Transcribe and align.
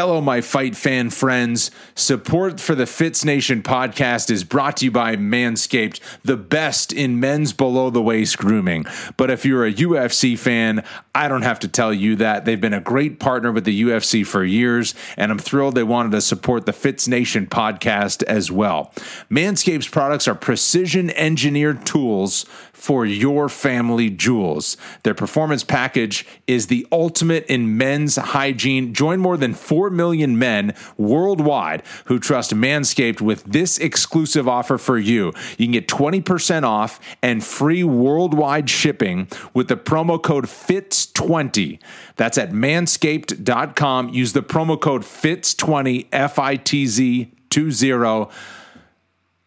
Hello, 0.00 0.20
my 0.20 0.40
fight 0.40 0.76
fan 0.76 1.10
friends. 1.10 1.72
Support 1.96 2.60
for 2.60 2.76
the 2.76 2.86
Fitz 2.86 3.24
Nation 3.24 3.64
podcast 3.64 4.30
is 4.30 4.44
brought 4.44 4.76
to 4.76 4.84
you 4.84 4.92
by 4.92 5.16
Manscaped, 5.16 5.98
the 6.22 6.36
best 6.36 6.92
in 6.92 7.18
men's 7.18 7.52
below 7.52 7.90
the 7.90 8.00
waist 8.00 8.38
grooming. 8.38 8.86
But 9.16 9.28
if 9.32 9.44
you're 9.44 9.66
a 9.66 9.72
UFC 9.72 10.38
fan, 10.38 10.84
I 11.16 11.26
don't 11.26 11.42
have 11.42 11.58
to 11.58 11.68
tell 11.68 11.92
you 11.92 12.14
that. 12.14 12.44
They've 12.44 12.60
been 12.60 12.74
a 12.74 12.80
great 12.80 13.18
partner 13.18 13.50
with 13.50 13.64
the 13.64 13.82
UFC 13.82 14.24
for 14.24 14.44
years, 14.44 14.94
and 15.16 15.32
I'm 15.32 15.38
thrilled 15.40 15.74
they 15.74 15.82
wanted 15.82 16.12
to 16.12 16.20
support 16.20 16.64
the 16.64 16.72
Fitz 16.72 17.08
Nation 17.08 17.48
podcast 17.48 18.22
as 18.22 18.52
well. 18.52 18.92
Manscaped's 19.28 19.88
products 19.88 20.28
are 20.28 20.36
precision 20.36 21.10
engineered 21.10 21.84
tools 21.84 22.46
for 22.78 23.04
your 23.04 23.48
family 23.48 24.08
jewels. 24.08 24.76
Their 25.02 25.14
performance 25.14 25.64
package 25.64 26.24
is 26.46 26.68
the 26.68 26.86
ultimate 26.92 27.44
in 27.46 27.76
men's 27.76 28.16
hygiene. 28.16 28.94
Join 28.94 29.18
more 29.18 29.36
than 29.36 29.52
4 29.52 29.90
million 29.90 30.38
men 30.38 30.74
worldwide 30.96 31.82
who 32.04 32.18
trust 32.18 32.54
Manscaped 32.54 33.20
with 33.20 33.42
this 33.44 33.78
exclusive 33.78 34.46
offer 34.46 34.78
for 34.78 34.96
you. 34.96 35.32
You 35.58 35.66
can 35.66 35.72
get 35.72 35.88
20% 35.88 36.62
off 36.62 37.00
and 37.20 37.44
free 37.44 37.82
worldwide 37.82 38.70
shipping 38.70 39.26
with 39.52 39.66
the 39.66 39.76
promo 39.76 40.22
code 40.22 40.46
FITZ20. 40.46 41.80
That's 42.16 42.38
at 42.38 42.52
manscaped.com. 42.52 44.10
Use 44.10 44.32
the 44.32 44.42
promo 44.42 44.80
code 44.80 45.02
FITZ20, 45.02 46.06
F 46.12 46.38
I 46.38 46.56
T 46.56 46.86
Z 46.86 47.32
20 47.50 48.28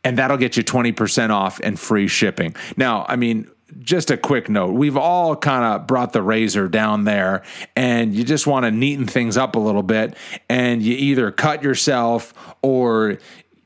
and 0.04 0.18
that'll 0.18 0.38
get 0.38 0.58
you 0.58 0.64
20% 0.64 1.30
off 1.30 1.60
and 1.64 1.80
free 1.80 2.08
shipping. 2.08 2.56
Now, 2.76 3.06
I 3.08 3.16
mean, 3.16 3.50
just 3.80 4.12
a 4.12 4.18
quick 4.18 4.50
note. 4.50 4.74
We've 4.74 4.98
all 4.98 5.36
kind 5.36 5.64
of 5.64 5.88
brought 5.88 6.14
the 6.14 6.22
razor 6.22 6.68
down 6.68 7.06
there 7.06 7.44
and 7.76 8.14
you 8.14 8.24
just 8.24 8.46
want 8.48 8.66
to 8.66 8.72
neaten 8.72 9.10
things 9.10 9.38
up 9.38 9.56
a 9.56 9.60
little 9.60 9.84
bit 9.84 10.16
and 10.50 10.82
you 10.82 10.96
either 10.96 11.32
cut 11.32 11.64
yourself 11.64 12.34
or 12.62 13.18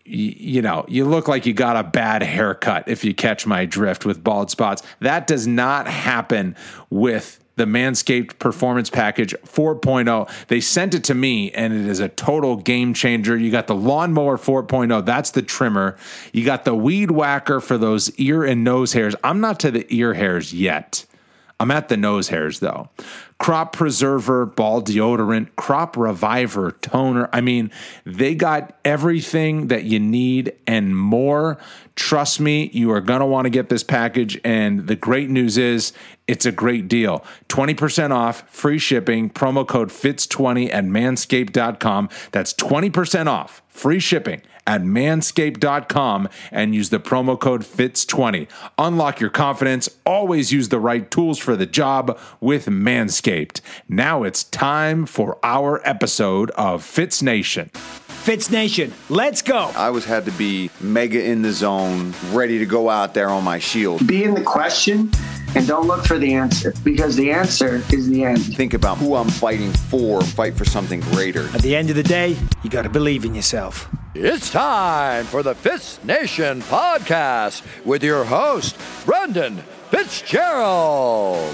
you 0.08 0.62
know, 0.62 0.86
you 0.88 1.04
look 1.04 1.28
like 1.28 1.48
you 1.48 1.54
got 1.54 1.76
a 1.76 1.84
bad 1.84 2.22
haircut 2.22 2.88
if 2.88 3.04
you 3.04 3.16
catch 3.16 3.48
my 3.48 3.66
drift 3.66 4.06
with 4.06 4.24
bald 4.24 4.52
spots. 4.52 4.84
That 5.00 5.26
does 5.26 5.48
not 5.48 5.88
happen 5.88 6.56
with 6.92 7.40
the 7.56 7.66
Manscaped 7.66 8.40
Performance 8.40 8.90
Package 8.90 9.34
4.0. 9.46 10.48
They 10.48 10.60
sent 10.62 10.94
it 10.94 11.04
to 11.06 11.16
me 11.16 11.52
and 11.52 11.74
it 11.74 11.86
is 11.86 12.00
a 12.00 12.10
total 12.10 12.58
game 12.58 12.94
changer. 12.94 13.38
You 13.38 13.52
got 13.52 13.68
the 13.68 13.76
Lawnmower 13.76 14.38
4.0, 14.38 15.06
that's 15.06 15.32
the 15.32 15.42
trimmer. 15.42 15.98
You 16.34 16.46
got 16.46 16.66
the 16.66 16.76
Weed 16.76 17.12
Whacker 17.12 17.60
for 17.60 17.78
those 17.78 18.14
ear 18.16 18.44
and 18.44 18.64
nose 18.64 18.94
hairs. 18.94 19.16
I'm 19.24 19.40
not 19.40 19.60
to 19.62 19.72
the 19.72 19.86
ear 19.90 20.14
hairs 20.14 20.54
yet. 20.54 21.06
I'm 21.60 21.72
at 21.72 21.88
the 21.88 21.98
nose 21.98 22.28
hairs 22.30 22.60
though. 22.60 22.90
Crop 23.38 23.74
preserver, 23.74 24.46
ball 24.46 24.82
deodorant, 24.82 25.50
crop 25.56 25.98
reviver, 25.98 26.72
toner. 26.72 27.30
I 27.34 27.42
mean, 27.42 27.70
they 28.06 28.34
got 28.34 28.78
everything 28.86 29.68
that 29.68 29.84
you 29.84 30.00
need 30.00 30.54
and 30.66 30.98
more. 30.98 31.58
Trust 31.96 32.40
me, 32.40 32.70
you 32.74 32.92
are 32.92 33.02
going 33.02 33.20
to 33.20 33.26
want 33.26 33.46
to 33.46 33.50
get 33.50 33.70
this 33.70 33.84
package. 33.84 34.40
And 34.44 34.88
the 34.88 34.96
great 34.96 35.30
news 35.30 35.58
is 35.58 35.92
it's 36.28 36.46
a 36.46 36.52
great 36.52 36.88
deal 36.88 37.26
20% 37.50 38.12
off, 38.12 38.50
free 38.50 38.80
shipping, 38.80 39.30
promo 39.30 39.68
code 39.68 39.90
FITZ20 39.90 40.74
at 40.74 40.86
manscaped.com. 40.86 42.10
That's 42.32 42.54
20% 42.54 43.28
off, 43.28 43.62
free 43.68 44.00
shipping 44.00 44.42
at 44.68 44.82
manscaped.com 44.82 46.30
and 46.52 46.76
use 46.76 46.90
the 46.90 47.00
promo 47.00 47.40
code 47.40 47.62
FITZ20. 47.62 48.48
Unlock 48.78 49.20
your 49.20 49.30
confidence. 49.30 49.90
Always 50.06 50.52
use 50.52 50.70
the 50.70 50.80
right 50.80 51.10
tools 51.10 51.40
for 51.40 51.56
the 51.56 51.66
job 51.66 52.20
with 52.40 52.66
Manscaped. 52.66 53.62
Now 53.88 54.24
it's 54.24 54.44
time 54.44 55.06
for 55.06 55.38
our 55.44 55.82
episode 55.88 56.52
of 56.52 56.84
Fitz 56.84 57.22
Nation. 57.22 57.70
Fitz 58.26 58.50
Nation, 58.50 58.92
let's 59.10 59.44
go. 59.44 59.72
I 59.76 59.86
always 59.86 60.06
had 60.06 60.26
to 60.26 60.32
be 60.32 60.72
mega 60.82 61.24
in 61.24 61.44
the 61.44 61.52
zone, 61.52 62.12
ready 62.32 62.58
to 62.58 62.66
go 62.66 62.90
out 62.90 63.14
there 63.14 63.30
on 63.30 63.44
my 63.44 63.60
shield. 63.60 64.08
Be 64.08 64.24
in 64.24 64.34
the 64.34 64.42
question 64.42 65.12
and 65.56 65.68
don't 65.68 65.86
look 65.86 66.06
for 66.06 66.18
the 66.18 66.34
answer 66.34 66.74
because 66.84 67.16
the 67.16 67.32
answer 67.32 67.84
is 67.94 68.10
the 68.10 68.26
end. 68.26 68.44
Think 68.44 68.74
about 68.74 68.98
who 68.98 69.16
I'm 69.16 69.30
fighting 69.30 69.72
for, 69.72 70.22
fight 70.22 70.56
for 70.56 70.66
something 70.66 71.02
greater. 71.02 71.44
At 71.50 71.62
the 71.62 71.76
end 71.76 71.92
of 71.92 71.96
the 71.96 72.04
day, 72.04 72.36
you 72.64 72.70
got 72.72 72.82
to 72.82 72.90
believe 72.90 73.26
in 73.26 73.36
yourself. 73.36 73.88
It's 74.18 74.50
time 74.50 75.26
for 75.26 75.44
the 75.44 75.54
Fitz 75.54 76.02
Nation 76.04 76.62
podcast 76.64 77.64
with 77.86 78.02
your 78.02 78.24
host, 78.24 78.78
Brendan 79.06 79.58
Fitzgerald. 79.92 81.54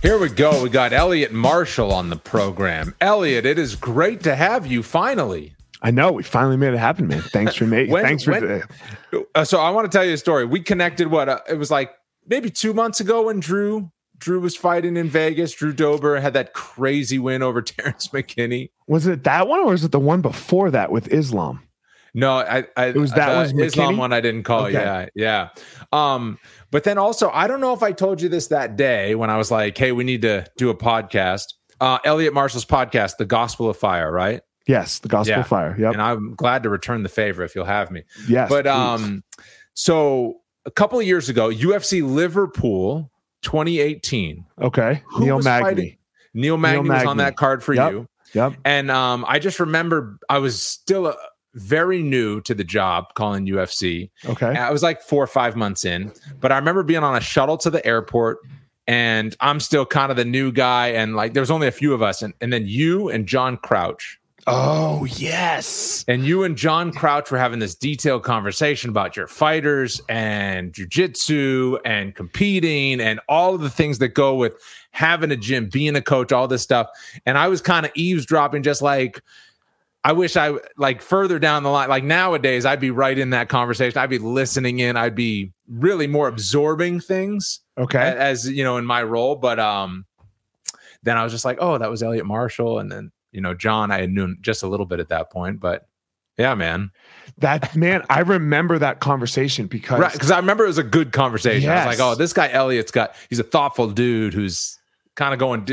Here 0.00 0.18
we 0.18 0.30
go. 0.30 0.62
We 0.62 0.70
got 0.70 0.92
Elliot 0.94 1.32
Marshall 1.32 1.92
on 1.92 2.08
the 2.08 2.16
program. 2.16 2.94
Elliot, 3.00 3.44
it 3.46 3.58
is 3.58 3.76
great 3.76 4.22
to 4.22 4.34
have 4.34 4.66
you 4.66 4.82
finally. 4.82 5.54
I 5.82 5.90
know 5.90 6.10
we 6.12 6.22
finally 6.22 6.56
made 6.56 6.72
it 6.72 6.78
happen, 6.78 7.06
man. 7.08 7.20
Thanks 7.22 7.54
for 7.54 7.66
making. 7.66 7.94
Thanks 8.02 8.24
for. 8.24 8.32
when- 8.32 8.62
Uh, 9.34 9.44
so 9.44 9.60
I 9.60 9.68
want 9.70 9.90
to 9.90 9.96
tell 9.96 10.04
you 10.04 10.14
a 10.14 10.18
story. 10.18 10.46
We 10.46 10.60
connected. 10.60 11.08
What 11.08 11.28
uh, 11.28 11.40
it 11.48 11.54
was 11.58 11.70
like 11.70 11.92
maybe 12.26 12.48
two 12.50 12.72
months 12.72 13.00
ago 13.00 13.26
when 13.26 13.38
Drew 13.38 13.91
Drew 14.22 14.40
was 14.40 14.56
fighting 14.56 14.96
in 14.96 15.08
Vegas. 15.08 15.52
Drew 15.52 15.72
Dober 15.72 16.20
had 16.20 16.32
that 16.34 16.52
crazy 16.54 17.18
win 17.18 17.42
over 17.42 17.60
Terrence 17.62 18.08
McKinney. 18.08 18.70
was 18.86 19.06
it 19.06 19.24
that 19.24 19.48
one 19.48 19.60
or 19.60 19.66
was 19.66 19.84
it 19.84 19.92
the 19.92 19.98
one 20.00 20.20
before 20.22 20.70
that 20.70 20.90
with 20.92 21.12
Islam? 21.12 21.60
No, 22.14 22.38
I, 22.38 22.64
I 22.76 22.86
It 22.86 22.96
was 22.96 23.12
that 23.12 23.32
the 23.48 23.54
was 23.56 23.66
Islam 23.72 23.96
one 23.96 24.12
I 24.12 24.20
didn't 24.20 24.42
call. 24.42 24.64
Okay. 24.66 24.74
Yeah, 24.74 25.06
yeah. 25.14 25.48
Um, 25.92 26.38
but 26.70 26.84
then 26.84 26.98
also 26.98 27.30
I 27.30 27.46
don't 27.46 27.60
know 27.60 27.72
if 27.72 27.82
I 27.82 27.92
told 27.92 28.20
you 28.20 28.28
this 28.28 28.48
that 28.48 28.76
day 28.76 29.14
when 29.14 29.30
I 29.30 29.38
was 29.38 29.50
like, 29.50 29.76
"Hey, 29.78 29.92
we 29.92 30.04
need 30.04 30.22
to 30.22 30.44
do 30.58 30.68
a 30.70 30.74
podcast." 30.76 31.44
Uh, 31.80 31.98
Elliot 32.04 32.34
Marshall's 32.34 32.64
podcast, 32.66 33.16
"The 33.16 33.24
Gospel 33.24 33.68
of 33.70 33.76
Fire," 33.78 34.12
right? 34.12 34.42
Yes, 34.68 34.98
the 35.00 35.08
Gospel 35.08 35.32
Yeah. 35.36 35.40
of 35.40 35.46
Fire. 35.48 35.74
Yep. 35.78 35.92
And 35.94 36.02
I'm 36.02 36.34
glad 36.34 36.62
to 36.64 36.68
return 36.68 37.02
the 37.02 37.08
favor 37.08 37.42
if 37.44 37.54
you'll 37.54 37.64
have 37.64 37.90
me. 37.90 38.02
yes. 38.28 38.48
but 38.50 38.64
please. 38.66 38.70
um, 38.70 39.24
so 39.74 40.36
a 40.66 40.70
couple 40.70 40.98
of 41.00 41.06
years 41.06 41.28
ago, 41.28 41.48
UFC 41.48 42.02
Liverpool 42.08 43.10
2018. 43.42 44.44
okay. 44.60 45.02
who 45.06 45.24
Neil 45.24 45.40
Magny. 45.40 45.62
fighting? 45.64 45.96
Neil 46.34 46.56
Magny 46.56 46.88
was 46.88 47.04
on 47.04 47.18
that 47.18 47.36
card 47.36 47.62
for 47.62 47.74
Yep. 47.74 47.92
you. 47.92 48.08
Yep. 48.34 48.54
And 48.64 48.90
um, 48.90 49.24
I 49.28 49.38
just 49.38 49.60
remember 49.60 50.18
I 50.30 50.38
was 50.38 50.62
still 50.62 51.06
uh, 51.08 51.14
very 51.54 52.02
new 52.02 52.40
to 52.42 52.54
the 52.54 52.64
job 52.64 53.12
calling 53.14 53.46
UFC. 53.46 54.08
Okay. 54.26 54.46
I 54.46 54.70
was 54.70 54.82
like 54.82 55.02
four 55.02 55.22
or 55.22 55.26
five 55.26 55.54
months 55.54 55.84
in, 55.84 56.10
but 56.40 56.50
I 56.50 56.56
remember 56.56 56.82
being 56.82 57.02
on 57.04 57.14
a 57.14 57.20
shuttle 57.20 57.58
to 57.58 57.68
the 57.68 57.84
airport 57.86 58.38
and 58.86 59.36
I'm 59.40 59.60
still 59.60 59.84
kind 59.84 60.10
of 60.10 60.16
the 60.16 60.24
new 60.24 60.50
guy. 60.50 60.88
And 60.88 61.14
like, 61.14 61.34
there 61.34 61.42
was 61.42 61.50
only 61.50 61.66
a 61.66 61.72
few 61.72 61.92
of 61.92 62.00
us. 62.00 62.22
And, 62.22 62.32
and 62.40 62.50
then 62.52 62.66
you 62.66 63.10
and 63.10 63.26
John 63.26 63.58
Crouch 63.58 64.18
Oh 64.46 65.04
yes. 65.04 66.04
and 66.08 66.24
you 66.24 66.42
and 66.42 66.56
John 66.56 66.92
Crouch 66.92 67.30
were 67.30 67.38
having 67.38 67.60
this 67.60 67.74
detailed 67.76 68.24
conversation 68.24 68.90
about 68.90 69.16
your 69.16 69.26
fighters 69.28 70.00
and 70.08 70.72
jujitsu 70.72 71.78
and 71.84 72.14
competing 72.14 73.00
and 73.00 73.20
all 73.28 73.54
of 73.54 73.60
the 73.60 73.70
things 73.70 73.98
that 73.98 74.08
go 74.08 74.34
with 74.34 74.54
having 74.90 75.30
a 75.30 75.36
gym, 75.36 75.68
being 75.68 75.94
a 75.94 76.02
coach, 76.02 76.32
all 76.32 76.48
this 76.48 76.62
stuff. 76.62 76.88
And 77.24 77.38
I 77.38 77.46
was 77.48 77.60
kind 77.60 77.86
of 77.86 77.92
eavesdropping, 77.94 78.62
just 78.64 78.82
like, 78.82 79.20
I 80.04 80.10
wish 80.12 80.36
I 80.36 80.54
like 80.76 81.00
further 81.00 81.38
down 81.38 81.62
the 81.62 81.70
line, 81.70 81.88
like 81.88 82.02
nowadays, 82.02 82.64
I'd 82.66 82.80
be 82.80 82.90
right 82.90 83.16
in 83.16 83.30
that 83.30 83.48
conversation. 83.48 83.96
I'd 83.98 84.10
be 84.10 84.18
listening 84.18 84.80
in. 84.80 84.96
I'd 84.96 85.14
be 85.14 85.52
really 85.68 86.08
more 86.08 86.26
absorbing 86.26 86.98
things 86.98 87.60
Okay. 87.78 88.00
a- 88.00 88.16
as 88.18 88.50
you 88.50 88.64
know 88.64 88.76
in 88.76 88.84
my 88.84 89.02
role 89.02 89.36
but 89.36 89.58
um 89.58 90.04
then 91.02 91.16
i 91.16 91.22
was 91.24 91.32
just 91.32 91.44
like 91.46 91.56
oh 91.60 91.78
that 91.78 91.88
was 91.88 92.02
elliot 92.02 92.26
marshall 92.26 92.78
and 92.80 92.92
then 92.92 93.10
you 93.32 93.40
know 93.40 93.54
john 93.54 93.90
i 93.90 94.00
had 94.00 94.10
known 94.10 94.36
just 94.40 94.62
a 94.62 94.66
little 94.68 94.86
bit 94.86 95.00
at 95.00 95.08
that 95.08 95.30
point 95.30 95.58
but 95.60 95.86
yeah 96.38 96.54
man 96.54 96.90
that 97.38 97.74
man, 97.76 98.02
I 98.10 98.20
remember 98.20 98.78
that 98.78 99.00
conversation 99.00 99.66
because 99.66 100.00
right 100.00 100.12
because 100.12 100.30
i 100.30 100.36
remember 100.38 100.64
it 100.64 100.68
was 100.68 100.78
a 100.78 100.82
good 100.84 101.12
conversation 101.12 101.68
i 101.70 101.86
was 101.86 101.98
like 101.98 102.06
oh 102.06 102.14
this 102.14 102.32
guy 102.32 102.50
elliot's 102.50 102.90
got 102.92 103.14
he's 103.28 103.38
a 103.38 103.44
thoughtful 103.44 103.90
dude 103.90 104.32
who's 104.34 104.78
kind 105.14 105.34
of 105.34 105.38
going 105.38 105.66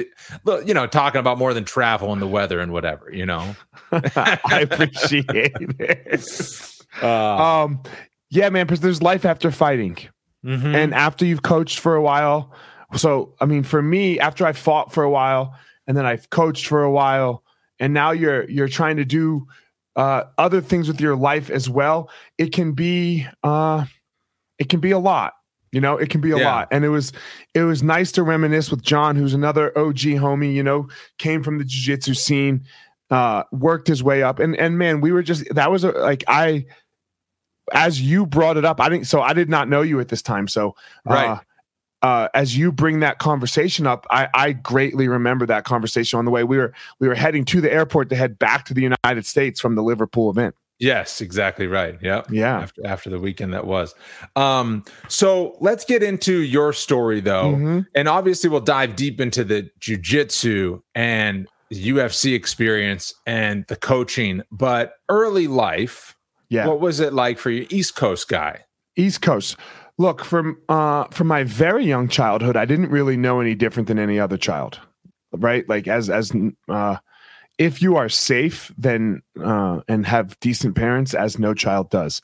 you 0.66 0.74
know 0.74 0.86
talking 0.86 1.20
about 1.20 1.38
more 1.38 1.53
than 1.53 1.64
travel 1.64 2.11
and 2.11 2.22
the 2.22 2.28
weather 2.28 2.59
and 2.59 2.72
whatever 2.73 3.09
you 3.14 3.26
know 3.26 3.56
I 3.91 4.67
appreciate 4.70 5.26
it. 5.29 6.62
uh, 7.02 7.64
Um, 7.64 7.82
yeah, 8.29 8.50
man, 8.50 8.66
because 8.67 8.82
there's 8.82 9.02
life 9.02 9.26
after 9.26 9.50
fighting. 9.50 9.97
mhm. 10.46 10.76
and 10.76 10.94
after 10.94 11.26
you've 11.26 11.41
coached 11.44 11.79
for 11.79 11.96
a 11.96 12.02
while 12.02 12.53
so 12.96 13.34
i 13.41 13.46
mean 13.46 13.64
for 13.64 13.82
me 13.82 14.20
after 14.20 14.46
i 14.46 14.52
fought 14.53 14.91
for 14.94 15.03
a 15.03 15.09
while 15.09 15.53
and 15.88 15.96
then 15.97 16.05
i've 16.05 16.29
coached 16.32 16.67
for 16.67 16.82
a 16.84 16.91
while 16.91 17.44
and 17.79 17.93
now 17.93 18.11
you're 18.11 18.49
you're 18.49 18.67
trying 18.67 18.97
to 18.97 19.05
do 19.05 19.47
uh 19.96 20.23
other 20.37 20.61
things 20.61 20.87
with 20.87 21.02
your 21.02 21.16
life 21.16 21.49
as 21.49 21.70
well 21.70 22.09
it 22.37 22.52
can 22.53 22.73
be 22.73 23.26
uh 23.43 23.85
it 24.59 24.70
can 24.70 24.79
be 24.79 24.91
a 24.91 24.99
lot 24.99 25.34
you 25.72 25.81
know 25.81 25.97
it 25.97 26.09
can 26.09 26.22
be 26.22 26.31
a 26.31 26.37
Yeah. 26.37 26.46
lot 26.46 26.67
and 26.72 26.85
it 26.85 26.90
was 26.90 27.11
it 27.53 27.64
was 27.64 27.81
nice 27.81 28.11
to 28.14 28.23
reminisce 28.23 28.70
with 28.72 28.81
john 28.84 29.16
who's 29.16 29.34
another 29.34 29.76
og 29.78 29.96
homie 29.96 30.53
you 30.53 30.64
know 30.64 30.87
came 31.17 31.43
from 31.43 31.58
the 31.58 31.64
jiu-jitsu 31.64 32.14
scene 32.14 32.64
uh 33.09 33.43
worked 33.52 33.87
his 33.87 34.03
way 34.03 34.22
up 34.23 34.40
and 34.40 34.55
and 34.58 34.78
man 34.78 35.02
we 35.02 35.11
were 35.11 35.23
just 35.23 35.43
that 35.55 35.72
was 35.72 35.84
a, 35.84 35.91
like 35.91 36.23
i 36.28 36.66
as 37.73 38.02
you 38.02 38.26
brought 38.26 38.58
it 38.58 38.66
up 38.66 38.79
i 38.79 38.90
didn't 38.90 39.05
so 39.08 39.22
i 39.22 39.34
did 39.34 39.49
not 39.49 39.67
know 39.70 39.81
you 39.81 39.99
at 39.99 40.08
this 40.09 40.22
time 40.22 40.47
so 40.47 40.76
Right. 41.05 41.40
Uh, 42.01 42.29
as 42.34 42.55
you 42.57 42.72
bring 42.72 42.99
that 43.01 43.19
conversation 43.19 43.85
up, 43.87 44.07
I, 44.09 44.29
I 44.34 44.51
greatly 44.53 45.07
remember 45.07 45.46
that 45.47 45.66
conversation 45.66 46.17
on 46.19 46.25
the 46.25 46.31
way 46.31 46.43
we 46.43 46.57
were 46.57 46.73
we 46.99 47.07
were 47.07 47.16
heading 47.16 47.46
to 47.46 47.61
the 47.61 47.72
airport 47.72 48.09
to 48.09 48.16
head 48.16 48.40
back 48.40 48.66
to 48.66 48.73
the 48.73 48.81
United 48.81 49.25
States 49.25 49.59
from 49.59 49.75
the 49.75 49.84
Liverpool 49.84 50.29
event. 50.29 50.55
Yes, 50.81 51.19
exactly 51.19 51.67
right. 51.67 51.97
Yeah. 52.01 52.22
Yeah. 52.31 52.59
After, 52.61 52.87
after 52.87 53.09
the 53.09 53.19
weekend 53.19 53.53
that 53.53 53.67
was. 53.67 53.93
Um, 54.37 54.85
so 55.09 55.57
let's 55.59 55.84
get 55.84 56.01
into 56.01 56.40
your 56.41 56.72
story 56.72 57.19
though. 57.19 57.51
Mhm. 57.55 57.85
And 57.96 58.07
obviously 58.07 58.49
we'll 58.49 58.61
dive 58.61 58.95
deep 58.95 59.19
into 59.19 59.43
the 59.43 59.69
jujitsu 59.81 60.81
and 60.95 61.49
UFC 61.73 62.34
experience 62.34 63.13
and 63.28 63.66
the 63.67 63.75
coaching, 63.75 64.41
but 64.52 64.93
early 65.09 65.47
life, 65.47 66.16
Yeah, 66.47 66.66
what 66.67 66.79
was 66.79 67.02
it 67.02 67.11
like 67.11 67.40
for 67.40 67.52
you? 67.52 67.67
East 67.69 67.97
Coast 67.97 68.29
guy. 68.29 68.61
East 68.95 69.22
Coast. 69.22 69.57
Look, 69.99 70.23
from 70.23 70.57
uh, 70.69 71.03
from 71.11 71.28
my 71.28 71.43
very 71.43 71.85
young 71.85 72.07
childhood, 72.07 72.55
I 72.55 72.63
didn't 72.63 72.90
really 72.90 73.17
know 73.17 73.41
any 73.41 73.53
different 73.53 73.90
than 73.90 73.99
any 73.99 74.17
other 74.17 74.37
child, 74.37 74.79
right? 75.34 75.67
Like 75.67 75.90
as 75.90 76.09
as 76.09 76.31
uh, 76.69 76.96
if 77.57 77.81
you 77.81 77.97
are 77.97 78.07
safe, 78.07 78.72
then 78.78 79.22
uh, 79.43 79.81
and 79.90 80.05
have 80.05 80.40
decent 80.40 80.78
parents, 80.78 81.13
as 81.13 81.37
no 81.37 81.53
child 81.53 81.90
does. 81.90 82.22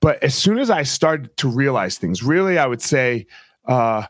But 0.00 0.22
as 0.22 0.34
soon 0.34 0.58
as 0.58 0.68
I 0.68 0.82
started 0.82 1.34
to 1.38 1.48
realize 1.48 1.96
things, 1.96 2.22
really, 2.22 2.58
I 2.58 2.66
would 2.66 2.82
say 2.82 3.26
uh, 3.66 4.04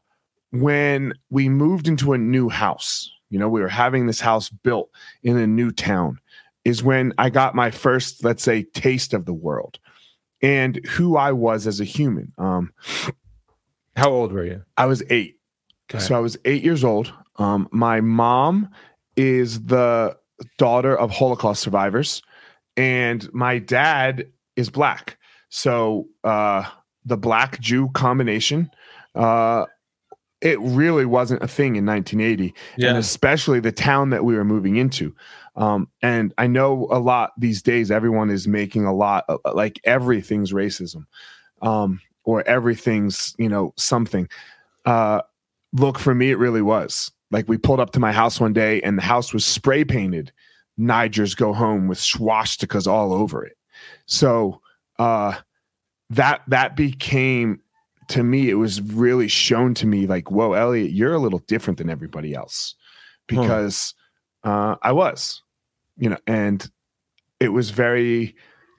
when 0.51 1.15
we 1.31 1.49
moved 1.49 1.87
into 1.87 2.15
a 2.15 2.19
new 2.19 2.49
house, 2.49 3.09
you 3.31 3.39
know, 3.39 3.49
we 3.49 3.61
were 3.61 3.69
having 3.69 4.09
this 4.09 4.21
house 4.21 4.49
built 4.49 4.91
in 5.23 5.37
a 5.37 5.47
new 5.47 5.71
town, 5.71 6.19
is 6.65 6.83
when 6.83 7.13
I 7.17 7.31
got 7.31 7.55
my 7.55 7.71
first, 7.71 8.25
let's 8.25 8.43
say, 8.43 8.65
taste 8.65 9.15
of 9.15 9.25
the 9.25 9.33
world 9.33 9.79
and 10.45 10.85
who 10.85 11.17
I 11.17 11.33
was 11.33 11.67
as 11.67 11.81
a 11.81 11.85
human. 11.85 12.33
Um, 12.37 12.73
How 13.97 14.11
old 14.11 14.31
were 14.31 14.45
you? 14.45 14.63
I 14.77 14.85
was 14.85 15.03
eight. 15.09 15.41
Okay. 15.91 16.03
So 16.03 16.15
I 16.15 16.19
was 16.19 16.37
eight 16.45 16.63
years 16.63 16.85
old. 16.85 17.13
Um, 17.37 17.67
my 17.73 18.03
mom 18.03 18.69
is 19.17 19.65
the 19.65 20.17
daughter 20.59 20.97
of 20.97 21.11
Holocaust 21.11 21.63
survivors, 21.63 22.23
and 22.77 23.33
my 23.33 23.59
dad 23.59 24.27
is 24.57 24.69
black. 24.69 25.19
So 25.49 26.09
uh, 26.25 26.65
the 27.07 27.17
black 27.17 27.59
Jew 27.61 27.89
combination, 27.95 28.71
uh, 29.15 29.65
it 30.45 30.61
really 30.61 31.07
wasn't 31.07 31.43
a 31.43 31.49
thing 31.49 31.75
in 31.75 31.87
1980, 31.87 32.55
and 32.91 32.99
especially 32.99 33.61
the 33.61 33.73
town 33.73 34.11
that 34.11 34.25
we 34.25 34.37
were 34.37 34.45
moving 34.45 34.77
into. 34.77 35.15
Um, 35.57 35.89
and 36.03 36.35
I 36.37 36.47
know 36.47 36.87
a 36.91 36.99
lot 36.99 37.33
these 37.39 37.63
days, 37.63 37.91
everyone 37.91 38.29
is 38.29 38.47
making 38.47 38.85
a 38.85 38.95
lot 38.95 39.25
of, 39.29 39.41
like 39.55 39.81
everything's 39.85 40.53
racism, 40.53 41.07
um, 41.63 42.01
or 42.25 42.47
everything's 42.47 43.35
you 43.39 43.49
know 43.49 43.73
something. 43.77 44.29
Uh, 44.85 45.23
look 45.73 45.99
for 45.99 46.15
me, 46.15 46.31
it 46.31 46.39
really 46.39 46.63
was. 46.63 47.11
Like 47.31 47.49
we 47.49 47.57
pulled 47.57 47.81
up 47.81 47.93
to 47.93 48.01
my 48.01 48.13
house 48.13 48.39
one 48.39 48.53
day, 48.53 48.83
and 48.83 48.99
the 48.99 49.03
house 49.03 49.33
was 49.33 49.47
spray 49.47 49.83
painted. 49.83 50.31
Nigers 50.79 51.35
go 51.35 51.55
home 51.55 51.89
with 51.89 51.99
swastikas 51.99 52.87
all 52.87 53.15
over 53.15 53.47
it. 53.47 53.57
So 54.05 54.61
uh, 54.99 55.37
that 56.11 56.43
that 56.49 56.77
became 56.77 57.61
to 58.09 58.23
me. 58.23 58.51
It 58.51 58.55
was 58.55 58.81
really 58.81 59.29
shown 59.29 59.75
to 59.75 59.87
me 59.87 60.07
like, 60.07 60.31
whoa, 60.31 60.53
Elliot, 60.53 60.93
you're 60.93 61.15
a 61.15 61.19
little 61.19 61.41
different 61.41 61.79
than 61.79 61.91
everybody 61.91 62.35
else 62.35 62.75
because 63.27 63.95
uh, 64.45 64.77
I 64.83 64.93
was, 64.93 65.43
you 65.97 66.11
know, 66.11 66.19
and 66.27 66.69
it 67.41 67.49
was 67.49 67.71
very 67.71 68.35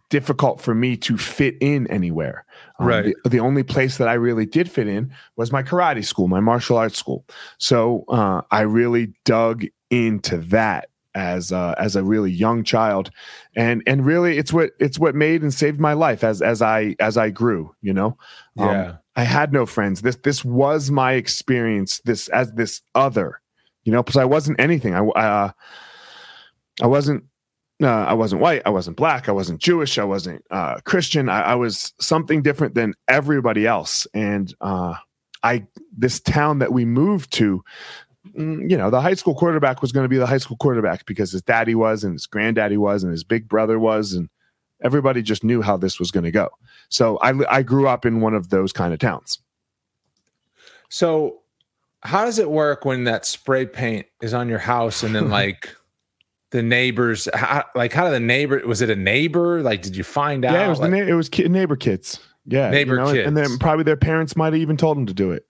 difficult 0.10 0.62
for 0.62 0.76
me 0.76 0.96
to 0.96 1.18
fit 1.18 1.56
in 1.62 1.88
anywhere. 1.88 2.46
Um, 2.80 2.88
Right. 2.88 3.16
The, 3.24 3.30
the 3.30 3.40
only 3.40 3.64
place 3.64 3.98
that 3.98 4.08
I 4.08 4.14
really 4.14 4.46
did 4.46 4.70
fit 4.70 4.88
in 4.88 5.12
was 5.36 5.52
my 5.52 5.64
karate 5.64 6.06
school, 6.06 6.28
my 6.28 6.40
martial 6.40 6.78
arts 6.78 6.98
school. 6.98 7.26
So 7.58 8.06
uh, 8.10 8.42
I 8.52 8.62
really 8.62 9.14
dug 9.26 9.66
into 9.90 10.38
that 10.38 10.90
as 11.16 11.52
uh, 11.52 11.74
as 11.78 11.96
a 11.96 12.04
really 12.04 12.32
young 12.32 12.64
child, 12.64 13.10
and 13.56 13.82
and 13.88 14.06
really 14.06 14.38
it's 14.38 14.52
what 14.52 14.72
it's 14.80 15.00
what 15.00 15.16
made 15.16 15.42
and 15.42 15.54
saved 15.54 15.80
my 15.80 15.94
life 15.94 16.24
as 16.24 16.42
as 16.42 16.62
I 16.62 16.96
as 17.00 17.18
I 17.18 17.30
grew. 17.30 17.74
You 17.82 17.94
know, 17.94 18.18
Um, 18.58 18.70
yeah. 18.70 18.96
I 19.16 19.24
had 19.24 19.54
no 19.54 19.66
friends. 19.66 20.02
This 20.02 20.18
this 20.18 20.44
was 20.44 20.92
my 20.92 21.14
experience. 21.14 22.02
This 22.06 22.28
as 22.30 22.52
this 22.54 22.82
other, 22.94 23.42
you 23.84 23.92
know, 23.92 24.04
because 24.04 24.18
I 24.18 24.26
wasn't 24.26 24.60
anything. 24.60 24.94
I 24.94 25.00
uh, 25.00 25.52
I 26.82 26.88
wasn't. 26.88 27.24
Uh, 27.84 27.88
I 27.88 28.14
wasn't 28.14 28.42
white. 28.42 28.62
I 28.66 28.70
wasn't 28.70 28.96
black. 28.96 29.28
I 29.28 29.34
wasn't 29.34 29.60
Jewish. 29.60 29.98
I 29.98 30.06
wasn't 30.06 30.46
uh, 30.50 30.76
Christian. 30.86 31.28
I, 31.28 31.42
I 31.42 31.56
was 31.56 31.94
something 32.00 32.42
different 32.42 32.74
than 32.74 32.94
everybody 33.10 33.68
else. 33.68 34.08
And 34.14 34.54
uh, 34.62 34.96
I 35.44 35.66
this 35.96 36.22
town 36.22 36.60
that 36.60 36.72
we 36.72 36.86
moved 36.86 37.34
to, 37.34 37.64
mm, 38.38 38.70
you 38.70 38.78
know, 38.78 38.90
the 38.90 39.02
high 39.02 39.14
school 39.14 39.36
quarterback 39.36 39.82
was 39.82 39.92
going 39.92 40.06
to 40.06 40.10
be 40.10 40.18
the 40.18 40.26
high 40.26 40.38
school 40.38 40.56
quarterback 40.56 41.06
because 41.06 41.34
his 41.34 41.42
daddy 41.42 41.76
was, 41.76 42.06
and 42.06 42.14
his 42.14 42.28
granddaddy 42.28 42.78
was, 42.78 43.04
and 43.04 43.12
his 43.12 43.26
big 43.26 43.50
brother 43.50 43.78
was, 43.78 44.14
and 44.14 44.30
everybody 44.84 45.22
just 45.22 45.44
knew 45.44 45.62
how 45.62 45.78
this 45.78 46.00
was 46.00 46.12
going 46.12 46.24
to 46.26 46.32
go. 46.32 46.50
So 46.90 47.18
I 47.18 47.34
I 47.50 47.64
grew 47.64 47.88
up 47.88 48.06
in 48.06 48.22
one 48.22 48.34
of 48.34 48.50
those 48.50 48.72
kind 48.74 48.94
of 48.94 49.00
towns. 49.00 49.40
So, 50.90 51.40
how 52.04 52.26
does 52.26 52.40
it 52.40 52.50
work 52.50 52.86
when 52.86 53.06
that 53.06 53.26
spray 53.26 53.66
paint 53.66 54.06
is 54.22 54.34
on 54.34 54.48
your 54.48 54.60
house 54.60 55.04
and 55.04 55.16
then 55.16 55.30
like 55.42 55.76
the 56.52 56.62
neighbors? 56.62 57.28
How, 57.34 57.64
like, 57.76 57.92
how 57.94 58.06
did 58.06 58.14
the 58.14 58.20
neighbor? 58.20 58.62
Was 58.66 58.82
it 58.82 58.90
a 58.90 58.96
neighbor? 58.96 59.62
Like, 59.62 59.82
did 59.82 59.96
you 59.96 60.04
find 60.04 60.46
out? 60.46 60.54
Yeah, 60.54 60.66
it 60.66 60.70
was 60.70 60.80
Like- 60.80 60.92
the 60.92 60.98
na- 60.98 61.08
it 61.08 61.14
was 61.14 61.30
ki- 61.30 61.48
neighbor 61.50 61.76
kids. 61.76 62.20
Yeah, 62.48 62.70
Neighbor 62.70 63.00
and- 63.00 63.18
and 63.18 63.36
then 63.36 63.58
probably 63.58 63.84
their 63.84 63.98
parents 63.98 64.36
might 64.36 64.54
have 64.54 64.62
even 64.62 64.78
told 64.78 64.98
them 64.98 65.08
to 65.08 65.14
do 65.16 65.32
it. 65.32 65.48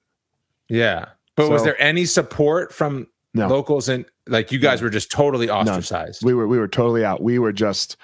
yeah. 0.70 1.06
But 1.36 1.50
was 1.50 1.66
there 1.66 1.80
any 1.82 2.06
support 2.06 2.72
from 2.74 3.08
No. 3.34 3.50
locals 3.50 3.90
and 3.90 4.06
like 4.26 4.54
you 4.54 4.58
guys 4.60 4.82
were 4.82 4.90
just 4.90 5.12
totally 5.12 5.50
ostracized? 5.50 6.24
We 6.24 6.34
were 6.34 6.48
we 6.48 6.58
were 6.58 6.70
totally 6.70 7.04
out. 7.04 7.22
We 7.22 7.38
were 7.40 7.52
just 7.52 7.98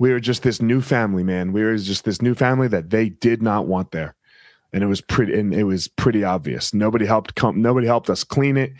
we 0.00 0.10
were 0.12 0.18
just 0.18 0.42
this 0.42 0.62
new 0.62 0.80
family, 0.80 1.22
man. 1.22 1.52
We 1.52 1.62
were 1.62 1.76
just 1.76 2.04
this 2.04 2.22
new 2.22 2.34
family 2.34 2.68
that 2.68 2.88
they 2.88 3.10
did 3.10 3.42
not 3.42 3.66
want 3.66 3.92
there, 3.92 4.16
and 4.72 4.82
it 4.82 4.86
was 4.86 5.02
pretty 5.02 5.38
and 5.38 5.54
it 5.54 5.64
was 5.64 5.86
pretty 5.88 6.24
obvious. 6.24 6.72
Nobody 6.74 7.04
helped 7.04 7.34
come. 7.34 7.60
Nobody 7.62 7.86
helped 7.86 8.08
us 8.10 8.24
clean 8.24 8.56
it. 8.56 8.72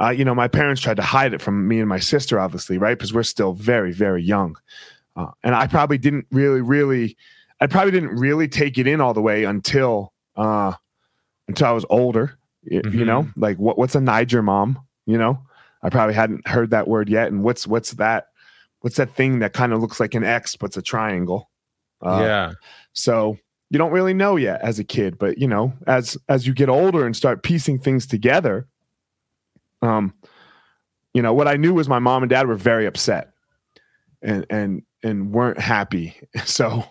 Uh, 0.00 0.10
you 0.10 0.24
know, 0.24 0.34
my 0.34 0.46
parents 0.48 0.80
tried 0.80 0.96
to 0.96 1.02
hide 1.02 1.34
it 1.34 1.42
from 1.42 1.66
me 1.68 1.80
and 1.80 1.88
my 1.88 1.98
sister, 1.98 2.38
obviously, 2.40 2.78
right? 2.78 2.96
Because 2.96 3.12
we're 3.12 3.24
still 3.24 3.52
very 3.52 3.92
very 3.92 4.22
young, 4.22 4.56
uh, 5.16 5.26
and 5.42 5.54
I 5.54 5.66
probably 5.66 5.98
didn't 5.98 6.26
really 6.30 6.60
really. 6.60 7.16
I 7.60 7.66
probably 7.66 7.90
didn't 7.90 8.16
really 8.16 8.48
take 8.48 8.78
it 8.78 8.86
in 8.86 9.00
all 9.02 9.12
the 9.12 9.20
way 9.20 9.44
until 9.44 10.12
uh, 10.36 10.72
until 11.48 11.66
I 11.66 11.72
was 11.72 11.84
older. 11.90 12.38
You 12.62 12.80
Mhm. 12.82 13.06
know, 13.06 13.28
like 13.36 13.58
what 13.58 13.76
what's 13.76 13.96
a 13.96 14.00
Niger 14.00 14.40
mom? 14.42 14.78
You 15.04 15.18
know, 15.18 15.40
I 15.82 15.90
probably 15.90 16.14
hadn't 16.14 16.46
heard 16.46 16.70
that 16.70 16.86
word 16.86 17.08
yet. 17.08 17.26
And 17.32 17.42
what's 17.42 17.66
what's 17.66 17.90
that? 17.94 18.26
What's 18.80 18.96
that 18.96 19.14
thing 19.14 19.40
that 19.40 19.52
kind 19.52 19.72
of 19.72 19.80
looks 19.80 20.00
like 20.00 20.14
an 20.14 20.24
X 20.24 20.56
but's 20.56 20.76
a 20.76 20.82
triangle? 20.82 21.50
Uh, 22.02 22.20
yeah. 22.22 22.52
So 22.92 23.38
you 23.70 23.78
don't 23.78 23.92
really 23.92 24.14
know 24.14 24.36
yet 24.36 24.60
as 24.62 24.78
a 24.78 24.84
kid, 24.84 25.18
but 25.18 25.38
you 25.38 25.46
know, 25.46 25.72
as 25.86 26.16
as 26.28 26.46
you 26.46 26.54
get 26.54 26.68
older 26.68 27.06
and 27.06 27.14
start 27.14 27.42
piecing 27.42 27.78
things 27.78 28.06
together, 28.06 28.66
um, 29.82 30.14
you 31.14 31.22
know, 31.22 31.34
what 31.34 31.48
I 31.48 31.56
knew 31.56 31.74
was 31.74 31.88
my 31.88 31.98
mom 31.98 32.22
and 32.22 32.30
dad 32.30 32.46
were 32.46 32.56
very 32.56 32.86
upset 32.86 33.32
and 34.22 34.46
and 34.50 34.82
and 35.02 35.32
weren't 35.32 35.58
happy. 35.58 36.16
So 36.44 36.84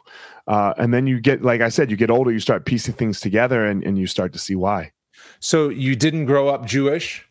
uh, 0.47 0.73
and 0.77 0.93
then 0.93 1.05
you 1.05 1.19
get 1.19 1.43
like 1.43 1.61
I 1.61 1.69
said, 1.69 1.91
you 1.91 1.97
get 1.97 2.09
older, 2.09 2.31
you 2.31 2.39
start 2.39 2.65
piecing 2.65 2.95
things 2.95 3.19
together 3.19 3.65
and, 3.65 3.83
and 3.83 3.97
you 3.97 4.07
start 4.07 4.33
to 4.33 4.39
see 4.39 4.55
why. 4.55 4.91
So 5.39 5.69
you 5.69 5.95
didn't 5.95 6.25
grow 6.25 6.47
up 6.47 6.65
Jewish? 6.65 7.25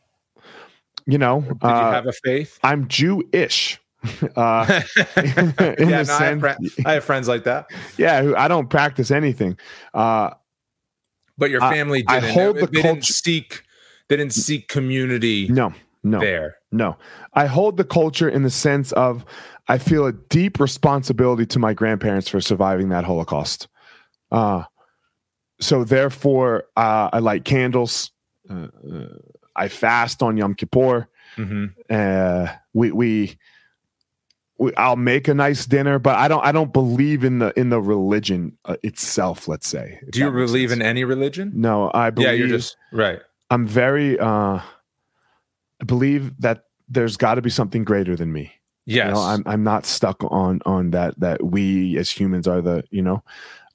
You 1.07 1.19
know, 1.19 1.41
Did 1.41 1.57
uh, 1.62 1.69
you 1.69 1.93
have 1.95 2.07
a 2.07 2.12
faith? 2.12 2.59
I'm 2.62 2.87
Jewish. 2.87 3.81
Uh, 4.37 4.81
yeah, 5.17 5.52
no, 5.59 5.75
I, 5.76 5.95
have 5.97 6.07
sense- 6.07 6.76
I 6.87 6.93
have 6.95 7.05
friends 7.05 7.28
like 7.28 7.45
that. 7.45 7.67
yeah, 7.97 8.23
who- 8.23 8.37
I 8.37 8.49
don't 8.49 8.69
practice 8.69 9.11
anything. 9.11 9.59
Uh, 9.95 10.31
But 11.37 11.50
your 11.50 11.61
family 11.61 12.05
I 12.09 12.21
didn't. 12.21 12.35
hold 12.35 12.57
they 12.57 12.61
the 12.62 12.67
didn't 12.69 12.83
culture- 12.97 13.12
seek. 13.12 13.62
They 14.09 14.17
didn't 14.17 14.33
seek 14.33 14.69
community 14.69 15.49
no, 15.49 15.73
no, 16.02 16.21
there. 16.21 16.57
no. 16.73 16.97
I 17.35 17.45
hold 17.47 17.76
the 17.76 17.85
culture 17.85 18.28
in 18.28 18.43
the 18.43 18.50
sense 18.50 18.90
of 18.93 19.25
I 19.69 19.76
feel 19.76 20.07
a 20.07 20.12
deep 20.12 20.59
responsibility 20.59 21.45
to 21.47 21.59
my 21.59 21.75
grandparents 21.75 22.26
for 22.28 22.40
surviving 22.40 22.88
that 22.88 23.05
Holocaust. 23.05 23.69
Uh, 24.33 24.62
so 25.61 25.85
therefore, 25.85 26.64
uh, 26.76 27.11
I 27.12 27.19
light 27.19 27.45
candles. 27.45 28.11
Uh, 28.49 28.69
uh, 28.90 29.07
I 29.55 29.69
fast 29.69 30.23
on 30.23 30.37
Yom 30.38 30.55
Kippur. 30.55 31.09
hmm 31.37 31.67
uh 31.90 32.47
we 32.73 32.90
we 32.93 33.37
I'll 34.77 34.97
make 34.97 35.29
a 35.29 35.35
nice 35.35 35.67
dinner, 35.67 35.99
but 35.99 36.17
I 36.17 36.29
don't 36.29 36.45
I 36.45 36.53
don't 36.53 36.73
believe 36.73 37.25
in 37.25 37.38
the 37.38 37.59
in 37.59 37.71
the 37.71 37.81
religion 37.81 38.57
uh, 38.65 38.77
itself. 38.83 39.49
Let's 39.49 39.69
say. 39.69 40.00
Do 40.11 40.19
you 40.21 40.31
believe 40.31 40.71
sense. 40.71 40.81
in 40.81 40.87
any 40.87 41.05
religion? 41.05 41.53
No, 41.55 41.91
I 41.95 42.11
believe. 42.11 42.29
Yeah, 42.29 42.35
you're 42.35 42.49
just 42.49 42.77
right. 42.93 43.21
I'm 43.50 43.67
very. 43.67 44.19
uh 44.19 44.61
I 45.81 45.85
believe 45.87 46.41
that 46.41 46.65
there's 46.88 47.17
got 47.17 47.37
to 47.37 47.43
be 47.43 47.50
something 47.50 47.85
greater 47.85 48.17
than 48.17 48.33
me. 48.33 48.53
Yes. 48.85 49.09
You 49.09 49.15
know, 49.15 49.21
I'm 49.21 49.43
I'm 49.47 49.62
not 49.62 49.87
stuck 49.87 50.25
on 50.25 50.61
on 50.67 50.91
that 50.91 51.19
that 51.21 51.45
we 51.45 51.97
as 51.99 52.11
humans 52.11 52.49
are 52.49 52.61
the 52.61 52.83
you 52.91 53.03
know. 53.03 53.23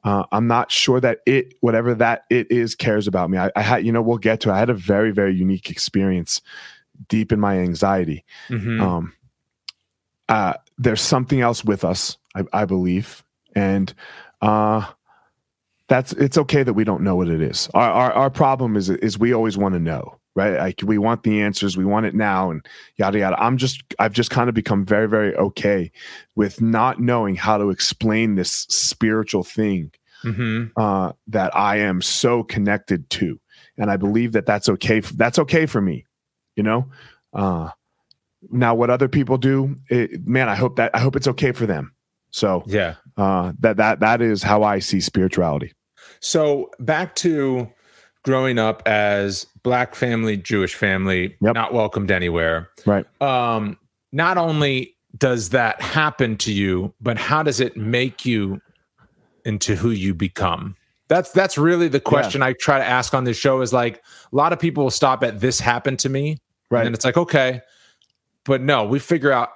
uh, 0.03 0.23
I'm 0.33 0.47
not 0.47 0.69
sure 0.69 0.99
that 0.99 1.19
it, 1.25 1.53
whatever 1.61 1.95
that 1.95 2.25
it 2.29 2.51
is, 2.51 2.75
cares 2.75 3.07
about 3.07 3.29
me. 3.29 3.37
I, 3.37 3.51
I 3.55 3.61
had, 3.61 3.85
you 3.85 3.91
know, 3.93 4.01
we'll 4.01 4.17
get 4.17 4.41
to. 4.41 4.49
it. 4.49 4.53
I 4.53 4.59
had 4.59 4.69
a 4.69 4.73
very, 4.73 5.11
very 5.11 5.33
unique 5.33 5.69
experience 5.69 6.41
deep 7.07 7.31
in 7.31 7.39
my 7.39 7.57
anxiety. 7.59 8.25
Mhm. 8.49 8.81
Um, 8.81 9.13
uh, 10.29 10.53
there's 10.77 11.01
something 11.01 11.41
else 11.41 11.63
with 11.63 11.83
us, 11.83 12.17
I, 12.35 12.43
I 12.53 12.65
believe, 12.65 13.23
and 13.55 13.93
uh, 14.41 14.85
that's 15.87 16.13
it's 16.13 16.37
okay 16.37 16.63
that 16.63 16.73
we 16.73 16.83
don't 16.83 17.01
know 17.03 17.15
what 17.15 17.27
it 17.29 17.41
is. 17.41 17.69
Our 17.73 17.89
our, 17.91 18.13
our 18.13 18.29
problem 18.29 18.75
is 18.75 18.89
is 18.89 19.19
we 19.19 19.33
always 19.33 19.57
want 19.57 19.73
to 19.73 19.79
know, 19.79 20.17
right? 20.35 20.57
Like 20.57 20.81
we 20.83 20.97
want 20.97 21.23
the 21.23 21.41
answers, 21.41 21.75
we 21.77 21.85
want 21.85 22.05
it 22.05 22.15
now, 22.15 22.51
and 22.51 22.65
yada 22.97 23.19
yada. 23.19 23.41
I'm 23.41 23.57
just 23.57 23.83
I've 23.99 24.13
just 24.13 24.29
kind 24.31 24.49
of 24.49 24.55
become 24.55 24.85
very 24.85 25.07
very 25.07 25.35
okay 25.35 25.91
with 26.35 26.61
not 26.61 26.99
knowing 26.99 27.35
how 27.35 27.57
to 27.57 27.69
explain 27.69 28.35
this 28.35 28.65
spiritual 28.69 29.43
thing 29.43 29.91
Mhm. 30.23 30.71
uh, 30.77 31.11
that 31.27 31.53
I 31.55 31.79
am 31.79 32.01
so 32.01 32.43
connected 32.43 33.09
to, 33.11 33.39
and 33.77 33.91
I 33.91 33.97
believe 33.97 34.31
that 34.31 34.45
that's 34.45 34.69
okay. 34.69 34.99
f- 34.99 35.09
That's 35.09 35.37
okay 35.37 35.65
for 35.65 35.81
me, 35.81 36.05
you 36.55 36.63
know. 36.63 36.87
Uh, 37.33 37.71
now, 38.51 38.75
what 38.75 38.89
other 38.89 39.07
people 39.07 39.37
do, 39.37 39.75
it, 39.89 40.25
man, 40.27 40.49
I 40.49 40.55
hope 40.55 40.75
that 40.77 40.91
I 40.93 40.99
hope 40.99 41.15
it's 41.15 41.27
okay 41.27 41.51
for 41.51 41.65
them. 41.65 41.93
So 42.31 42.63
Yeah. 42.65 42.95
uh, 43.17 43.53
that 43.59 43.77
that 43.77 43.99
that 43.99 44.21
is 44.21 44.43
how 44.43 44.63
I 44.63 44.79
see 44.79 44.99
spirituality. 44.99 45.73
So 46.19 46.71
back 46.79 47.15
to 47.15 47.69
growing 48.23 48.57
up 48.57 48.81
as 48.87 49.45
black 49.63 49.95
family, 49.95 50.37
Jewish 50.37 50.75
family, 50.75 51.35
Yep. 51.41 51.53
not 51.55 51.73
welcomed 51.73 52.09
anywhere. 52.11 52.69
Right. 52.85 53.05
Um, 53.21 53.77
not 54.11 54.37
only 54.37 54.95
does 55.17 55.49
that 55.49 55.81
happen 55.81 56.37
to 56.37 56.51
you, 56.51 56.93
but 57.01 57.17
how 57.17 57.43
does 57.43 57.59
it 57.59 57.77
make 57.77 58.25
you 58.25 58.59
into 59.45 59.75
who 59.75 59.91
you 59.91 60.13
become? 60.13 60.75
That's 61.09 61.31
that's 61.31 61.57
really 61.57 61.87
the 61.87 61.99
question 61.99 62.41
I 62.41 62.53
try 62.53 62.79
to 62.79 62.85
ask 62.85 63.13
on 63.13 63.25
this 63.25 63.37
show 63.37 63.61
is 63.61 63.73
like 63.73 63.97
a 64.31 64.35
lot 64.35 64.53
of 64.53 64.59
people 64.59 64.85
will 64.85 64.91
stop 64.91 65.23
at 65.23 65.39
this 65.41 65.59
happened 65.59 65.99
to 65.99 66.09
me. 66.09 66.37
Right. 66.71 66.85
And 66.85 66.95
it's 66.95 67.05
like, 67.05 67.17
okay. 67.17 67.61
But 68.45 68.61
no, 68.61 68.83
we 68.85 68.99
figure 68.99 69.31
out 69.31 69.49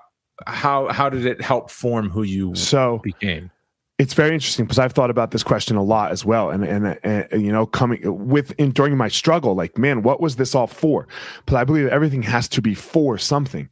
how 0.46 0.88
how 0.92 1.10
did 1.10 1.26
it 1.26 1.42
help 1.42 1.70
form 1.72 2.10
who 2.10 2.24
you 2.24 2.56
So 2.56 3.00
became? 3.04 3.52
it's 4.00 4.14
very 4.14 4.34
interesting 4.34 4.66
because 4.66 4.78
I've 4.78 4.94
thought 4.94 5.10
about 5.10 5.32
this 5.32 5.42
question 5.44 5.76
a 5.76 5.84
lot 5.84 6.12
as 6.12 6.24
well, 6.24 6.50
and 6.52 6.64
and, 6.64 7.00
and 7.04 7.42
you 7.46 7.52
know, 7.52 7.66
coming 7.66 8.00
with 8.28 8.52
in 8.60 8.72
during 8.72 8.96
my 8.96 9.08
struggle, 9.08 9.56
like, 9.56 9.78
man, 9.78 10.04
what 10.04 10.22
was 10.22 10.36
this 10.36 10.54
all 10.56 10.68
for? 10.68 11.08
But 11.48 11.56
I 11.56 11.64
believe 11.64 11.88
everything 11.88 12.22
has 12.24 12.48
to 12.50 12.62
be 12.62 12.76
for 12.76 13.18
something. 13.18 13.68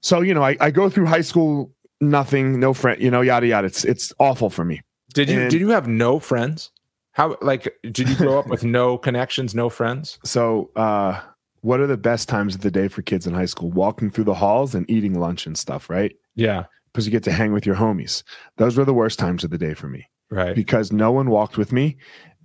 So 0.00 0.20
you 0.22 0.32
know, 0.34 0.42
I, 0.42 0.56
I 0.60 0.70
go 0.70 0.88
through 0.88 1.06
high 1.06 1.20
school, 1.22 1.72
nothing, 2.00 2.58
no 2.60 2.72
friend, 2.72 3.00
you 3.02 3.10
know, 3.10 3.20
yada 3.20 3.46
yada. 3.46 3.66
It's 3.66 3.84
it's 3.84 4.12
awful 4.18 4.48
for 4.50 4.64
me. 4.64 4.80
Did 5.14 5.28
you 5.28 5.40
And- 5.42 5.50
did 5.50 5.60
you 5.60 5.68
have 5.70 5.86
no 5.88 6.18
friends? 6.18 6.70
How 7.12 7.36
like 7.42 7.74
did 7.82 8.08
you 8.08 8.14
grow 8.16 8.38
up 8.38 8.46
with 8.52 8.64
no 8.64 8.96
connections, 8.96 9.54
no 9.54 9.68
friends? 9.68 10.18
So, 10.24 10.70
uh, 10.76 11.20
what 11.60 11.80
are 11.80 11.86
the 11.86 11.96
best 11.96 12.28
times 12.28 12.54
of 12.54 12.60
the 12.60 12.70
day 12.70 12.88
for 12.88 13.02
kids 13.02 13.26
in 13.26 13.34
high 13.34 13.46
school? 13.46 13.70
Walking 13.70 14.10
through 14.10 14.24
the 14.24 14.34
halls 14.34 14.74
and 14.74 14.88
eating 14.90 15.18
lunch 15.18 15.46
and 15.46 15.56
stuff, 15.58 15.90
right? 15.90 16.14
Yeah, 16.34 16.64
Because 16.92 17.06
you 17.06 17.10
get 17.12 17.24
to 17.24 17.32
hang 17.32 17.52
with 17.52 17.66
your 17.66 17.74
homies. 17.76 18.22
Those 18.56 18.76
were 18.76 18.84
the 18.84 18.94
worst 18.94 19.18
times 19.18 19.42
of 19.44 19.50
the 19.50 19.58
day 19.58 19.74
for 19.74 19.88
me. 19.88 20.08
right. 20.30 20.54
because 20.54 20.92
no 20.92 21.10
one 21.10 21.30
walked 21.30 21.56
with 21.56 21.72
me 21.72 21.96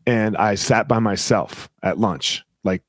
and 0.08 0.36
I 0.38 0.56
sat 0.56 0.88
by 0.88 1.00
myself 1.00 1.70
at 1.82 1.98
lunch. 1.98 2.44
Like 2.64 2.82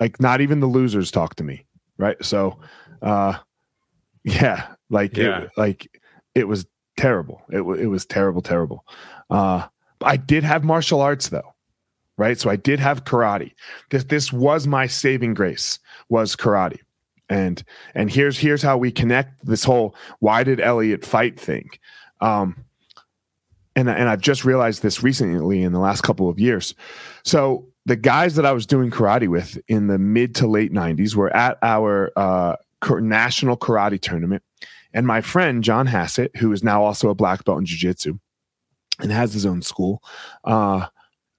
like 0.00 0.18
not 0.20 0.40
even 0.40 0.60
the 0.60 0.66
losers 0.66 1.10
talked 1.10 1.38
to 1.38 1.44
me, 1.44 1.66
right? 1.98 2.16
So 2.24 2.58
uh 3.02 3.34
yeah, 4.24 4.74
like 4.88 5.16
Yeah. 5.16 5.42
It, 5.42 5.50
like 5.56 6.00
it 6.34 6.46
was 6.48 6.66
terrible. 6.96 7.42
It 7.50 7.62
wa- 7.62 7.74
it 7.74 7.86
was 7.86 8.04
terrible 8.06 8.40
terrible. 8.42 8.84
Uh 9.28 9.66
I 10.02 10.16
did 10.16 10.44
have 10.44 10.64
martial 10.64 11.00
arts 11.00 11.28
though. 11.28 11.54
Right? 12.20 12.38
So 12.38 12.50
I 12.50 12.56
did 12.56 12.78
have 12.80 13.04
karate. 13.04 13.52
This 13.88 14.04
this 14.04 14.30
was 14.32 14.66
my 14.66 14.86
saving 14.86 15.32
grace 15.32 15.78
was 16.10 16.36
karate. 16.36 16.80
And 17.30 17.64
and 17.94 18.10
here's 18.10 18.38
here's 18.38 18.60
how 18.62 18.76
we 18.76 18.92
connect 18.92 19.46
this 19.46 19.64
whole 19.64 19.94
why 20.18 20.44
did 20.44 20.60
Elliot 20.60 21.04
fight 21.04 21.40
thing. 21.40 21.70
Um 22.20 22.64
and 23.74 23.88
and 23.88 24.08
I've 24.10 24.20
just 24.20 24.44
realized 24.44 24.82
this 24.82 25.02
recently 25.02 25.62
in 25.62 25.72
the 25.72 25.78
last 25.78 26.02
couple 26.02 26.28
of 26.28 26.38
years. 26.38 26.74
So 27.24 27.66
the 27.86 27.96
guys 27.96 28.34
that 28.34 28.44
I 28.44 28.52
was 28.52 28.66
doing 28.66 28.90
karate 28.90 29.28
with 29.28 29.58
in 29.66 29.86
the 29.86 29.98
mid 29.98 30.34
to 30.36 30.46
late 30.46 30.72
'90s 30.72 31.14
were 31.14 31.34
at 31.34 31.56
our 31.62 32.12
uh, 32.16 32.56
national 33.00 33.56
karate 33.56 34.00
tournament, 34.00 34.42
and 34.92 35.06
my 35.06 35.20
friend 35.20 35.64
John 35.64 35.86
Hassett, 35.86 36.36
who 36.36 36.52
is 36.52 36.62
now 36.62 36.84
also 36.84 37.08
a 37.08 37.14
black 37.14 37.44
belt 37.44 37.58
in 37.58 37.66
jiu-jitsu 37.66 38.18
and 39.00 39.10
has 39.10 39.32
his 39.32 39.46
own 39.46 39.62
school, 39.62 40.02
uh, 40.44 40.86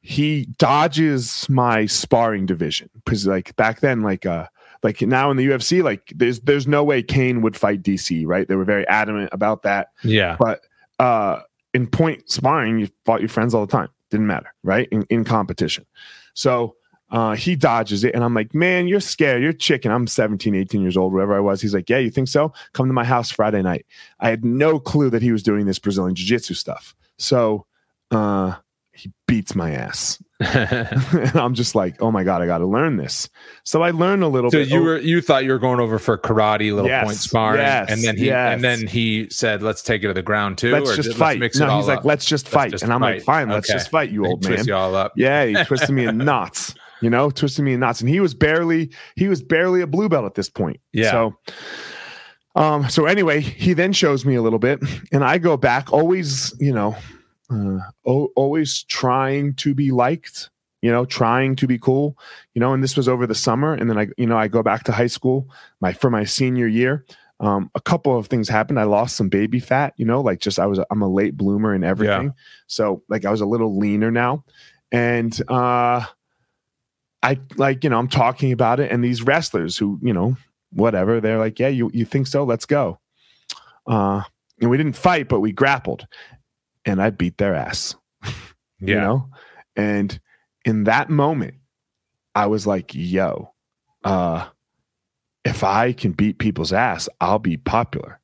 he 0.01 0.47
dodges 0.57 1.47
my 1.49 1.85
sparring 1.85 2.45
division. 2.45 2.89
Because 3.05 3.27
like 3.27 3.55
back 3.55 3.79
then, 3.79 4.01
like 4.01 4.25
uh, 4.25 4.47
like 4.83 5.01
now 5.01 5.29
in 5.29 5.37
the 5.37 5.47
UFC, 5.47 5.83
like 5.83 6.11
there's 6.15 6.39
there's 6.41 6.67
no 6.67 6.83
way 6.83 7.03
Cain 7.03 7.41
would 7.41 7.55
fight 7.55 7.83
DC, 7.83 8.25
right? 8.25 8.47
They 8.47 8.55
were 8.55 8.65
very 8.65 8.87
adamant 8.87 9.29
about 9.31 9.63
that. 9.63 9.89
Yeah. 10.03 10.37
but 10.39 10.61
uh 10.99 11.41
in 11.73 11.87
point 11.87 12.29
sparring 12.29 12.79
you 12.79 12.89
fought 13.05 13.21
your 13.21 13.29
friends 13.29 13.53
all 13.53 13.65
the 13.65 13.71
time. 13.71 13.89
Didn't 14.09 14.27
matter 14.27 14.53
right? 14.63 14.87
In, 14.91 15.03
in 15.09 15.23
competition. 15.23 15.85
So 16.33 16.75
uh 17.11 17.35
he 17.35 17.55
dodges 17.55 18.03
it 18.03 18.15
and 18.15 18.23
i'm 18.23 18.33
like 18.33 18.53
man 18.55 18.87
you're 18.87 18.99
scared. 18.99 19.43
You're 19.43 19.53
chicken. 19.53 19.91
I'm 19.91 20.07
17 20.07 20.55
18 20.55 20.81
years 20.81 20.97
old 20.97 21.13
wherever 21.13 21.35
i 21.35 21.39
was. 21.39 21.61
He's 21.61 21.73
like 21.73 21.89
yeah 21.89 21.97
you 21.99 22.09
think 22.09 22.27
so? 22.27 22.53
Come 22.73 22.87
to 22.87 22.93
my 22.93 23.05
house 23.05 23.29
friday 23.31 23.61
night. 23.61 23.85
I 24.19 24.29
had 24.29 24.43
no 24.43 24.79
clue 24.79 25.09
that 25.11 25.21
he 25.21 25.31
was 25.31 25.43
doing 25.43 25.65
this 25.65 25.79
brazilian 25.79 26.15
jiu-jitsu 26.15 26.55
stuff. 26.55 26.95
So 27.17 27.65
uh 28.09 28.55
he 29.01 29.11
beats 29.27 29.55
my 29.55 29.71
ass 29.71 30.21
and 30.39 31.35
i'm 31.35 31.53
just 31.55 31.73
like 31.73 31.99
oh 32.01 32.11
my 32.11 32.23
god 32.23 32.41
i 32.41 32.45
gotta 32.45 32.65
learn 32.67 32.97
this 32.97 33.27
so 33.63 33.81
i 33.81 33.89
learned 33.89 34.23
a 34.23 34.27
little 34.27 34.51
bit. 34.51 34.67
so 34.67 34.69
bit 34.69 34.79
you 34.79 34.83
were 34.83 34.97
you 34.99 35.21
thought 35.21 35.43
you 35.43 35.51
were 35.51 35.57
going 35.59 35.79
over 35.79 35.97
for 35.97 36.17
karate, 36.17 36.71
little 36.73 36.87
Yes, 36.87 37.05
point 37.05 37.17
sparring, 37.17 37.61
yes, 37.61 37.89
and 37.89 38.03
then 38.03 38.15
he 38.15 38.25
yes. 38.27 38.53
and 38.53 38.63
then 38.63 38.85
he 38.85 39.27
said, 39.29 39.63
"Let's 39.63 39.81
take 39.81 40.03
it 40.03 40.07
to 40.07 40.13
the 40.13 40.21
ground 40.21 40.57
too." 40.59 40.71
let's 40.71 40.91
or 40.91 40.95
just 40.95 41.09
let's 41.09 41.19
fight 41.19 41.41
it 41.41 41.55
no 41.57 41.77
he's 41.77 41.87
like 41.87 41.99
up?" 41.99 42.05
let's 42.05 42.25
just 42.25 42.45
Let's 42.45 42.53
fight 42.53 42.71
just 42.71 42.83
and 42.83 42.93
i'm 42.93 42.99
fight. 43.01 43.15
like 43.15 43.23
fine 43.23 43.49
let's 43.49 43.67
just 43.67 43.89
fight 43.89 44.11
you 44.11 44.25
old 44.25 44.47
man 44.47 44.65
you 44.65 44.75
all 44.75 44.93
up. 44.95 45.13
Yeah, 45.15 45.45
he 45.45 45.63
twisted 45.65 45.89
me 45.89 46.05
in 46.05 46.17
knots. 46.19 46.75
You 47.01 47.09
know, 47.09 47.31
twisted 47.31 47.65
me 47.65 47.73
in 47.73 47.79
knots, 47.79 48.01
and 48.01 48.09
he 48.09 48.19
was 48.19 48.35
barely 48.35 48.91
he 49.15 49.27
was 49.27 49.41
barely 49.41 49.81
a 49.81 49.87
blue 49.87 50.07
belt 50.09 50.25
at 50.25 50.35
this 50.35 50.49
point. 50.49 50.79
Yeah. 50.93 51.09
So, 51.11 51.35
um, 52.55 52.89
so 52.89 53.05
anyway, 53.07 53.39
he 53.41 53.73
then 53.73 53.91
shows 53.93 54.23
me 54.25 54.35
a 54.35 54.41
little 54.43 54.59
bit, 54.59 54.79
and 55.11 55.23
I 55.23 55.39
go 55.39 55.57
back, 55.57 55.91
always, 55.91 56.53
you 56.59 56.71
know, 56.73 56.95
uh, 57.51 57.79
o- 58.05 58.31
always 58.35 58.83
trying 58.83 59.53
to 59.55 59.73
be 59.73 59.91
liked. 59.91 60.49
You 60.81 60.91
know, 60.91 61.05
trying 61.05 61.55
to 61.57 61.67
be 61.67 61.77
cool. 61.77 62.17
You 62.55 62.59
know, 62.59 62.73
and 62.73 62.81
this 62.83 62.97
was 62.97 63.07
over 63.07 63.27
the 63.27 63.35
summer, 63.35 63.73
and 63.73 63.87
then 63.87 63.99
I, 63.99 64.07
you 64.17 64.25
know, 64.25 64.37
I 64.37 64.47
go 64.47 64.63
back 64.63 64.83
to 64.85 64.91
high 64.91 65.07
school, 65.07 65.47
my 65.79 65.93
for 65.93 66.09
my 66.09 66.23
senior 66.23 66.65
year. 66.65 67.05
Um, 67.39 67.69
a 67.75 67.81
couple 67.81 68.17
of 68.17 68.27
things 68.27 68.49
happened. 68.49 68.79
I 68.79 68.83
lost 68.83 69.15
some 69.15 69.29
baby 69.29 69.59
fat. 69.59 69.93
You 69.97 70.05
know, 70.05 70.21
like 70.21 70.39
just 70.39 70.57
I 70.59 70.65
was 70.65 70.79
I'm 70.89 71.01
a 71.03 71.07
late 71.07 71.37
bloomer 71.37 71.75
in 71.75 71.83
everything, 71.83 72.33
so 72.67 73.03
like 73.09 73.25
I 73.25 73.31
was 73.31 73.41
a 73.41 73.45
little 73.45 73.77
leaner 73.77 74.09
now, 74.11 74.43
and 74.91 75.39
uh 75.49 76.05
I 77.23 77.39
like, 77.57 77.83
you 77.83 77.89
know, 77.91 77.99
I'm 77.99 78.07
talking 78.07 78.51
about 78.51 78.79
it, 78.79 78.91
and 78.91 79.03
these 79.03 79.21
wrestlers 79.21 79.77
who, 79.77 79.99
you 80.01 80.13
know, 80.13 80.37
whatever, 80.71 81.21
they're 81.21 81.37
like, 81.37 81.59
Yeah, 81.59 81.67
you 81.67 81.91
you 81.93 82.05
think 82.05 82.27
so? 82.27 82.43
Let's 82.43 82.65
go. 82.65 82.99
Uh 83.85 84.23
and 84.59 84.69
we 84.69 84.77
didn't 84.77 84.95
fight, 84.95 85.27
but 85.27 85.39
we 85.39 85.51
grappled. 85.51 86.07
And 86.85 87.01
I 87.01 87.09
beat 87.09 87.37
their 87.37 87.55
ass. 87.55 87.95
Yeah. 88.83 88.95
You 88.95 89.01
know? 89.01 89.29
And 89.75 90.19
in 90.65 90.85
that 90.85 91.07
moment, 91.07 91.53
I 92.33 92.47
was 92.47 92.65
like, 92.65 92.95
yo, 92.95 93.53
uh, 94.03 94.47
if 95.45 95.63
I 95.63 95.93
can 95.93 96.11
beat 96.11 96.39
people's 96.39 96.73
ass, 96.73 97.09
I'll 97.19 97.39
be 97.39 97.57
popular. 97.57 98.19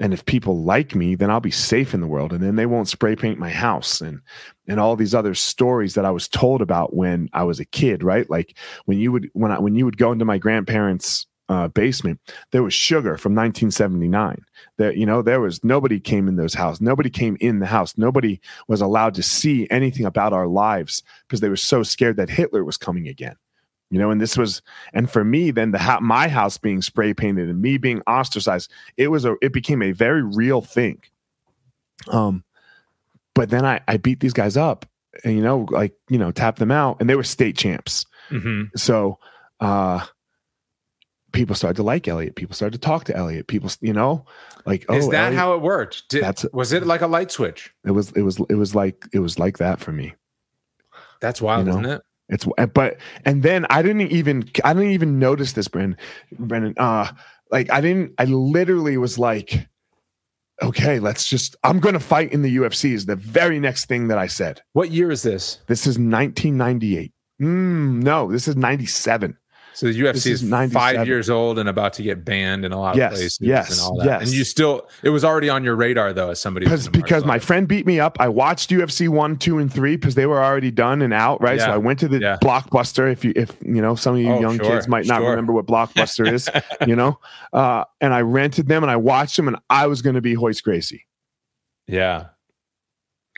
And 0.00 0.14
if 0.14 0.24
people 0.24 0.62
like 0.62 0.94
me, 0.94 1.16
then 1.16 1.30
I'll 1.30 1.40
be 1.40 1.50
safe 1.50 1.92
in 1.92 2.00
the 2.00 2.06
world. 2.06 2.32
And 2.32 2.42
then 2.42 2.54
they 2.54 2.66
won't 2.66 2.88
spray 2.88 3.16
paint 3.16 3.38
my 3.38 3.50
house 3.50 4.00
and 4.00 4.20
and 4.68 4.78
all 4.78 4.94
these 4.94 5.14
other 5.14 5.34
stories 5.34 5.94
that 5.94 6.04
I 6.04 6.12
was 6.12 6.28
told 6.28 6.62
about 6.62 6.94
when 6.94 7.28
I 7.32 7.42
was 7.42 7.58
a 7.58 7.64
kid, 7.64 8.04
right? 8.04 8.28
Like 8.30 8.56
when 8.84 8.98
you 8.98 9.10
would 9.10 9.30
when 9.32 9.50
I 9.50 9.58
when 9.58 9.74
you 9.74 9.84
would 9.84 9.98
go 9.98 10.12
into 10.12 10.24
my 10.24 10.38
grandparents' 10.38 11.26
uh, 11.48 11.68
basement, 11.68 12.20
there 12.52 12.62
was 12.62 12.74
sugar 12.74 13.16
from 13.16 13.34
1979. 13.34 14.44
That 14.76 14.96
you 14.96 15.06
know, 15.06 15.22
there 15.22 15.40
was 15.40 15.62
nobody 15.64 15.98
came 15.98 16.28
in 16.28 16.36
those 16.36 16.54
house. 16.54 16.80
Nobody 16.80 17.10
came 17.10 17.36
in 17.40 17.58
the 17.58 17.66
house. 17.66 17.96
Nobody 17.96 18.40
was 18.66 18.80
allowed 18.80 19.14
to 19.14 19.22
see 19.22 19.66
anything 19.70 20.06
about 20.06 20.32
our 20.32 20.46
lives 20.46 21.02
because 21.26 21.40
they 21.40 21.48
were 21.48 21.56
so 21.56 21.82
scared 21.82 22.16
that 22.16 22.30
Hitler 22.30 22.64
was 22.64 22.76
coming 22.76 23.08
again. 23.08 23.36
You 23.90 23.98
know, 23.98 24.10
and 24.10 24.20
this 24.20 24.36
was, 24.36 24.60
and 24.92 25.10
for 25.10 25.24
me, 25.24 25.50
then 25.50 25.70
the 25.70 25.78
ha- 25.78 26.00
my 26.00 26.28
house 26.28 26.58
being 26.58 26.82
spray 26.82 27.14
painted 27.14 27.48
and 27.48 27.62
me 27.62 27.78
being 27.78 28.02
ostracized, 28.02 28.70
it 28.98 29.08
was 29.08 29.24
a, 29.24 29.36
it 29.40 29.54
became 29.54 29.80
a 29.80 29.92
very 29.92 30.22
real 30.22 30.60
thing. 30.60 31.00
Um, 32.08 32.44
but 33.34 33.48
then 33.48 33.64
I 33.64 33.80
I 33.88 33.96
beat 33.96 34.20
these 34.20 34.32
guys 34.34 34.56
up, 34.56 34.84
and 35.24 35.34
you 35.34 35.42
know, 35.42 35.66
like 35.70 35.94
you 36.10 36.18
know, 36.18 36.30
tap 36.30 36.56
them 36.56 36.70
out, 36.70 36.98
and 37.00 37.08
they 37.08 37.14
were 37.14 37.22
state 37.24 37.56
champs. 37.56 38.04
hmm 38.28 38.64
So, 38.76 39.18
uh, 39.60 40.04
people 41.38 41.54
started 41.54 41.76
to 41.76 41.84
like 41.84 42.08
Elliot. 42.08 42.34
People 42.34 42.54
started 42.56 42.80
to 42.80 42.84
talk 42.84 43.04
to 43.04 43.16
Elliot. 43.16 43.46
People, 43.46 43.70
you 43.80 43.92
know, 43.92 44.24
like 44.66 44.84
oh, 44.88 44.96
Is 44.96 45.08
that 45.10 45.26
Elliot- 45.26 45.38
how 45.38 45.54
it 45.54 45.62
worked? 45.62 46.08
Did, 46.08 46.24
That's- 46.24 46.44
was 46.52 46.72
it 46.72 46.84
like 46.84 47.00
a 47.00 47.06
light 47.06 47.30
switch? 47.30 47.72
it 47.86 47.92
was? 47.92 48.10
It 48.12 48.22
was. 48.22 48.38
It 48.50 48.56
was 48.56 48.74
like 48.74 49.06
it 49.12 49.20
was 49.20 49.38
like 49.38 49.58
that 49.58 49.78
for 49.78 49.92
me. 49.92 50.14
That's 51.20 51.40
wild, 51.40 51.66
You 51.66 51.72
know? 51.72 51.78
isn't 51.80 51.92
it? 51.92 52.02
It's 52.30 52.46
but 52.74 52.98
and 53.24 53.42
then 53.42 53.66
I 53.70 53.80
didn't 53.82 54.10
even 54.12 54.50
I 54.64 54.74
didn't 54.74 54.90
even 54.90 55.18
notice 55.18 55.52
this, 55.52 55.68
Brendan. 55.68 55.96
Brendan, 56.38 56.74
uh, 56.76 57.10
like 57.50 57.70
I 57.70 57.80
didn't. 57.80 58.14
I 58.18 58.24
literally 58.24 58.98
was 58.98 59.16
like, 59.18 59.66
okay, 60.60 60.98
let's 60.98 61.26
just. 61.26 61.56
I'm 61.62 61.78
going 61.80 61.94
to 61.94 62.00
fight 62.00 62.32
in 62.32 62.42
the 62.42 62.56
UFC. 62.56 62.92
Is 62.92 63.06
the 63.06 63.16
very 63.16 63.60
next 63.60 63.86
thing 63.86 64.08
that 64.08 64.18
I 64.18 64.26
said. 64.26 64.60
What 64.72 64.90
year 64.90 65.10
is 65.10 65.22
this? 65.22 65.60
This 65.68 65.86
is 65.86 65.98
1998. 65.98 67.12
Mm, 67.40 68.02
no, 68.02 68.30
this 68.30 68.48
is 68.48 68.56
97. 68.56 69.38
So 69.78 69.86
the 69.86 69.92
UFC 70.00 70.32
is, 70.32 70.42
is 70.42 70.72
five 70.72 71.06
years 71.06 71.30
old 71.30 71.56
and 71.56 71.68
about 71.68 71.92
to 71.92 72.02
get 72.02 72.24
banned 72.24 72.64
in 72.64 72.72
a 72.72 72.80
lot 72.80 72.96
Yes, 72.96 73.12
of 73.12 73.18
places 73.18 73.38
yes, 73.40 73.70
and 73.70 73.80
all 73.80 73.96
that. 73.98 74.06
yes. 74.06 74.22
And 74.22 74.32
you 74.32 74.42
still, 74.42 74.88
it 75.04 75.10
was 75.10 75.24
already 75.24 75.48
on 75.48 75.62
your 75.62 75.76
radar 75.76 76.12
though, 76.12 76.30
as 76.30 76.40
somebody 76.40 76.66
because 76.66 76.88
because 76.88 77.24
my 77.24 77.38
friend 77.38 77.68
beat 77.68 77.86
me 77.86 78.00
up. 78.00 78.16
I 78.18 78.28
watched 78.28 78.70
UFC 78.70 79.08
one, 79.08 79.36
two, 79.36 79.58
and 79.58 79.72
three 79.72 79.94
because 79.94 80.16
they 80.16 80.26
were 80.26 80.42
already 80.42 80.72
done 80.72 81.00
and 81.00 81.14
out, 81.14 81.40
right? 81.40 81.60
So 81.60 81.70
I 81.70 81.76
went 81.76 82.00
to 82.00 82.08
the 82.08 82.18
Yeah. 82.18 82.38
blockbuster. 82.42 83.08
If 83.12 83.24
you 83.24 83.32
if 83.36 83.56
you 83.64 83.80
know 83.80 83.94
some 83.94 84.16
of 84.16 84.20
you 84.20 84.32
Oh, 84.32 84.40
young 84.40 84.56
sure, 84.56 84.66
kids 84.66 84.88
might 84.88 85.06
not 85.06 85.20
sure. 85.20 85.30
remember 85.30 85.52
what 85.52 85.66
blockbuster 85.66 86.28
is, 86.32 86.50
you 86.88 86.96
know, 86.96 87.20
uh, 87.52 87.84
and 88.00 88.12
I 88.12 88.22
rented 88.22 88.66
them 88.66 88.82
and 88.82 88.90
I 88.90 88.96
watched 88.96 89.36
them 89.36 89.46
and 89.46 89.58
I 89.70 89.86
was 89.86 90.02
going 90.02 90.16
to 90.16 90.20
be 90.20 90.34
Royce 90.36 90.60
Gracie. 90.60 91.06
yeah. 91.86 92.30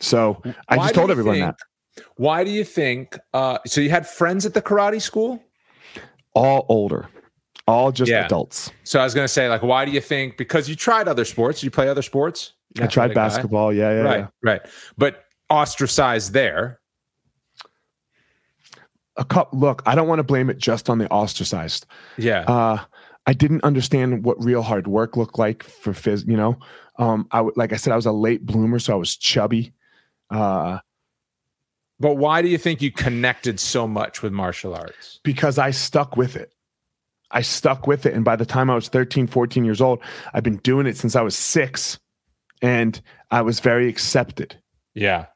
So 0.01 0.41
I 0.71 0.79
Why 0.79 0.85
just 0.85 0.95
told 0.95 1.11
everyone 1.11 1.35
think- 1.35 1.57
that 1.97 2.05
Why 2.17 2.45
do 2.45 2.51
you 2.51 2.65
think? 2.65 3.19
Uh, 3.35 3.59
so 3.67 3.83
you 3.83 3.91
had 3.91 4.07
friends 4.07 4.47
at 4.47 4.55
the 4.55 4.63
karate 4.63 5.03
school? 5.03 5.43
All 6.35 6.67
older, 6.69 7.09
all 7.67 7.93
just 7.93 8.11
Yeah. 8.11 8.25
adults. 8.25 8.71
So 8.85 9.01
I 9.01 9.05
was 9.05 9.15
going 9.15 9.25
to 9.25 9.29
say, 9.33 9.49
like, 9.49 9.63
why 9.63 9.85
do 9.85 9.91
you 9.91 10.01
think? 10.01 10.37
Because 10.37 10.69
you 10.69 10.77
tried 10.77 11.09
other 11.09 11.25
sports. 11.25 11.63
You 11.63 11.71
play 11.71 11.89
other 11.89 12.03
sports. 12.03 12.55
I 12.81 12.87
tried 12.87 13.09
guy? 13.09 13.15
basketball. 13.15 13.73
Yeah, 13.73 13.91
yeah, 13.91 14.01
right, 14.03 14.19
yeah. 14.21 14.27
right. 14.43 14.61
But 14.97 15.25
ostracized 15.49 16.33
there. 16.33 16.79
A 19.17 19.25
cup. 19.25 19.51
Look, 19.53 19.83
I 19.87 19.95
don't 19.95 20.09
want 20.09 20.21
to 20.21 20.25
blame 20.25 20.49
it 20.51 20.59
just 20.59 20.89
on 20.89 20.99
the 20.99 21.09
ostracized. 21.11 21.85
Yeah. 22.17 22.43
uh 22.43 22.79
I 23.27 23.33
didn't 23.35 23.65
understand 23.65 24.25
what 24.25 24.43
real 24.43 24.63
hard 24.63 24.87
work 24.87 25.17
looked 25.17 25.39
like 25.39 25.63
for 25.63 25.93
phys, 25.93 26.27
you 26.27 26.37
know. 26.37 26.59
Um 26.97 27.27
I 27.33 27.41
would 27.41 27.57
like 27.57 27.73
I 27.73 27.77
said 27.77 27.93
I 27.93 27.97
was 27.97 28.07
a 28.07 28.13
late 28.13 28.47
bloomer 28.47 28.79
so 28.79 28.93
I 28.93 28.97
was 28.97 29.17
chubby. 29.17 29.75
Uh 30.31 30.79
but 32.01 32.17
why 32.17 32.43
do 32.43 32.49
you 32.49 32.59
think 32.59 32.83
you 32.83 32.91
connected 32.91 33.61
so 33.61 33.87
much 33.87 34.23
with 34.23 34.33
martial 34.33 34.75
arts? 34.75 35.21
because 35.23 35.59
I 35.59 35.71
stuck 35.71 36.17
with 36.17 36.35
it. 36.35 36.53
I 37.31 37.43
stuck 37.43 37.87
with 37.87 38.07
it 38.07 38.15
and 38.15 38.25
by 38.25 38.35
the 38.37 38.47
time 38.47 38.71
I 38.71 38.75
was 38.75 38.89
13, 38.89 39.29
14 39.29 39.65
years 39.65 39.81
old, 39.81 40.01
I've 40.35 40.43
been 40.43 40.57
doing 40.59 40.87
it 40.87 40.97
since 40.97 41.15
I 41.15 41.23
was 41.23 41.37
6 41.37 41.99
and 42.61 43.01
I 43.31 43.43
was 43.43 43.61
very 43.61 43.89
accepted. 43.89 44.57
Yeah. 44.95 45.27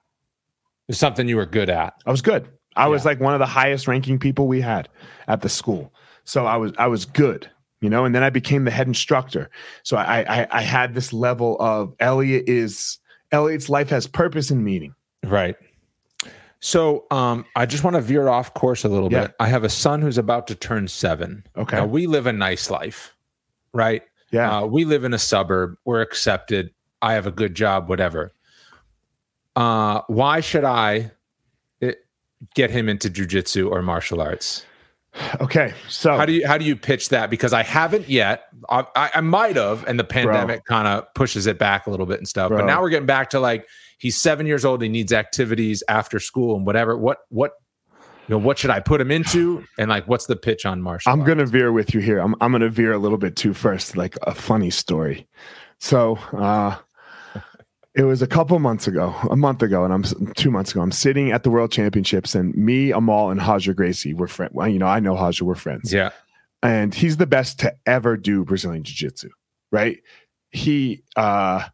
It's 0.88 0.98
something 0.98 1.28
you 1.28 1.36
were 1.36 1.46
good 1.46 1.70
at. 1.70 1.94
I 2.04 2.10
was 2.10 2.20
good. 2.20 2.48
I 2.76 2.88
was 2.88 3.04
like 3.04 3.20
one 3.20 3.34
of 3.34 3.38
the 3.38 3.46
highest 3.46 3.86
ranking 3.86 4.18
people 4.18 4.48
we 4.48 4.60
had 4.60 4.88
at 5.28 5.42
the 5.42 5.48
school. 5.48 5.92
So 6.24 6.46
I 6.46 6.56
was 6.56 6.72
I 6.78 6.88
was 6.88 7.04
good, 7.04 7.48
you 7.80 7.88
know, 7.88 8.04
and 8.04 8.14
then 8.14 8.22
I 8.22 8.30
became 8.30 8.64
the 8.64 8.70
head 8.70 8.88
instructor. 8.88 9.50
So 9.82 9.96
I 9.96 10.24
I, 10.28 10.46
I 10.50 10.62
had 10.62 10.94
this 10.94 11.12
level 11.12 11.56
of 11.60 11.94
Elliot 12.00 12.44
is 12.48 12.98
Elliot's 13.30 13.68
life 13.68 13.90
has 13.90 14.06
purpose 14.06 14.50
and 14.50 14.64
meaning. 14.64 14.94
Right. 15.22 15.56
So 16.64 17.04
um, 17.10 17.44
I 17.56 17.66
just 17.66 17.84
want 17.84 17.92
to 17.96 18.00
veer 18.00 18.26
off 18.26 18.54
course 18.54 18.84
a 18.84 18.88
little 18.88 19.12
Yeah. 19.12 19.26
bit. 19.26 19.34
I 19.38 19.48
have 19.48 19.64
a 19.64 19.68
son 19.68 20.00
who's 20.00 20.16
about 20.16 20.46
to 20.46 20.54
turn 20.54 20.88
seven. 20.88 21.44
Okay. 21.58 21.76
Now, 21.76 21.84
we 21.84 22.06
live 22.06 22.26
a 22.26 22.32
nice 22.32 22.70
life, 22.70 23.14
right? 23.74 24.02
Yeah. 24.30 24.60
Uh, 24.60 24.64
we 24.64 24.86
live 24.86 25.04
in 25.04 25.12
a 25.12 25.18
suburb. 25.18 25.76
We're 25.84 26.00
accepted. 26.00 26.72
I 27.02 27.12
have 27.12 27.26
a 27.26 27.30
good 27.30 27.54
job, 27.54 27.90
whatever. 27.90 28.32
Uh, 29.54 30.00
why 30.06 30.40
should 30.40 30.64
I 30.64 31.10
eh, 31.82 31.92
get 32.54 32.70
him 32.70 32.88
into 32.88 33.10
jujitsu 33.10 33.70
or 33.70 33.82
martial 33.82 34.22
arts? 34.22 34.64
okay. 35.42 35.74
So 35.90 36.16
How 36.16 36.24
do 36.24 36.32
you 36.32 36.46
how 36.46 36.56
do 36.56 36.64
you 36.64 36.76
pitch 36.76 37.10
that? 37.10 37.28
Because 37.28 37.52
I 37.52 37.62
haven't 37.62 38.08
yet. 38.08 38.44
I, 38.70 38.86
I, 38.96 39.10
I 39.16 39.20
might 39.20 39.56
have, 39.56 39.86
and 39.86 40.00
the 40.00 40.04
pandemic 40.04 40.64
kind 40.64 40.88
of 40.88 41.12
pushes 41.12 41.46
it 41.46 41.58
back 41.58 41.86
a 41.86 41.90
little 41.90 42.06
bit 42.06 42.18
and 42.20 42.26
stuff. 42.26 42.48
But 42.48 42.64
now 42.64 42.80
we're 42.80 42.88
getting 42.88 43.04
back 43.06 43.28
to 43.30 43.38
like 43.38 43.68
he's 44.04 44.20
seven 44.20 44.46
years 44.46 44.64
old. 44.66 44.82
He 44.82 44.88
needs 44.90 45.12
activities 45.14 45.82
after 45.88 46.20
school 46.20 46.56
and 46.56 46.66
whatever. 46.66 46.96
What 46.96 47.18
what 47.30 47.52
you 48.28 48.34
know? 48.34 48.38
What 48.38 48.58
should 48.58 48.70
I 48.70 48.80
put 48.80 49.00
him 49.00 49.10
into? 49.10 49.64
And 49.78 49.88
like, 49.88 50.06
what's 50.06 50.26
the 50.26 50.36
pitch 50.36 50.66
on 50.66 50.82
Marshall? 50.82 51.10
I'm 51.12 51.20
arts? 51.20 51.28
gonna 51.28 51.46
veer 51.46 51.72
with 51.72 51.94
you 51.94 52.00
here. 52.00 52.18
I'm 52.18 52.34
I'm 52.40 52.52
gonna 52.52 52.68
veer 52.68 52.92
a 52.92 52.98
little 52.98 53.18
bit 53.18 53.34
too 53.34 53.54
first, 53.54 53.96
like 53.96 54.16
a 54.22 54.34
funny 54.34 54.68
story. 54.70 55.26
So 55.80 56.16
uh 56.32 56.76
it 57.94 58.02
was 58.04 58.20
a 58.22 58.26
couple 58.26 58.58
months 58.58 58.86
ago, 58.86 59.14
a 59.30 59.36
month 59.36 59.62
ago, 59.62 59.84
and 59.84 59.92
I'm 59.94 60.04
two 60.34 60.50
months 60.50 60.72
ago. 60.72 60.82
I'm 60.82 60.92
sitting 60.92 61.32
at 61.32 61.42
the 61.42 61.50
World 61.50 61.72
Championships, 61.72 62.34
and 62.34 62.54
me, 62.54 62.90
Amal, 62.92 63.30
and 63.30 63.40
Roger 63.40 63.72
Gracie, 63.72 64.12
we're 64.14 64.26
friends. 64.28 64.52
Well, 64.54 64.68
you 64.68 64.78
know, 64.78 64.86
I 64.86 65.00
know 65.00 65.14
Roger, 65.14 65.44
we're 65.46 65.54
friends. 65.54 65.92
Yeah. 65.92 66.10
and 66.62 66.94
he's 66.94 67.16
the 67.16 67.26
best 67.26 67.58
to 67.60 67.74
ever 67.86 68.16
do 68.16 68.44
Brazilian 68.44 68.82
Jiu 68.84 68.94
Jitsu, 69.08 69.30
right? 69.72 69.98
He 70.50 71.02
uh 71.16 71.64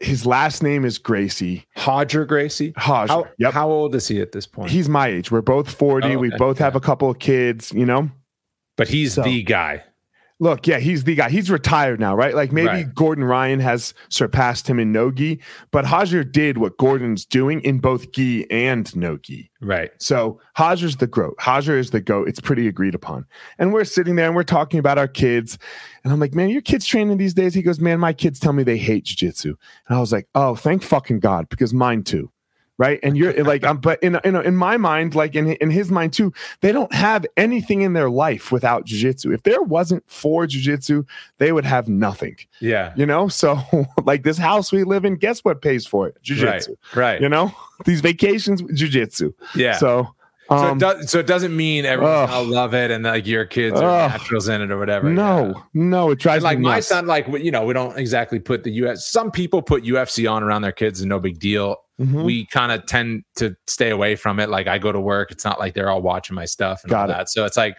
his 0.00 0.26
last 0.26 0.62
name 0.62 0.84
is 0.84 0.98
Gracie. 0.98 1.66
Roger 1.86 2.24
Gracie. 2.24 2.72
Roger. 2.88 3.12
How, 3.12 3.28
yep. 3.38 3.52
how 3.52 3.70
old 3.70 3.94
is 3.94 4.08
he 4.08 4.20
at 4.20 4.32
this 4.32 4.46
point? 4.46 4.70
He's 4.70 4.88
my 4.88 5.08
age. 5.08 5.30
We're 5.30 5.42
both 5.42 5.70
40. 5.70 6.14
Oh, 6.14 6.18
we 6.18 6.30
both 6.36 6.58
have 6.58 6.74
a 6.74 6.80
couple 6.80 7.10
of 7.10 7.18
kids, 7.18 7.72
you 7.72 7.86
know? 7.86 8.10
but 8.76 8.88
he's 8.88 9.14
So- 9.14 9.22
the 9.22 9.42
guy. 9.42 9.84
Look, 10.40 10.66
yeah, 10.66 10.78
he's 10.78 11.04
the 11.04 11.14
guy. 11.14 11.28
He's 11.28 11.50
retired 11.50 12.00
now, 12.00 12.16
right? 12.16 12.34
Like 12.34 12.50
maybe 12.50 12.66
Right. 12.68 12.94
Gordon 12.94 13.24
Ryan 13.24 13.60
has 13.60 13.92
surpassed 14.08 14.66
him 14.68 14.80
in 14.80 14.90
no 14.90 15.10
gi, 15.10 15.38
but 15.70 15.84
Roger 15.84 16.24
did 16.24 16.56
what 16.56 16.78
Gordon's 16.78 17.26
doing 17.26 17.60
in 17.60 17.78
both 17.78 18.10
gi 18.12 18.50
and 18.50 18.94
no 18.96 19.18
gi. 19.18 19.50
Right. 19.60 19.90
So 19.98 20.40
Roger's 20.58 20.96
the 20.96 21.06
goat. 21.06 21.36
Roger 21.46 21.78
is 21.78 21.90
the 21.90 22.00
goat. 22.00 22.28
It's 22.28 22.40
pretty 22.40 22.66
agreed 22.66 22.94
upon. 22.94 23.26
And 23.58 23.72
we're 23.72 23.84
sitting 23.84 24.16
there 24.16 24.26
and 24.26 24.34
we're 24.34 24.42
talking 24.42 24.80
about 24.80 24.96
our 24.96 25.08
kids. 25.08 25.58
And 26.04 26.12
I'm 26.12 26.20
like, 26.20 26.34
man, 26.34 26.48
your 26.48 26.62
kids 26.62 26.86
training 26.86 27.18
these 27.18 27.34
days? 27.34 27.52
He 27.52 27.62
goes, 27.62 27.78
man, 27.78 28.00
my 28.00 28.14
kids 28.14 28.40
tell 28.40 28.54
me 28.54 28.62
they 28.62 28.78
hate 28.78 29.04
jujitsu. 29.04 29.54
And 29.88 29.96
I 29.96 30.00
was 30.00 30.12
like, 30.12 30.26
oh, 30.34 30.54
thank 30.54 30.82
fucking 30.82 31.20
God, 31.20 31.50
because 31.50 31.74
mine 31.74 32.02
too. 32.02 32.30
Right. 32.80 32.98
And 33.02 33.14
you're 33.14 33.34
like, 33.44 33.62
I'm, 33.68 33.76
but 33.76 34.02
in, 34.02 34.18
in, 34.24 34.34
in 34.36 34.56
my 34.56 34.78
mind, 34.78 35.14
like 35.14 35.34
in, 35.34 35.52
in 35.52 35.70
his 35.70 35.90
mind 35.90 36.14
too, 36.14 36.32
they 36.62 36.72
don't 36.72 36.92
have 36.94 37.26
anything 37.36 37.82
in 37.82 37.92
their 37.92 38.08
life 38.08 38.50
without 38.50 38.86
jujitsu. 38.86 39.34
If 39.34 39.42
there 39.42 39.60
wasn't 39.60 40.02
for 40.10 40.46
jujitsu, 40.46 41.06
they 41.36 41.52
would 41.52 41.66
have 41.66 41.88
nothing, 41.88 42.36
Yeah. 42.60 42.94
you 42.96 43.04
know? 43.04 43.28
So 43.28 43.58
like 44.04 44.22
this 44.22 44.38
house 44.38 44.72
we 44.72 44.84
live 44.84 45.04
in, 45.04 45.16
guess 45.16 45.40
what 45.44 45.60
pays 45.60 45.86
for 45.86 46.08
it? 46.08 46.16
Jujitsu. 46.24 46.68
Right. 46.94 46.96
right. 46.96 47.20
You 47.20 47.28
know, 47.28 47.52
these 47.84 48.00
vacations, 48.00 48.62
jujitsu. 48.62 49.34
yeah. 49.54 49.76
So, 49.76 50.08
So, 50.48 50.56
um, 50.56 50.78
it 50.78 50.80
does, 50.80 51.10
so 51.10 51.18
it 51.18 51.26
doesn't 51.26 51.54
mean 51.54 51.84
everyone 51.84 52.28
Ugh. 52.30 52.48
love 52.48 52.72
it 52.74 52.90
and 52.90 53.04
like 53.04 53.26
your 53.26 53.44
kids 53.44 53.78
are 53.78 53.88
Ugh. 54.06 54.10
naturals 54.10 54.48
in 54.48 54.62
it 54.62 54.70
or 54.70 54.78
whatever. 54.78 55.10
no, 55.10 55.48
Yeah. 55.54 55.62
no, 55.74 56.10
it 56.12 56.18
tries 56.18 56.36
And 56.36 56.44
like 56.44 56.58
my 56.58 56.76
nuts. 56.76 56.88
son, 56.88 57.06
like 57.06 57.28
you 57.28 57.50
know, 57.50 57.64
we 57.66 57.74
don't 57.74 57.96
exactly 57.98 58.40
put 58.40 58.64
the 58.64 58.72
US. 58.84 59.06
Some 59.06 59.30
people 59.30 59.60
put 59.62 59.84
UFC 59.84 60.26
on 60.32 60.42
around 60.42 60.62
their 60.62 60.72
kids, 60.72 61.00
and 61.02 61.08
no 61.10 61.20
big 61.20 61.38
deal. 61.38 61.76
Mhm. 62.00 62.24
We 62.24 62.46
kind 62.46 62.72
of 62.72 62.86
tend 62.86 63.24
to 63.36 63.54
stay 63.66 63.90
away 63.90 64.16
from 64.16 64.40
it. 64.40 64.48
Like 64.48 64.66
I 64.66 64.78
go 64.78 64.90
to 64.90 65.00
work, 65.00 65.30
it's 65.30 65.44
not 65.44 65.58
like 65.60 65.74
they're 65.74 65.90
all 65.90 66.00
watching 66.02 66.34
my 66.34 66.46
stuff 66.46 66.82
and 66.82 66.92
all 66.92 67.04
it. 67.04 67.08
that. 67.08 67.28
So 67.28 67.44
it's 67.44 67.56
like 67.58 67.76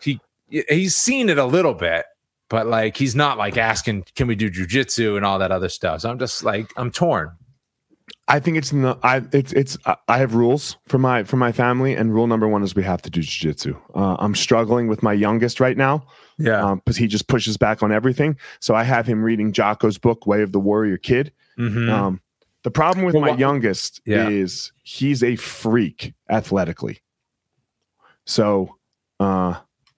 he 0.00 0.20
he's 0.50 0.94
seen 0.96 1.28
it 1.30 1.38
a 1.38 1.44
little 1.46 1.74
bit, 1.74 2.04
but 2.50 2.66
like 2.66 2.96
he's 2.96 3.14
not 3.16 3.38
like 3.38 3.56
asking, 3.56 4.04
"Can 4.14 4.26
we 4.26 4.34
do 4.34 4.50
jujitsu?" 4.50 5.16
and 5.16 5.24
all 5.24 5.38
that 5.38 5.50
other 5.52 5.68
stuff. 5.70 6.02
So 6.02 6.10
I'm 6.10 6.18
just 6.18 6.44
like 6.44 6.70
I'm 6.76 6.90
torn. 6.90 7.30
I 8.28 8.40
think 8.40 8.56
it's 8.56 8.72
no, 8.72 8.98
I 9.02 9.22
it's 9.32 9.52
it's 9.52 9.78
I- 9.86 10.18
have 10.18 10.34
rules 10.34 10.76
for 10.86 10.98
my 10.98 11.22
for 11.24 11.36
my 11.36 11.50
family, 11.52 11.94
and 11.94 12.12
rule 12.12 12.26
number 12.26 12.46
one 12.48 12.62
is 12.62 12.74
we 12.74 12.82
have 12.82 13.00
to 13.02 13.10
do 13.10 13.20
jujitsu. 13.20 13.76
Uh, 13.94 14.16
I'm 14.18 14.34
struggling 14.34 14.86
with 14.88 15.02
my 15.02 15.12
youngest 15.12 15.60
right 15.60 15.76
now 15.76 16.04
Yeah. 16.38 16.74
because 16.74 16.96
he 16.96 17.06
just 17.06 17.26
pushes 17.28 17.56
back 17.56 17.82
on 17.82 17.90
everything. 17.92 18.36
So 18.60 18.74
I 18.74 18.82
have 18.82 19.06
him 19.06 19.22
reading 19.22 19.52
Jocko's 19.52 19.96
book, 19.98 20.26
Way 20.26 20.42
of 20.42 20.52
the 20.52 20.60
Warrior 20.60 20.98
Kid. 20.98 21.32
Mhm. 21.58 21.88
Um, 21.90 22.20
the 22.66 22.70
problem 22.72 23.04
with 23.04 23.14
Well, 23.14 23.22
my 23.30 23.36
youngest 23.38 24.00
Yeah. 24.06 24.28
is 24.28 24.72
he's 24.82 25.22
a 25.22 25.36
freak 25.36 26.14
athletically. 26.28 26.98
So 28.24 28.74
uh, 29.20 29.54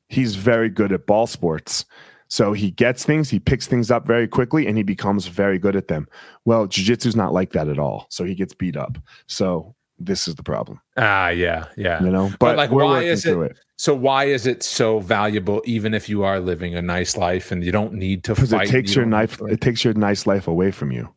he's 0.09 0.35
very 0.35 0.69
good 0.69 0.93
at 0.93 1.07
ball 1.07 1.27
sports. 1.27 1.87
So 2.29 2.53
he 2.53 2.71
gets 2.71 3.05
things, 3.07 3.31
he 3.31 3.41
picks 3.41 3.67
things 3.67 3.91
up 3.91 4.07
very 4.07 4.29
quickly, 4.29 4.67
and 4.67 4.77
he 4.77 4.83
becomes 4.83 5.29
very 5.29 5.59
good 5.59 5.77
at 5.77 5.89
them. 5.89 6.09
Well, 6.45 6.67
jiu-jitsu's 6.67 7.17
not 7.17 7.33
like 7.33 7.53
that 7.53 7.69
at 7.69 7.79
all. 7.79 8.05
So 8.11 8.25
he 8.25 8.35
gets 8.35 8.53
beat 8.53 8.77
up. 8.77 8.99
So 9.29 9.75
this 9.99 10.29
is 10.29 10.35
the 10.35 10.43
problem, 10.43 10.79
ah, 10.99 11.31
yeah, 11.31 11.69
yeah. 11.79 12.05
you 12.05 12.11
know. 12.11 12.31
But, 12.39 12.59
like, 12.59 12.71
we're 12.71 12.85
why 12.85 13.03
is 13.05 13.25
it- 13.25 13.35
it 13.39 13.57
So 13.79 13.95
why 13.95 14.25
is 14.25 14.47
it 14.47 14.63
so 14.63 15.01
valuable, 15.01 15.63
even 15.65 15.95
if 15.95 16.07
you 16.07 16.23
are 16.23 16.39
living 16.39 16.75
a 16.75 16.83
nice 16.83 17.17
life 17.17 17.51
and 17.51 17.65
you 17.65 17.73
don't 17.73 17.95
need 17.95 18.25
to 18.25 18.35
because 18.35 18.51
fight? 18.51 18.69
it 18.69 18.73
takes 18.73 18.91
you 18.95 19.01
your 19.01 19.07
knife, 19.07 19.41
it 19.49 19.63
takes 19.63 19.83
your 19.85 19.95
nice 19.95 20.27
life 20.27 20.47
away 20.49 20.71
from 20.71 20.93
you. 20.93 21.09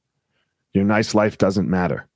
Your 0.73 0.84
nice 0.84 1.13
life 1.13 1.38
doesn't 1.38 1.69
matter. 1.69 2.07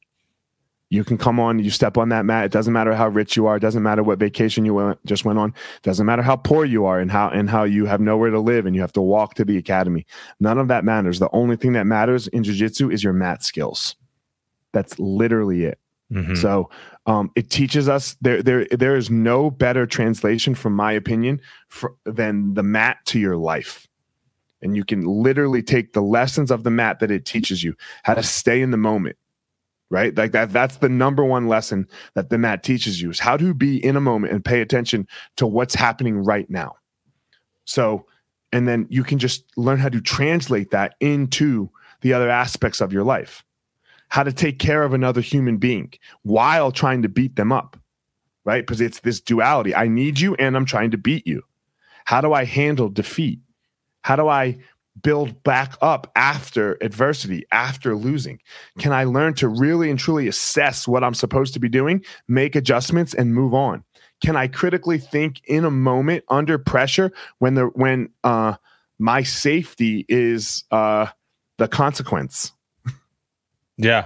You 0.89 1.03
can 1.03 1.17
come 1.17 1.39
on, 1.39 1.59
you 1.59 1.71
step 1.71 1.97
on 1.97 2.09
that 2.09 2.25
mat. 2.25 2.45
It 2.45 2.51
doesn't 2.51 2.71
matter 2.71 2.93
how 2.93 3.07
rich 3.07 3.35
you 3.35 3.47
are. 3.47 3.57
It 3.57 3.61
doesn't 3.61 3.81
matter 3.81 4.03
what 4.03 4.19
vacation 4.19 4.65
you 4.65 4.75
went, 4.75 5.03
just 5.05 5.25
went 5.25 5.39
on. 5.39 5.49
It 5.49 5.81
doesn't 5.83 6.05
matter 6.05 6.21
how 6.21 6.35
poor 6.35 6.63
you 6.63 6.85
are 6.85 6.99
and 6.99 7.11
how 7.11 7.29
and 7.29 7.49
how 7.49 7.63
you 7.63 7.85
have 7.85 7.99
nowhere 7.99 8.29
to 8.29 8.39
live 8.39 8.65
and 8.65 8.75
you 8.75 8.81
have 8.81 8.93
to 8.93 9.01
walk 9.01 9.33
to 9.35 9.45
the 9.45 9.57
academy. 9.57 10.05
None 10.39 10.59
of 10.59 10.67
that 10.67 10.85
matters. 10.85 11.19
The 11.19 11.29
only 11.33 11.55
thing 11.57 11.73
that 11.73 11.85
matters 11.87 12.27
in 12.27 12.43
jiu-jitsu 12.43 12.91
is 12.91 13.03
your 13.03 13.13
mat 13.13 13.43
skills. 13.43 13.95
That's 14.73 14.97
literally 14.99 15.63
it. 15.65 15.79
Mhm. 16.13 16.37
So 16.37 16.69
um, 17.07 17.31
it 17.35 17.49
teaches 17.49 17.89
us 17.89 18.15
there 18.21 18.43
there 18.43 18.65
there 18.65 18.95
is 18.95 19.09
no 19.09 19.49
better 19.49 19.87
translation, 19.87 20.53
from 20.53 20.73
my 20.73 20.91
opinion, 20.91 21.41
for, 21.67 21.95
than 22.05 22.53
the 22.53 22.63
mat 22.63 22.97
to 23.05 23.19
your 23.19 23.37
life. 23.37 23.87
And 24.65 24.75
you 24.75 24.83
can 24.83 25.05
literally 25.05 25.63
take 25.63 25.93
the 25.93 26.01
lessons 26.01 26.51
of 26.51 26.63
the 26.63 26.71
mat 26.71 26.99
that 26.99 27.11
it 27.11 27.23
teaches 27.25 27.63
you 27.63 27.75
how 28.03 28.15
to 28.15 28.23
stay 28.23 28.61
in 28.61 28.71
the 28.71 28.77
moment, 28.77 29.15
right? 29.89 30.15
Like 30.15 30.31
that. 30.33 30.51
That's 30.51 30.77
the 30.77 30.89
number 30.89 31.23
one 31.23 31.47
lesson 31.47 31.87
that 32.15 32.29
the 32.29 32.37
mat 32.37 32.63
teaches 32.63 33.01
you 33.01 33.11
is 33.11 33.19
how 33.19 33.37
to 33.37 33.53
be 33.53 33.83
in 33.83 33.95
a 33.95 34.01
moment 34.01 34.33
and 34.33 34.43
pay 34.43 34.61
attention 34.61 35.07
to 35.37 35.47
what's 35.47 35.75
happening 35.75 36.17
right 36.17 36.49
now. 36.49 36.75
So, 37.65 38.07
and 38.51 38.67
then 38.67 38.87
you 38.89 39.03
can 39.03 39.19
just 39.19 39.45
learn 39.55 39.79
how 39.79 39.89
to 39.89 40.01
translate 40.01 40.71
that 40.71 40.95
into 40.99 41.69
the 42.01 42.13
other 42.13 42.29
aspects 42.29 42.81
of 42.81 42.91
your 42.91 43.03
life 43.03 43.45
how 44.09 44.23
to 44.23 44.31
take 44.31 44.59
care 44.59 44.83
of 44.83 44.93
another 44.93 45.21
human 45.21 45.57
being 45.57 45.91
while 46.23 46.71
trying 46.71 47.01
to 47.01 47.09
beat 47.09 47.35
them 47.35 47.51
up, 47.51 47.77
right? 48.45 48.65
Because 48.65 48.81
it's 48.81 49.01
this 49.01 49.19
duality. 49.19 49.75
I 49.75 49.87
need 49.87 50.19
you 50.19 50.35
and 50.35 50.55
I'm 50.55 50.65
trying 50.65 50.91
to 50.91 50.97
beat 50.97 51.25
you. 51.27 51.41
How 52.05 52.21
do 52.21 52.33
I 52.33 52.45
handle 52.45 52.89
defeat? 52.89 53.39
How 54.05 54.15
do 54.15 54.27
I 54.27 54.55
build 55.01 55.41
back 55.41 55.73
up 55.81 56.11
after 56.15 56.77
adversity, 56.79 57.43
after 57.51 57.95
losing? 57.95 58.39
Can 58.77 58.93
I 58.93 59.03
learn 59.03 59.33
to 59.35 59.47
really 59.47 59.89
and 59.89 59.97
truly 59.97 60.27
assess 60.27 60.87
what 60.87 61.03
I'm 61.03 61.15
supposed 61.15 61.55
to 61.55 61.59
be 61.59 61.69
doing, 61.69 62.05
make 62.27 62.55
adjustments, 62.55 63.15
and 63.15 63.33
move 63.33 63.55
on? 63.55 63.83
Can 64.23 64.35
I 64.35 64.45
critically 64.47 64.99
think 64.99 65.41
in 65.45 65.65
a 65.65 65.71
moment 65.71 66.23
under 66.29 66.59
pressure 66.59 67.11
when 67.39 67.55
the 67.55 67.65
when 67.73 68.09
uh, 68.23 68.57
my 68.99 69.23
safety 69.23 70.05
is 70.07 70.65
uh, 70.69 71.07
the 71.57 71.67
consequence? 71.67 72.51
Yeah. 73.75 74.05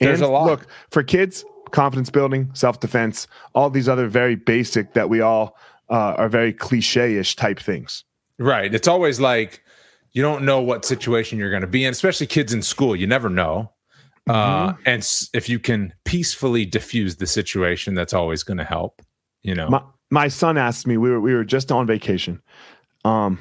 There's 0.00 0.20
and 0.20 0.30
a 0.30 0.32
lot. 0.32 0.46
Look, 0.46 0.66
for 0.90 1.04
kids, 1.04 1.44
confidence 1.70 2.10
building, 2.10 2.50
self 2.54 2.80
defense, 2.80 3.28
all 3.54 3.70
these 3.70 3.88
other 3.88 4.08
very 4.08 4.34
basic 4.34 4.94
that 4.94 5.08
we 5.08 5.20
all 5.20 5.56
uh, 5.90 6.14
are 6.18 6.28
very 6.28 6.52
cliche 6.52 7.18
ish 7.18 7.36
type 7.36 7.60
things. 7.60 8.04
Right. 8.40 8.74
It's 8.74 8.88
always 8.88 9.20
like 9.20 9.62
you 10.12 10.22
don't 10.22 10.44
know 10.44 10.60
what 10.60 10.84
situation 10.84 11.38
you're 11.38 11.50
going 11.50 11.60
to 11.60 11.68
be 11.68 11.84
in, 11.84 11.92
especially 11.92 12.26
kids 12.26 12.52
in 12.52 12.62
school. 12.62 12.96
You 12.96 13.06
never 13.06 13.28
know. 13.28 13.70
Uh, 14.28 14.72
Mm-hmm. 14.72 14.82
and 14.86 14.98
s- 15.02 15.30
if 15.32 15.48
you 15.48 15.58
can 15.58 15.92
peacefully 16.04 16.64
diffuse 16.66 17.16
the 17.16 17.26
situation, 17.26 17.94
that's 17.94 18.12
always 18.12 18.42
going 18.42 18.58
to 18.58 18.64
help. 18.64 19.02
You 19.42 19.54
know. 19.54 19.68
My, 19.68 19.82
my 20.10 20.28
son 20.28 20.58
asked 20.58 20.86
me, 20.86 20.96
we 20.96 21.10
were, 21.10 21.20
we 21.20 21.32
were 21.34 21.44
just 21.44 21.70
on 21.72 21.86
vacation. 21.86 22.42
Um, 23.04 23.38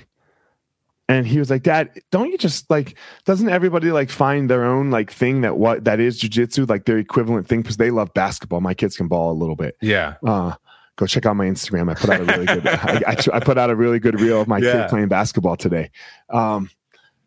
and 1.07 1.25
he 1.27 1.39
was 1.39 1.49
like, 1.49 1.63
Dad, 1.63 1.89
don't 2.11 2.29
you 2.31 2.37
just 2.37 2.69
like, 2.69 2.95
doesn't 3.25 3.49
everybody 3.49 3.91
like 3.91 4.09
find 4.11 4.47
their 4.49 4.63
own 4.63 4.91
like 4.91 5.11
thing 5.11 5.41
that 5.41 5.57
what 5.57 5.83
that 5.85 5.99
is 5.99 6.21
jujitsu, 6.21 6.69
like 6.69 6.85
their 6.85 6.99
equivalent 6.99 7.47
thing? 7.47 7.61
Because 7.61 7.77
they 7.77 7.89
love 7.91 8.13
basketball. 8.13 8.61
My 8.61 8.73
kids 8.75 8.95
can 8.95 9.07
ball 9.07 9.31
a 9.31 9.37
little 9.37 9.55
bit. 9.55 9.75
yeah. 9.81 10.15
uh, 10.25 10.53
go 10.99 11.07
check 11.07 11.25
out 11.25 11.35
my 11.37 11.45
Instagram. 11.45 11.89
I 11.89 11.93
put 11.95 12.09
out 12.09 12.19
a 12.19 12.23
really 12.25 12.45
good, 12.45 12.67
I, 12.67 13.01
I, 13.07 13.37
I 13.37 13.39
put 13.39 13.57
out 13.57 13.69
a 13.69 13.75
really 13.75 13.99
good 13.99 14.19
reel 14.19 14.41
of 14.41 14.47
my 14.49 14.57
Yeah. 14.57 14.73
kid 14.83 14.89
playing 14.89 15.07
basketball 15.07 15.55
today. 15.55 15.91
Um, 16.29 16.69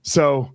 so 0.03 0.53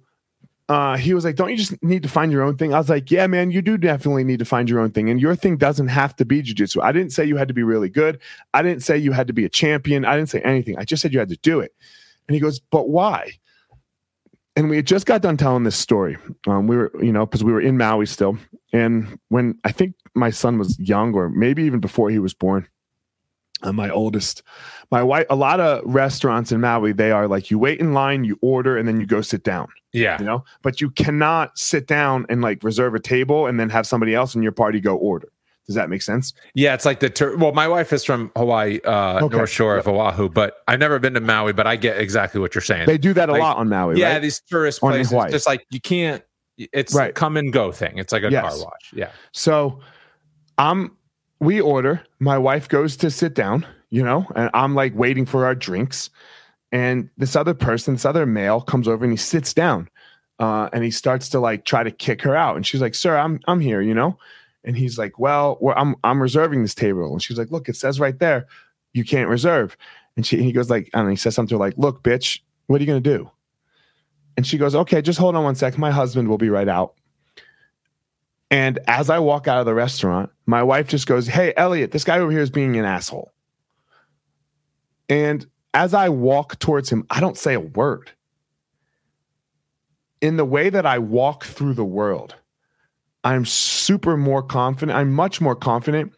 uh, 0.69 0.97
he 0.97 1.13
was 1.13 1.23
like, 1.25 1.36
"Don't 1.36 1.49
you 1.49 1.58
just 1.58 1.82
need 1.82 2.03
to 2.03 2.10
find 2.10 2.32
your 2.32 2.43
own 2.43 2.58
thing?" 2.58 2.73
I 2.73 2.77
was 2.77 2.89
like, 2.89 3.10
"Yeah, 3.10 3.25
man, 3.25 3.49
you 3.51 3.62
do 3.62 3.77
definitely 3.77 4.23
need 4.25 4.39
to 4.39 4.45
find 4.45 4.69
your 4.69 4.80
own 4.82 4.91
thing, 4.91 5.10
and 5.10 5.19
your 5.19 5.36
thing 5.36 5.58
doesn't 5.58 5.88
have 5.88 6.15
to 6.17 6.25
be 6.25 6.43
jujitsu. 6.43 6.84
I 6.84 6.91
didn't 6.91 7.12
say 7.13 7.23
you 7.25 7.38
had 7.38 7.47
to 7.47 7.53
be 7.53 7.63
really 7.63 7.89
good. 7.89 8.19
I 8.53 8.62
didn't 8.62 8.84
say 8.84 8.97
you 8.97 9.13
had 9.13 9.27
to 9.27 9.34
be 9.34 9.45
a 9.45 9.49
champion. 9.49 10.03
I 10.06 10.15
didn't 10.17 10.30
say 10.30 10.41
anything. 10.41 10.77
I 10.77 10.84
just 10.84 11.01
said 11.01 11.13
you 11.13 11.19
had 11.19 11.30
to 11.30 11.38
do 11.38 11.60
it." 11.62 11.73
And 12.27 12.36
he 12.36 12.41
goes, 12.41 12.60
"But 12.60 12.89
why?" 12.89 13.32
And 14.58 14.69
we 14.69 14.75
had 14.75 14.86
just 14.88 15.06
got 15.06 15.21
done 15.21 15.38
telling 15.38 15.63
this 15.63 15.75
story. 15.77 16.17
Um, 16.47 16.67
we 16.67 16.75
were, 16.75 16.91
you 17.01 17.12
know, 17.13 17.25
because 17.25 17.43
we 17.43 17.53
were 17.53 17.62
in 17.62 17.77
Maui 17.77 18.06
still, 18.06 18.38
and 18.73 19.17
when 19.30 19.58
I 19.63 19.71
think 19.71 19.95
my 20.15 20.32
son 20.32 20.58
was 20.58 20.77
young, 20.80 21.13
or 21.13 21.30
maybe 21.30 21.63
even 21.63 21.80
before 21.80 22.10
he 22.10 22.19
was 22.19 22.34
born, 22.34 22.67
uh, 23.63 23.72
my 23.74 23.89
oldest, 23.89 24.43
my 24.91 25.02
wife, 25.02 25.26
a 25.30 25.36
lot 25.36 25.60
of 25.60 25.82
restaurants 25.86 26.52
in 26.52 26.62
Maui, 26.62 26.91
they 26.93 27.12
are 27.12 27.28
like 27.28 27.50
you 27.52 27.58
wait 27.60 27.80
in 27.80 27.93
line, 27.93 28.24
you 28.24 28.38
order, 28.41 28.78
and 28.78 28.88
then 28.88 29.00
you 29.00 29.06
go 29.08 29.22
sit 29.22 29.43
down 29.43 29.67
Yeah. 29.93 30.17
you 30.20 30.26
know 30.26 30.43
but 30.62 30.80
you 30.82 30.89
cannot 30.91 31.58
sit 31.58 31.88
down 31.88 32.26
and 32.30 32.41
like 32.41 32.63
reserve 32.63 32.93
a 32.96 33.00
table 33.00 33.48
and 33.48 33.60
then 33.60 33.70
have 33.70 33.88
somebody 33.88 34.13
else 34.13 34.36
in 34.36 34.43
your 34.43 34.52
party 34.52 34.80
go 34.80 34.96
order 34.96 35.30
does 35.65 35.76
that 35.76 35.89
make 35.89 36.02
sense 36.02 36.34
Yeah, 36.54 36.74
it's 36.76 36.86
like 36.86 37.00
the 37.02 37.10
tur- 37.10 37.36
well, 37.36 37.52
my 37.52 37.67
wife 37.67 37.91
is 37.91 38.04
from 38.06 38.32
Hawaii, 38.38 38.80
uh, 38.86 39.20
Okay. 39.26 39.36
North 39.36 39.50
Shore 39.50 39.76
of 39.78 39.88
Oahu, 39.88 40.30
but 40.30 40.58
I've 40.67 40.80
never 40.80 40.98
been 41.00 41.13
to 41.15 41.20
Maui. 41.20 41.52
But 41.52 41.67
I 41.67 41.76
get 41.76 41.98
exactly 42.00 42.39
what 42.39 42.56
you're 42.56 42.62
saying. 42.62 42.86
they 42.88 42.98
do 42.98 43.13
that 43.13 43.28
a 43.28 43.34
Like, 43.34 43.41
lot 43.41 43.58
on 43.58 43.67
maui 43.67 44.00
yeah, 44.00 44.13
right? 44.13 44.22
these 44.22 44.39
tourist 44.39 44.82
On 44.82 44.91
places, 44.91 45.12
Hawaii. 45.12 45.30
just 45.32 45.46
like 45.48 45.65
you 45.70 45.82
can't. 45.82 46.24
It's 46.58 46.93
Right. 46.96 47.10
a 47.10 47.13
come 47.13 47.36
and 47.38 47.52
go 47.52 47.72
thing. 47.74 47.98
It's 47.98 48.13
like 48.13 48.24
a 48.24 48.32
Yes. 48.32 48.43
car 48.56 48.63
wash. 48.65 48.93
Yeah, 48.93 49.10
so 49.34 49.80
i'm 50.58 50.97
we 51.39 51.62
order 51.62 52.02
my 52.19 52.38
wife 52.38 52.67
goes 52.67 52.97
to 52.97 53.12
sit 53.12 53.34
down 53.34 53.65
you 53.89 54.04
know 54.04 54.26
and 54.36 54.50
i'm 54.54 54.76
like 54.76 54.93
waiting 54.95 55.26
for 55.26 55.45
our 55.45 55.56
drinks. 55.56 56.10
And 56.71 57.10
this 57.17 57.36
other 57.36 57.54
person 57.54 57.93
this 57.93 58.06
other 58.06 58.26
male 58.26 58.60
comes 58.60 58.88
over 58.88 59.06
and 59.06 59.13
he 59.13 59.17
sits 59.17 59.54
down 59.54 59.89
uh, 60.39 60.69
and 60.73 60.84
he 60.84 60.91
starts 60.91 61.30
to 61.30 61.39
like 61.39 61.63
try 61.65 61.82
to 61.82 61.91
kick 61.91 62.21
her 62.21 62.36
out. 62.36 62.56
And 62.58 62.67
she's 62.67 62.82
like 62.82 62.95
sir 62.95 63.17
i'm 63.17 63.39
i'm 63.47 63.60
here 63.60 63.82
you 63.82 63.93
know? 63.93 64.17
And 64.63 64.78
he's 64.78 64.97
like 64.97 65.17
well 65.17 65.58
i'm 65.78 65.95
i'm 66.04 66.21
reserving 66.21 66.62
this 66.62 66.76
table. 66.76 67.12
And 67.13 67.21
she's 67.21 67.38
like 67.38 67.52
look 67.52 67.69
it 67.69 67.76
says 67.76 68.00
right 68.00 68.19
there 68.19 68.47
you 68.93 69.06
can't 69.06 69.30
reserve. 69.30 69.78
And 70.17 70.26
she 70.26 70.43
he 70.43 70.52
goes 70.52 70.69
like 70.69 70.89
and 70.93 71.10
he 71.10 71.15
says 71.15 71.36
something 71.36 71.58
like 71.58 71.76
look 71.78 72.04
bitch 72.04 72.41
what 72.67 72.82
are 72.82 72.84
you 72.84 72.88
gonna 72.88 73.00
do? 73.00 73.32
And 74.36 74.45
she 74.45 74.58
goes 74.58 74.76
okay 74.76 75.02
just 75.02 75.19
hold 75.19 75.36
on 75.36 75.43
one 75.45 75.56
second 75.56 75.80
my 75.80 75.91
husband 75.91 76.28
will 76.28 76.38
be 76.38 76.50
right 76.50 76.67
out 76.67 76.95
and 78.50 78.80
as 78.88 79.10
I 79.10 79.20
walk 79.20 79.48
out 79.48 79.60
of 79.60 79.66
the 79.66 79.74
restaurant, 79.74 80.30
my 80.46 80.64
wife 80.64 80.88
just 80.88 81.08
goes, 81.08 81.28
Hey, 81.28 81.54
Elliot, 81.58 81.92
this 81.92 82.04
guy 82.04 82.20
over 82.20 82.32
here 82.32 82.42
is 82.42 82.50
being 82.50 82.78
an 82.78 82.86
asshole. 82.86 83.32
And 85.10 85.46
as 85.74 85.94
I 85.94 86.10
walk 86.10 86.60
towards 86.60 86.90
him, 86.90 87.06
I 87.10 87.20
don't 87.20 87.38
say 87.38 87.54
a 87.54 87.60
word. 87.60 88.12
In 90.22 90.38
the 90.38 90.46
way 90.46 90.70
that 90.70 90.86
I 90.86 90.98
walk 90.98 91.46
through 91.46 91.74
the 91.74 91.86
world, 91.86 92.36
I'm 93.24 93.46
super 93.46 94.18
more 94.18 94.42
confident. 94.42 94.98
I'm 94.98 95.14
much 95.14 95.42
more 95.42 95.56
confident 95.56 96.14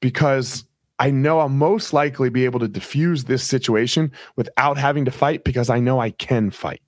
because 0.00 0.64
I 0.98 1.10
know 1.10 1.38
I'll 1.38 1.48
most 1.48 1.92
likely 1.92 2.28
be 2.28 2.44
able 2.44 2.60
to 2.60 2.68
diffuse 2.68 3.24
this 3.24 3.42
situation 3.42 4.12
without 4.36 4.76
having 4.76 5.06
to 5.06 5.10
fight 5.10 5.44
because 5.44 5.70
I 5.70 5.80
know 5.80 5.98
I 5.98 6.10
can 6.10 6.50
fight. 6.50 6.82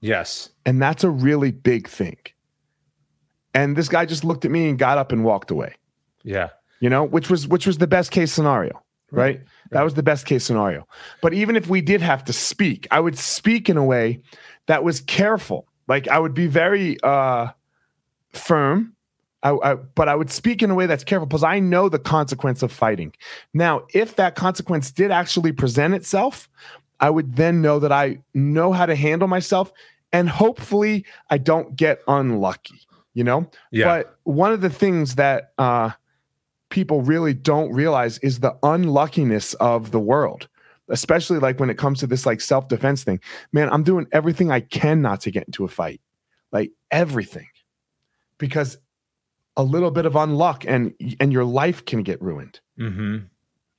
yes, 0.00 0.50
And 0.64 0.80
that's 0.80 1.02
a 1.02 1.10
really 1.10 1.50
big 1.50 1.88
thing. 1.88 2.16
And 3.54 3.76
this 3.76 3.88
guy 3.88 4.04
just 4.04 4.24
looked 4.24 4.44
at 4.44 4.50
me 4.50 4.68
and 4.68 4.78
got 4.78 4.98
up 4.98 5.12
and 5.12 5.24
walked 5.24 5.50
away, 5.50 5.74
yeah, 6.24 6.50
you 6.80 6.90
know, 6.90 7.04
which 7.04 7.30
was 7.30 7.46
which 7.46 7.66
was 7.66 7.78
the 7.78 7.86
best 7.86 8.10
case 8.10 8.32
scenario, 8.32 8.82
right? 9.10 9.40
That 9.70 9.82
was 9.82 9.94
the 9.94 10.02
best 10.02 10.26
case 10.26 10.44
scenario. 10.44 10.86
But 11.22 11.34
even 11.34 11.56
if 11.56 11.68
we 11.68 11.80
did 11.80 12.00
have 12.00 12.24
to 12.24 12.32
speak, 12.32 12.86
I 12.90 13.00
would 13.00 13.18
speak 13.18 13.68
in 13.68 13.76
a 13.76 13.84
way 13.84 14.20
that 14.66 14.84
was 14.84 15.00
careful. 15.00 15.66
Like 15.86 16.08
I 16.08 16.18
would 16.18 16.34
be 16.34 16.46
very 16.46 16.98
uh 17.02 17.48
firm. 18.32 18.94
I, 19.42 19.50
I, 19.62 19.74
but 19.74 20.08
I 20.08 20.14
would 20.14 20.30
speak 20.30 20.62
in 20.62 20.70
a 20.70 20.74
way 20.74 20.86
that's 20.86 21.04
careful 21.04 21.26
because 21.26 21.42
I 21.42 21.60
know 21.60 21.90
the 21.90 21.98
consequence 21.98 22.62
of 22.62 22.72
fighting. 22.72 23.12
Now, 23.52 23.82
if 23.92 24.16
that 24.16 24.36
consequence 24.36 24.90
did 24.90 25.10
actually 25.10 25.52
present 25.52 25.92
itself, 25.92 26.48
I 27.00 27.10
would 27.10 27.36
then 27.36 27.60
know 27.60 27.78
that 27.78 27.92
I 27.92 28.20
know 28.32 28.72
how 28.72 28.86
to 28.86 28.94
handle 28.94 29.28
myself 29.28 29.70
and 30.14 30.28
hopefully 30.28 31.04
I 31.28 31.38
don't 31.38 31.76
get 31.76 32.00
unlucky, 32.08 32.80
you 33.14 33.24
know? 33.24 33.48
yeah. 33.70 33.86
But 33.86 34.18
one 34.24 34.52
of 34.52 34.60
the 34.60 34.70
things 34.70 35.14
that 35.14 35.52
uh, 35.58 35.90
people 36.68 37.02
really 37.02 37.32
don't 37.32 37.72
realize 37.72 38.18
is 38.18 38.40
the 38.40 38.56
unluckiness 38.62 39.54
of 39.54 39.92
the 39.92 40.00
world, 40.00 40.48
especially 40.88 41.38
like 41.38 41.58
when 41.60 41.70
it 41.70 41.78
comes 41.78 42.00
to 42.00 42.06
this 42.06 42.26
like 42.26 42.40
self 42.40 42.68
defense 42.68 43.04
thing. 43.04 43.20
Man, 43.52 43.70
I'm 43.70 43.84
doing 43.84 44.06
everything 44.12 44.50
I 44.50 44.60
can 44.60 45.00
not 45.00 45.20
to 45.22 45.30
get 45.30 45.44
into 45.44 45.64
a 45.64 45.68
fight, 45.68 46.00
like 46.52 46.72
everything, 46.90 47.48
because 48.38 48.76
a 49.56 49.62
little 49.62 49.92
bit 49.92 50.04
of 50.04 50.14
unluck 50.14 50.64
and 50.68 50.92
and 51.20 51.32
your 51.32 51.44
life 51.44 51.84
can 51.84 52.02
get 52.02 52.20
ruined. 52.20 52.60
hmm 52.76 53.18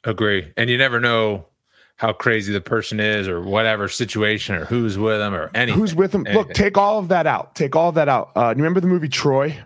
Agree. 0.06 0.54
And 0.56 0.70
you 0.70 0.78
never 0.78 1.00
know 1.00 1.48
how 1.98 2.12
crazy 2.12 2.52
the 2.52 2.62
person 2.62 3.00
is, 3.00 3.28
or 3.28 3.42
whatever 3.42 3.88
situation, 3.88 4.56
or 4.56 4.66
who's 4.66 4.98
with 4.98 5.20
them, 5.20 5.34
or 5.34 5.50
anything. 5.54 5.80
Who's 5.80 5.96
with 5.96 6.12
them? 6.12 6.24
Look, 6.24 6.54
take 6.54 6.78
all 6.78 7.00
of 7.00 7.08
that 7.08 7.26
out. 7.26 7.56
Take 7.56 7.76
all 7.76 7.90
of 7.90 7.96
that 7.96 8.10
out. 8.10 8.32
Uh, 8.36 8.50
you 8.50 8.62
remember 8.62 8.82
the 8.82 8.88
movie 8.88 9.08
Troy? 9.08 9.50
Have 9.50 9.66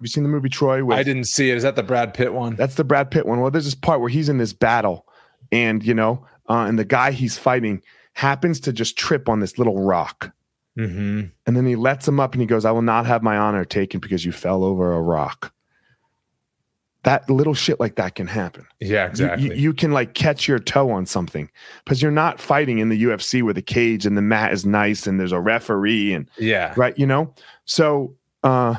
you 0.00 0.06
seen 0.08 0.22
the 0.22 0.28
movie 0.28 0.48
Troy? 0.48 0.84
With, 0.84 0.96
I 0.96 1.02
didn't 1.02 1.26
see 1.26 1.50
it. 1.50 1.56
Is 1.56 1.62
that 1.62 1.76
the 1.76 1.82
Brad 1.82 2.14
Pitt 2.14 2.32
one? 2.32 2.56
That's 2.56 2.76
the 2.76 2.84
Brad 2.84 3.10
Pitt 3.10 3.26
one. 3.26 3.40
Well, 3.40 3.50
there's 3.50 3.64
this 3.64 3.74
part 3.74 4.00
where 4.00 4.08
he's 4.08 4.28
in 4.28 4.38
this 4.38 4.52
battle, 4.52 5.06
and 5.50 5.82
you 5.84 5.94
know, 5.94 6.26
uh, 6.48 6.66
and 6.68 6.78
the 6.78 6.84
guy 6.84 7.10
he's 7.12 7.38
fighting 7.38 7.82
happens 8.14 8.60
to 8.60 8.72
just 8.72 8.96
trip 8.96 9.28
on 9.28 9.40
this 9.40 9.58
little 9.58 9.80
rock, 9.80 10.32
hmm 10.76 11.22
and 11.46 11.56
then 11.56 11.66
he 11.66 11.76
lets 11.76 12.06
him 12.06 12.20
up, 12.20 12.34
and 12.34 12.40
he 12.40 12.46
goes, 12.46 12.64
"I 12.64 12.70
will 12.70 12.82
not 12.82 13.06
have 13.06 13.22
my 13.22 13.36
honor 13.36 13.64
taken 13.64 14.00
because 14.00 14.24
you 14.24 14.32
fell 14.32 14.62
over 14.62 14.92
a 14.92 15.00
rock." 15.00 15.52
That 17.04 17.28
little 17.28 17.54
shit 17.54 17.80
like 17.80 17.96
that 17.96 18.14
can 18.14 18.26
happen. 18.28 18.64
Yeah, 18.80 19.04
You- 19.04 19.10
exactly. 19.10 19.48
You, 19.48 19.54
you 19.54 19.74
can 19.74 19.90
like 19.92 20.14
catch 20.14 20.46
your 20.46 20.58
toe 20.58 20.90
on 20.90 21.06
something 21.06 21.50
because 21.84 22.00
you're 22.00 22.10
not 22.10 22.40
fighting 22.40 22.78
in 22.78 22.88
the 22.88 23.02
UFC 23.04 23.42
where 23.42 23.54
the 23.54 23.62
cage 23.62 24.06
and 24.06 24.16
the 24.16 24.22
mat 24.22 24.52
is 24.52 24.64
nice 24.64 25.06
and 25.06 25.18
there's 25.18 25.32
a 25.32 25.40
referee 25.40 26.12
and 26.14 26.28
yeah. 26.38 26.72
right, 26.76 26.96
you 26.98 27.06
know. 27.06 27.34
So 27.64 28.14
uh, 28.44 28.76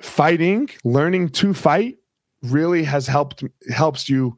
fighting, 0.00 0.68
learning 0.84 1.30
to 1.30 1.54
fight, 1.54 1.96
really 2.42 2.84
has 2.84 3.06
helped 3.06 3.42
helps 3.70 4.08
you 4.08 4.36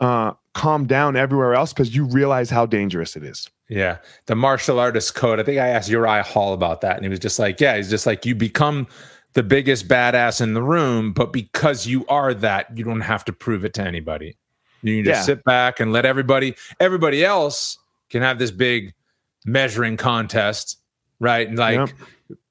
uh, 0.00 0.32
calm 0.54 0.86
down 0.86 1.14
everywhere 1.16 1.54
else 1.54 1.72
because 1.72 1.94
you 1.94 2.04
realize 2.04 2.50
how 2.50 2.66
dangerous 2.66 3.14
it 3.16 3.22
is. 3.22 3.48
Yeah. 3.68 3.98
The 4.26 4.34
martial 4.34 4.78
artist 4.78 5.14
code. 5.14 5.40
I 5.40 5.42
think 5.42 5.58
I 5.58 5.68
asked 5.68 5.88
Uriah 5.88 6.22
Hall 6.22 6.52
about 6.52 6.80
that. 6.82 6.96
And 6.96 7.04
he 7.04 7.08
was 7.08 7.18
just 7.18 7.38
like, 7.38 7.60
yeah, 7.60 7.76
he's 7.76 7.88
just 7.90 8.06
like, 8.06 8.26
you 8.26 8.34
become 8.34 8.86
the 9.34 9.42
biggest 9.42 9.88
badass 9.88 10.40
in 10.40 10.54
the 10.54 10.62
room, 10.62 11.12
but 11.12 11.32
because 11.32 11.86
you 11.86 12.06
are 12.06 12.32
that, 12.34 12.76
you 12.76 12.84
don't 12.84 13.00
have 13.02 13.24
to 13.26 13.32
prove 13.32 13.64
it 13.64 13.74
to 13.74 13.82
anybody. 13.82 14.36
You 14.82 14.96
can 14.96 15.04
just 15.04 15.20
Yeah. 15.20 15.24
sit 15.24 15.44
back 15.44 15.80
and 15.80 15.92
let 15.92 16.04
everybody, 16.06 16.54
everybody 16.80 17.24
else 17.24 17.78
can 18.10 18.22
have 18.22 18.38
this 18.38 18.50
big 18.50 18.94
measuring 19.44 19.96
contest, 19.96 20.78
right? 21.20 21.48
And 21.48 21.58
like, 21.58 21.76
Yep. 21.76 21.88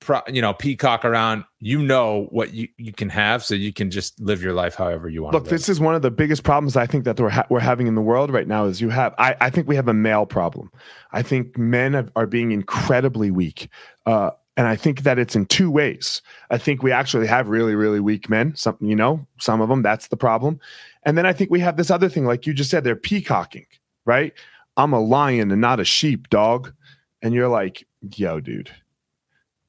pro, 0.02 0.20
you 0.28 0.42
know, 0.42 0.54
peacock 0.54 1.06
around, 1.06 1.46
you 1.60 1.82
know 1.82 2.28
what 2.32 2.54
you, 2.54 2.68
you 2.78 2.92
can 2.92 3.10
have, 3.10 3.44
so 3.44 3.56
you 3.56 3.72
can 3.72 3.90
just 3.90 4.20
live 4.20 4.44
your 4.44 4.54
life 4.54 4.76
however 4.76 5.08
you 5.10 5.24
want. 5.24 5.34
Look, 5.34 5.46
this 5.48 5.70
is 5.70 5.80
one 5.80 5.96
of 5.96 6.02
the 6.02 6.12
biggest 6.12 6.44
problems 6.44 6.76
I 6.76 6.86
think 6.86 7.06
that 7.06 7.20
we're 7.20 7.30
ha- 7.30 7.46
we're 7.50 7.60
having 7.60 7.88
in 7.88 7.96
the 7.96 8.02
world 8.02 8.30
right 8.30 8.48
now. 8.48 8.66
Is 8.66 8.82
you 8.82 8.90
have 8.90 9.16
I, 9.18 9.36
I 9.42 9.50
think 9.50 9.68
we 9.68 9.76
have 9.76 9.88
a 9.88 9.94
male 9.94 10.26
problem. 10.26 10.70
I 11.12 11.22
think 11.22 11.58
men 11.58 11.94
have, 11.94 12.12
are 12.16 12.28
being 12.28 12.52
incredibly 12.52 13.32
weak, 13.32 13.70
uh, 14.06 14.32
and 14.56 14.68
I 14.68 14.76
think 14.76 15.02
that 15.04 15.18
it's 15.18 15.36
in 15.36 15.46
two 15.48 15.72
ways. 15.72 16.22
I 16.52 16.58
think 16.58 16.84
we 16.84 16.92
actually 16.92 17.28
have 17.28 17.48
really 17.50 17.76
really 17.76 18.00
weak 18.00 18.30
men. 18.30 18.56
Some 18.56 18.78
you 18.82 18.96
know 18.96 19.26
some 19.40 19.62
of 19.62 19.70
them 19.70 19.82
that's 19.82 20.08
the 20.08 20.18
problem, 20.18 20.60
and 21.04 21.18
then 21.18 21.26
I 21.26 21.34
think 21.34 21.50
we 21.52 21.60
have 21.62 21.78
this 21.78 21.92
other 21.92 22.10
thing, 22.10 22.26
like 22.26 22.46
you 22.46 22.54
just 22.54 22.70
said, 22.70 22.84
they're 22.84 22.96
peacocking, 22.96 23.66
right? 24.06 24.34
I'm 24.78 24.94
a 24.94 25.00
lion 25.00 25.52
and 25.52 25.62
not 25.62 25.80
a 25.80 25.86
sheep, 25.86 26.30
dog, 26.30 26.74
and 27.22 27.34
you're 27.34 27.48
like, 27.50 27.86
yo, 28.16 28.40
dude, 28.40 28.72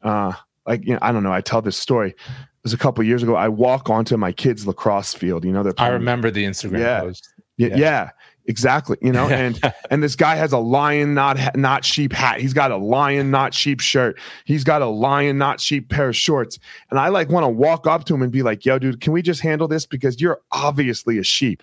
uh, 0.03 0.33
like 0.67 0.85
you 0.87 0.93
know, 0.95 0.99
I 1.03 1.13
don't 1.13 1.23
know. 1.23 1.33
I 1.33 1.41
tell 1.41 1.63
this 1.63 1.77
story. 1.77 2.11
It 2.11 2.17
was 2.65 2.73
a 2.73 2.79
couple 2.79 3.05
years 3.05 3.23
ago. 3.23 3.35
I 3.37 3.49
walk 3.49 3.91
onto 3.91 4.17
my 4.17 4.33
kids' 4.33 4.67
lacrosse 4.67 5.13
field. 5.13 5.45
You 5.45 5.53
know, 5.53 5.63
they're 5.63 5.75
I 5.77 5.89
remember 5.89 6.31
the 6.31 6.45
Instagram 6.45 6.79
Yeah. 6.79 7.01
post. 7.01 7.29
Y- 7.59 7.67
Yeah. 7.67 7.77
Yeah. 7.77 8.11
Exactly. 8.47 8.97
You 9.01 9.13
know, 9.13 9.29
and 9.29 9.61
and 9.91 10.03
this 10.03 10.17
guy 10.17 10.37
has 10.37 10.53
a 10.53 10.59
lion, 10.59 11.15
not 11.15 11.57
not 11.57 11.85
sheep 11.85 12.13
hat. 12.13 12.41
He's 12.41 12.53
got 12.53 12.71
a 12.71 12.77
lion, 12.77 13.31
not 13.31 13.55
sheep 13.55 13.81
shirt. 13.81 14.19
He's 14.45 14.65
got 14.65 14.83
a 14.83 14.87
lion, 14.87 15.39
not 15.39 15.61
sheep 15.61 15.89
pair 15.89 16.09
of 16.09 16.17
shorts. 16.17 16.59
And 16.91 16.99
I 16.99 17.09
like 17.09 17.29
want 17.29 17.45
to 17.45 17.49
walk 17.49 17.87
up 17.87 18.05
to 18.07 18.15
him 18.15 18.23
and 18.23 18.33
be 18.33 18.43
like, 18.43 18.65
"Yo, 18.65 18.79
dude, 18.79 19.01
can 19.01 19.13
we 19.13 19.23
just 19.23 19.41
handle 19.41 19.69
this? 19.69 19.87
Because 19.87 20.21
you're 20.21 20.41
obviously 20.53 21.19
a 21.19 21.25
sheep. 21.25 21.63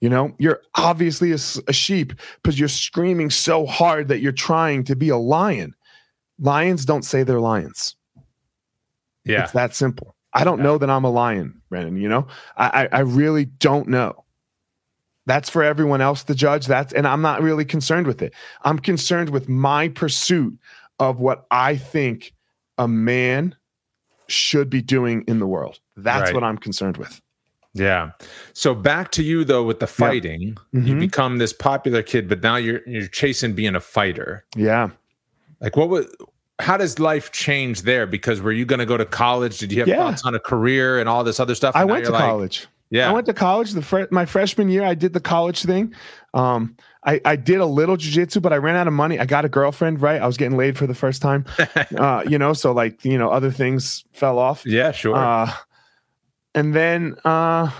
You 0.00 0.08
know, 0.08 0.34
you're 0.38 0.62
obviously 0.76 1.32
a, 1.32 1.38
a 1.68 1.72
sheep 1.72 2.14
because 2.42 2.58
you're 2.58 2.70
screaming 2.70 3.28
so 3.28 3.66
hard 3.66 4.08
that 4.08 4.20
you're 4.20 4.32
trying 4.32 4.84
to 4.84 4.96
be 4.96 5.10
a 5.10 5.18
lion. 5.18 5.74
Lions 6.38 6.86
don't 6.86 7.04
say 7.04 7.22
they're 7.22 7.40
lions. 7.40 7.96
Yeah. 9.24 9.42
It's 9.42 9.52
that 9.52 9.74
simple. 9.74 10.16
I 10.32 10.44
don't 10.44 10.62
know 10.62 10.78
that 10.78 10.88
I'm 10.88 11.04
a 11.04 11.10
lion, 11.10 11.60
Brennan. 11.68 11.96
You 11.96 12.08
know, 12.08 12.26
I, 12.56 12.84
I, 12.84 12.98
I 12.98 13.00
really 13.00 13.44
don't 13.44 13.88
know. 13.88 14.24
That's 15.26 15.48
for 15.50 15.62
everyone 15.62 16.00
else 16.00 16.24
to 16.24 16.34
judge. 16.34 16.66
That's 16.66 16.92
and 16.92 17.06
I'm 17.06 17.22
not 17.22 17.42
really 17.42 17.64
concerned 17.64 18.06
with 18.06 18.22
it. 18.22 18.32
I'm 18.62 18.78
concerned 18.78 19.30
with 19.30 19.48
my 19.48 19.88
pursuit 19.88 20.58
of 20.98 21.20
what 21.20 21.46
I 21.50 21.76
think 21.76 22.32
a 22.78 22.88
man 22.88 23.54
should 24.28 24.70
be 24.70 24.80
doing 24.82 25.24
in 25.26 25.38
the 25.38 25.46
world. 25.46 25.78
That's 25.96 26.24
Right. 26.30 26.34
what 26.34 26.44
I'm 26.44 26.56
concerned 26.58 26.96
with. 26.96 27.20
Yeah. 27.74 28.10
So 28.52 28.74
back 28.74 29.10
to 29.12 29.22
you 29.22 29.44
though 29.44 29.62
with 29.64 29.78
the 29.80 29.86
fighting. 29.86 30.56
You 30.72 30.94
Mhm. 30.94 31.00
become 31.00 31.38
this 31.38 31.52
popular 31.52 32.02
kid, 32.02 32.28
but 32.28 32.42
now 32.42 32.56
you're 32.56 32.80
you're 32.86 33.06
chasing 33.06 33.52
being 33.54 33.76
a 33.76 33.80
fighter. 33.80 34.44
Yeah. 34.56 34.90
Like 35.60 35.76
what 35.76 35.88
was 35.88 36.06
how 36.58 36.76
does 36.76 36.98
life 36.98 37.32
change 37.32 37.82
there? 37.82 38.06
Because 38.06 38.40
were 38.42 38.52
you 38.52 38.64
going 38.66 38.80
to 38.80 38.86
go 38.86 38.96
to 38.98 39.06
college? 39.06 39.58
Did 39.58 39.72
you 39.72 39.78
have 39.80 39.88
Yeah. 39.88 39.96
thoughts 39.96 40.24
on 40.26 40.34
a 40.34 40.38
career 40.40 40.98
and 40.98 41.08
all 41.08 41.24
this 41.24 41.40
other 41.40 41.54
stuff? 41.54 41.74
I 41.74 41.80
And 41.82 41.88
now 41.88 41.94
went 41.94 42.04
to 42.06 42.12
like- 42.12 42.20
college. 42.24 42.66
Yeah. 42.90 43.08
I 43.08 43.12
went 43.12 43.26
to 43.26 43.34
college 43.34 43.72
the 43.72 43.82
fre- 43.82 44.04
my 44.10 44.26
freshman 44.26 44.68
year. 44.68 44.84
I 44.84 44.94
did 44.94 45.12
the 45.12 45.20
college 45.20 45.62
thing. 45.62 45.94
Um, 46.34 46.76
I, 47.04 47.20
I 47.24 47.36
did 47.36 47.58
a 47.58 47.66
little 47.66 47.96
jujitsu, 47.96 48.42
but 48.42 48.52
I 48.52 48.56
ran 48.56 48.76
out 48.76 48.86
of 48.86 48.92
money. 48.92 49.18
I 49.18 49.26
got 49.26 49.44
a 49.44 49.48
girlfriend, 49.48 50.02
right? 50.02 50.20
I 50.20 50.26
was 50.26 50.36
getting 50.36 50.58
laid 50.58 50.76
for 50.76 50.86
the 50.86 50.94
first 50.94 51.22
time. 51.22 51.46
uh, 51.96 52.24
you 52.28 52.38
know, 52.38 52.52
so 52.52 52.72
like, 52.72 53.04
you 53.04 53.16
know, 53.16 53.30
other 53.30 53.50
things 53.50 54.04
fell 54.12 54.38
off. 54.38 54.66
yeah, 54.66 54.92
sure. 54.92 55.16
Uh, 55.16 55.52
and 56.54 56.74
then 56.74 57.16
uh, 57.24 57.70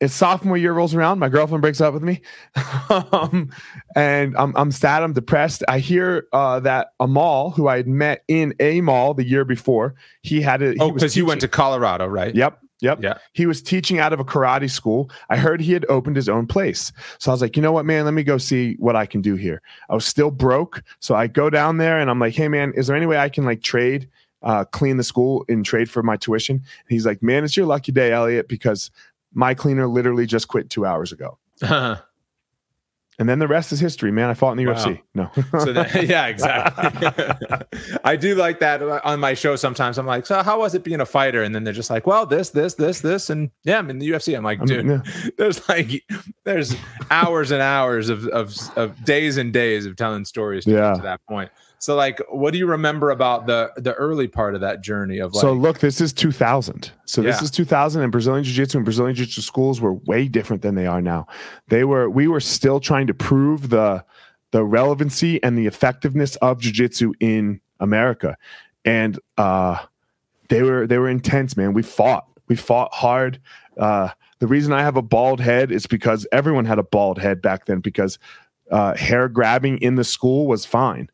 it's 0.00 0.14
sophomore 0.14 0.56
year 0.56 0.72
rolls 0.72 0.94
around. 0.94 1.18
My 1.18 1.28
girlfriend 1.28 1.62
breaks 1.62 1.80
up 1.80 1.94
with 1.94 2.02
me, 2.02 2.22
um, 2.90 3.50
and 3.94 4.36
I'm 4.36 4.56
I'm 4.56 4.72
sad. 4.72 5.02
I'm 5.02 5.12
depressed. 5.12 5.62
I 5.68 5.78
hear 5.78 6.26
uh, 6.32 6.60
that 6.60 6.92
Amal, 6.98 7.50
who 7.50 7.68
I 7.68 7.76
had 7.76 7.86
met 7.86 8.24
in 8.26 8.54
a 8.60 8.80
mall 8.80 9.14
the 9.14 9.24
year 9.24 9.44
before, 9.44 9.94
he 10.22 10.40
had 10.40 10.62
a. 10.62 10.72
he 10.72 10.78
oh, 10.80 10.90
because 10.90 11.16
you 11.16 11.26
went 11.26 11.42
to 11.42 11.48
Colorado, 11.48 12.06
right? 12.06 12.34
Yep. 12.34 12.58
Yep. 12.80 13.02
Yeah. 13.02 13.18
He 13.32 13.46
was 13.46 13.62
teaching 13.62 13.98
out 13.98 14.12
of 14.12 14.20
a 14.20 14.24
karate 14.24 14.70
school. 14.70 15.10
I 15.28 15.36
heard 15.36 15.60
he 15.60 15.72
had 15.72 15.84
opened 15.88 16.16
his 16.16 16.28
own 16.28 16.46
place. 16.46 16.92
So 17.18 17.30
I 17.30 17.34
was 17.34 17.42
like, 17.42 17.56
you 17.56 17.62
know 17.62 17.72
what, 17.72 17.84
man, 17.84 18.04
let 18.04 18.14
me 18.14 18.22
go 18.22 18.38
see 18.38 18.74
what 18.78 18.96
I 18.96 19.06
can 19.06 19.20
do 19.20 19.36
here. 19.36 19.62
I 19.88 19.94
was 19.94 20.04
still 20.04 20.30
broke. 20.30 20.82
So 21.00 21.14
I 21.14 21.26
go 21.26 21.50
down 21.50 21.76
there 21.76 21.98
and 21.98 22.10
I'm 22.10 22.18
like, 22.18 22.34
hey, 22.34 22.48
man, 22.48 22.72
is 22.74 22.86
there 22.86 22.96
any 22.96 23.06
way 23.06 23.18
I 23.18 23.28
can 23.28 23.44
like 23.44 23.62
trade, 23.62 24.08
uh, 24.42 24.64
clean 24.64 24.96
the 24.96 25.04
school 25.04 25.44
and 25.48 25.64
trade 25.64 25.90
for 25.90 26.02
my 26.02 26.16
tuition? 26.16 26.56
And 26.56 26.88
he's 26.88 27.06
like, 27.06 27.22
man, 27.22 27.44
it's 27.44 27.56
your 27.56 27.66
lucky 27.66 27.92
day, 27.92 28.12
Elliot, 28.12 28.48
because 28.48 28.90
my 29.34 29.54
cleaner 29.54 29.86
literally 29.86 30.26
just 30.26 30.48
quit 30.48 30.70
two 30.70 30.86
hours 30.86 31.12
ago. 31.12 31.38
And 33.20 33.28
then 33.28 33.38
the 33.38 33.46
rest 33.46 33.70
is 33.70 33.78
history, 33.78 34.10
man. 34.10 34.30
I 34.30 34.34
fought 34.34 34.52
in 34.52 34.56
the 34.64 34.66
Wow. 34.72 34.74
UFC. 34.74 35.00
No. 35.14 35.30
so 35.60 35.72
that, 35.74 36.08
yeah, 36.08 36.26
exactly. 36.26 37.98
I 38.04 38.16
do 38.16 38.34
like 38.34 38.60
that 38.60 38.82
on 38.82 39.20
my 39.20 39.34
show. 39.34 39.56
Sometimes 39.56 39.98
I'm 39.98 40.06
like, 40.06 40.24
so 40.26 40.42
how 40.42 40.58
was 40.60 40.74
it 40.74 40.82
being 40.84 41.00
a 41.02 41.06
fighter? 41.06 41.42
And 41.42 41.54
then 41.54 41.62
they're 41.62 41.74
just 41.74 41.90
like, 41.90 42.06
well, 42.06 42.24
this, 42.26 42.50
this, 42.50 42.74
this, 42.74 43.00
this, 43.02 43.28
and 43.30 43.50
yeah, 43.62 43.78
I'm 43.78 43.90
in 43.90 43.98
the 43.98 44.10
UFC. 44.10 44.34
I'm 44.36 44.42
like, 44.42 44.58
I 44.60 44.64
mean, 44.64 44.86
dude, 44.86 45.02
yeah. 45.06 45.30
there's 45.38 45.68
like, 45.68 46.02
there's 46.44 46.74
hours 47.10 47.50
and 47.50 47.60
hours 47.62 48.08
of 48.08 48.26
of, 48.28 48.54
of 48.76 49.04
days 49.04 49.36
and 49.36 49.52
days 49.52 49.84
of 49.86 49.96
telling 49.96 50.24
stories 50.24 50.64
to 50.64 50.70
Yeah. 50.72 50.90
get 50.92 50.96
to 50.96 51.02
that 51.02 51.20
point. 51.28 51.50
So 51.80 51.96
like, 51.96 52.20
what 52.28 52.52
do 52.52 52.58
you 52.58 52.66
remember 52.66 53.10
about 53.10 53.46
the 53.46 53.72
the 53.78 53.94
early 53.94 54.28
part 54.28 54.54
of 54.54 54.60
that 54.60 54.82
journey 54.82 55.18
of 55.18 55.32
like? 55.32 55.40
so 55.40 55.52
look, 55.54 55.78
this 55.78 55.98
is 56.00 56.12
2000. 56.12 56.92
So 57.06 57.22
this 57.22 57.38
Yeah. 57.40 57.44
is 57.44 57.50
2000, 57.50 58.02
and 58.02 58.12
Brazilian 58.12 58.44
Jiu 58.44 58.52
Jitsu 58.52 58.78
and 58.78 58.84
Brazilian 58.84 59.16
Jiu 59.16 59.24
Jitsu 59.24 59.40
schools 59.40 59.80
were 59.80 59.94
way 59.94 60.28
different 60.28 60.60
than 60.60 60.74
they 60.74 60.86
are 60.86 61.00
now. 61.00 61.26
They 61.68 61.84
were 61.84 62.10
we 62.10 62.28
were 62.28 62.40
still 62.40 62.80
trying 62.80 63.06
to 63.06 63.14
prove 63.14 63.70
the 63.70 64.04
the 64.52 64.62
relevancy 64.62 65.42
and 65.42 65.56
the 65.56 65.66
effectiveness 65.66 66.36
of 66.36 66.60
Jiu 66.60 66.70
Jitsu 66.70 67.14
in 67.18 67.60
America, 67.80 68.36
and 68.84 69.18
uh, 69.38 69.78
they 70.50 70.62
were 70.62 70.86
they 70.86 70.98
were 70.98 71.08
intense, 71.08 71.56
man. 71.56 71.72
We 71.72 71.82
fought, 71.82 72.26
we 72.46 72.56
fought 72.56 72.92
hard. 72.92 73.40
Uh, 73.78 74.10
the 74.38 74.46
reason 74.46 74.74
I 74.74 74.82
have 74.82 74.98
a 74.98 75.02
bald 75.02 75.40
head 75.40 75.72
is 75.72 75.86
because 75.86 76.26
everyone 76.30 76.66
had 76.66 76.78
a 76.78 76.82
bald 76.82 77.18
head 77.18 77.40
back 77.40 77.64
then 77.64 77.80
because 77.80 78.18
uh, 78.70 78.94
hair 78.96 79.28
grabbing 79.28 79.78
in 79.78 79.94
the 79.94 80.04
school 80.04 80.46
was 80.46 80.66
fine. 80.66 81.08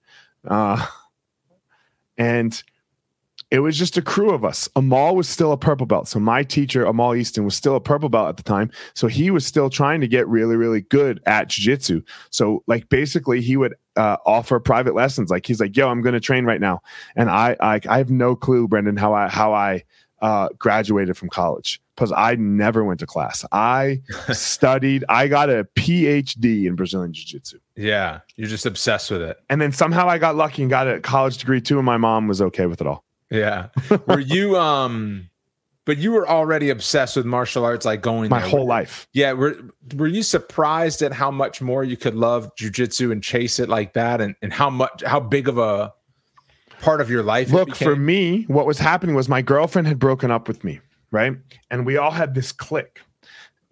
Uh, 0.48 0.86
and 2.16 2.62
it 3.50 3.60
was 3.60 3.78
just 3.78 3.96
a 3.96 4.02
crew 4.02 4.30
of 4.30 4.44
us. 4.44 4.68
Amal 4.74 5.14
was 5.14 5.28
still 5.28 5.52
a 5.52 5.56
purple 5.56 5.86
belt. 5.86 6.08
So 6.08 6.18
my 6.18 6.42
teacher, 6.42 6.84
Amal 6.84 7.14
Easton, 7.14 7.44
was 7.44 7.54
still 7.54 7.76
a 7.76 7.80
purple 7.80 8.08
belt 8.08 8.28
at 8.28 8.36
the 8.36 8.42
time. 8.42 8.72
So 8.94 9.06
he 9.06 9.30
was 9.30 9.46
still 9.46 9.70
trying 9.70 10.00
to 10.00 10.08
get 10.08 10.26
really, 10.26 10.56
really 10.56 10.80
good 10.80 11.20
at 11.26 11.48
jiu-jitsu. 11.48 12.02
So 12.30 12.64
like 12.66 12.88
basically 12.88 13.40
he 13.40 13.56
would 13.56 13.76
uh, 13.94 14.16
offer 14.26 14.58
private 14.58 14.96
lessons. 14.96 15.30
Like 15.30 15.46
he's 15.46 15.60
like, 15.60 15.76
yo, 15.76 15.88
I'm 15.88 16.02
to 16.14 16.20
train 16.20 16.44
right 16.44 16.60
now. 16.60 16.80
And 17.14 17.30
I, 17.30 17.56
I, 17.60 17.80
I 17.88 17.98
have 17.98 18.10
no 18.10 18.34
clue, 18.34 18.66
Brendan, 18.66 18.96
how 18.96 19.14
I, 19.14 19.28
how 19.28 19.52
I 19.52 19.84
uh, 20.22 20.48
graduated 20.58 21.16
from 21.16 21.28
college 21.28 21.80
because 21.94 22.12
I 22.12 22.34
never 22.36 22.84
went 22.84 23.00
to 23.00 23.06
class. 23.06 23.44
I 23.52 24.00
studied, 24.32 25.04
I 25.08 25.28
got 25.28 25.50
a 25.50 25.66
PhD 25.76 26.66
in 26.66 26.74
Brazilian 26.74 27.12
jiu-jitsu. 27.12 27.58
yeah, 27.76 28.20
you're 28.36 28.48
just 28.48 28.66
obsessed 28.66 29.10
with 29.10 29.22
it. 29.22 29.38
And 29.50 29.60
then 29.60 29.72
somehow 29.72 30.08
I 30.08 30.18
got 30.18 30.36
lucky 30.36 30.62
and 30.62 30.70
got 30.70 30.88
a 30.88 31.00
college 31.00 31.38
degree 31.38 31.60
too. 31.60 31.78
And 31.78 31.86
my 31.86 31.96
mom 31.96 32.28
was 32.28 32.40
okay 32.42 32.66
with 32.66 32.80
it 32.80 32.86
all. 32.86 33.04
Yeah. 33.30 33.68
Were 34.06 34.20
you 34.20 34.56
um? 34.56 35.28
But 35.84 35.98
you 35.98 36.10
were 36.10 36.28
already 36.28 36.70
obsessed 36.70 37.14
with 37.14 37.24
martial 37.26 37.64
arts, 37.64 37.86
like 37.86 38.02
going 38.02 38.28
My 38.28 38.40
there. 38.40 38.48
whole 38.48 38.66
life. 38.66 39.06
Yeah, 39.12 39.34
were 39.34 39.56
were 39.94 40.08
you 40.08 40.24
surprised 40.24 41.00
at 41.00 41.12
how 41.12 41.30
much 41.30 41.62
more 41.62 41.84
you 41.84 41.96
could 41.96 42.16
love 42.16 42.50
jujitsu 42.56 43.12
and 43.12 43.22
chase 43.22 43.60
it 43.60 43.68
like 43.68 43.92
that, 43.92 44.20
and 44.20 44.34
and 44.42 44.52
how 44.52 44.68
much 44.68 45.04
how 45.06 45.20
big 45.20 45.46
of 45.46 45.58
a 45.58 45.92
part 46.80 47.00
of 47.00 47.10
your 47.10 47.22
life? 47.22 47.50
Look, 47.50 47.74
for 47.74 47.96
me, 47.96 48.44
what 48.44 48.66
was 48.66 48.78
happening 48.78 49.14
was 49.16 49.28
my 49.28 49.42
girlfriend 49.42 49.86
had 49.88 49.98
broken 49.98 50.30
up 50.30 50.48
with 50.48 50.64
me, 50.64 50.80
right? 51.10 51.34
And 51.70 51.84
we 51.86 51.96
all 51.96 52.10
had 52.10 52.34
this 52.34 52.52
click. 52.52 53.00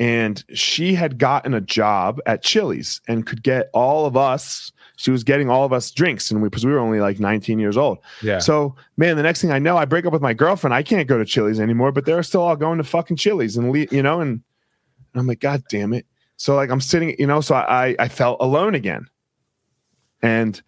and 0.00 0.44
she 0.54 0.94
had 0.94 1.18
gotten 1.18 1.54
a 1.54 1.60
job 1.60 2.20
at 2.26 2.42
Chili's 2.42 3.00
and 3.06 3.24
could 3.26 3.42
get 3.42 3.70
all 3.72 4.06
of 4.06 4.16
us. 4.16 4.72
She 4.96 5.10
was 5.10 5.22
getting 5.24 5.48
all 5.48 5.64
of 5.64 5.72
us 5.72 5.90
drinks, 5.90 6.30
and 6.30 6.42
we 6.42 6.48
because 6.48 6.64
we 6.66 6.72
were 6.72 6.78
only 6.78 7.00
like 7.00 7.20
19 7.20 7.58
years 7.58 7.76
old. 7.76 7.98
Yeah. 8.22 8.38
So, 8.38 8.74
man, 8.96 9.16
the 9.16 9.22
next 9.22 9.40
thing 9.40 9.50
I 9.52 9.58
know, 9.58 9.76
I 9.76 9.84
break 9.84 10.04
up 10.06 10.12
with 10.12 10.22
my 10.22 10.34
girlfriend. 10.34 10.74
I 10.74 10.82
can't 10.82 11.08
go 11.08 11.18
to 11.18 11.24
Chili's 11.24 11.60
anymore, 11.60 11.92
but 11.92 12.04
they're 12.06 12.22
still 12.22 12.42
all 12.42 12.56
going 12.56 12.78
to 12.78 12.84
fucking 12.84 13.16
Chili's 13.16 13.56
and 13.56 13.74
you 13.92 14.02
know, 14.02 14.20
and, 14.20 14.30
and 15.12 15.20
I'm 15.20 15.26
like, 15.26 15.40
God 15.40 15.62
damn 15.68 15.92
it. 15.92 16.06
So 16.36 16.54
like 16.56 16.70
I'm 16.70 16.80
sitting, 16.80 17.14
you 17.18 17.26
know, 17.26 17.40
so 17.40 17.54
I 17.54 17.94
I 17.98 18.08
felt 18.08 18.38
alone 18.40 18.74
again. 18.74 19.06
And 20.22 20.60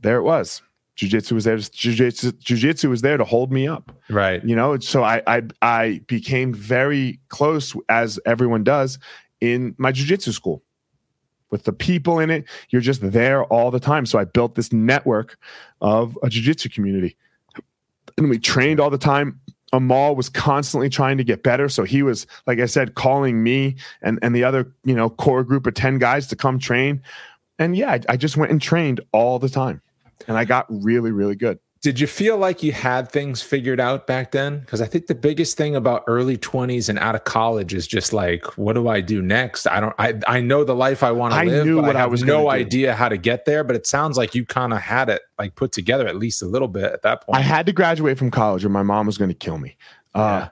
there 0.00 0.16
it 0.16 0.22
was. 0.22 0.62
Jiu-jitsu 0.96 1.34
was 1.34 1.44
there. 1.44 1.56
To, 1.56 1.70
jiu-jitsu, 1.70 2.32
jiu-jitsu 2.32 2.88
was 2.88 3.02
there 3.02 3.16
to 3.16 3.24
hold 3.24 3.52
me 3.52 3.66
up. 3.66 3.92
Right. 4.08 4.44
you 4.44 4.54
know 4.54 4.78
so 4.78 5.02
I, 5.02 5.22
I 5.26 5.42
i 5.62 6.00
became 6.06 6.52
very 6.52 7.20
close 7.28 7.74
as 7.88 8.20
everyone 8.26 8.64
does 8.64 8.98
in 9.40 9.74
my 9.78 9.92
jiu-jitsu 9.92 10.32
school 10.32 10.62
with 11.50 11.64
the 11.64 11.72
people 11.72 12.18
in 12.18 12.30
it. 12.30 12.44
You're 12.70 12.82
just 12.82 13.00
there 13.12 13.44
all 13.44 13.70
the 13.70 13.80
time. 13.80 14.06
So 14.06 14.18
i 14.18 14.24
built 14.24 14.54
this 14.54 14.72
network 14.72 15.38
of 15.80 16.18
a 16.22 16.28
jiu-jitsu 16.28 16.68
community. 16.70 17.16
And 18.18 18.28
we 18.28 18.38
trained 18.38 18.80
all 18.80 18.90
the 18.90 18.98
time. 18.98 19.40
Amal 19.72 20.14
was 20.14 20.28
constantly 20.28 20.88
trying 20.88 21.18
to 21.18 21.24
get 21.24 21.42
better. 21.42 21.68
So 21.68 21.82
he 21.82 22.02
was 22.02 22.26
like 22.46 22.60
i 22.60 22.66
said 22.66 22.94
calling 22.94 23.42
me 23.42 23.76
and 24.02 24.18
and 24.22 24.34
the 24.34 24.44
other 24.44 24.72
you 24.84 24.94
know 24.94 25.10
core 25.10 25.42
group 25.42 25.66
of 25.66 25.74
10 25.74 25.98
guys 25.98 26.28
to 26.28 26.36
come 26.36 26.58
train. 26.58 27.02
And 27.58 27.76
yeah 27.76 27.92
I, 27.92 28.00
I 28.10 28.16
just 28.16 28.36
went 28.36 28.52
and 28.52 28.62
trained 28.62 29.00
all 29.12 29.38
the 29.40 29.48
time 29.48 29.80
and 30.28 30.36
i 30.36 30.44
got 30.44 30.66
really 30.68 31.10
really 31.12 31.34
good 31.36 31.58
Did 31.82 32.00
you 32.00 32.06
feel 32.06 32.38
like 32.38 32.62
you 32.62 32.72
had 32.72 33.12
things 33.12 33.42
figured 33.42 33.78
out 33.78 34.06
back 34.06 34.30
then? 34.30 34.60
Because 34.60 34.80
I 34.80 34.86
think 34.86 35.06
the 35.06 35.14
biggest 35.14 35.58
thing 35.58 35.76
about 35.76 36.02
early 36.06 36.38
20s 36.38 36.88
and 36.88 36.98
out 36.98 37.14
of 37.14 37.24
college 37.24 37.74
is 37.74 37.86
just 37.86 38.14
like, 38.14 38.46
what 38.56 38.72
do 38.72 38.88
I 38.88 39.02
do 39.02 39.20
next? 39.20 39.66
I 39.66 39.80
don't 39.80 39.94
I 39.98 40.14
I 40.26 40.40
know 40.40 40.64
the 40.64 40.74
life 40.74 41.02
I 41.02 41.12
want 41.12 41.34
to 41.34 41.40
I 41.40 41.44
live, 41.44 41.66
knew 41.66 41.76
but 41.82 41.88
what 41.88 41.96
I 41.96 42.04
I 42.04 42.06
was 42.06 42.22
no 42.24 42.44
do. 42.44 42.48
idea 42.48 42.94
how 42.94 43.10
to 43.10 43.18
get 43.18 43.44
there. 43.44 43.62
But 43.64 43.76
it 43.76 43.86
sounds 43.86 44.16
like 44.16 44.34
you 44.34 44.46
kind 44.46 44.72
of 44.72 44.80
had 44.80 45.10
it 45.10 45.20
like 45.38 45.56
put 45.56 45.72
together 45.72 46.06
at 46.08 46.16
least 46.16 46.40
a 46.42 46.46
little 46.46 46.68
bit 46.68 46.84
at 46.90 47.02
that 47.02 47.20
point. 47.26 47.36
I 47.38 47.42
had 47.42 47.66
to 47.66 47.72
graduate 47.72 48.16
from 48.16 48.30
college 48.30 48.64
or 48.64 48.70
my 48.70 48.82
mom 48.82 49.04
was 49.04 49.18
going 49.18 49.30
to 49.36 49.36
kill 49.46 49.58
me. 49.58 49.76
Uh, 50.14 50.48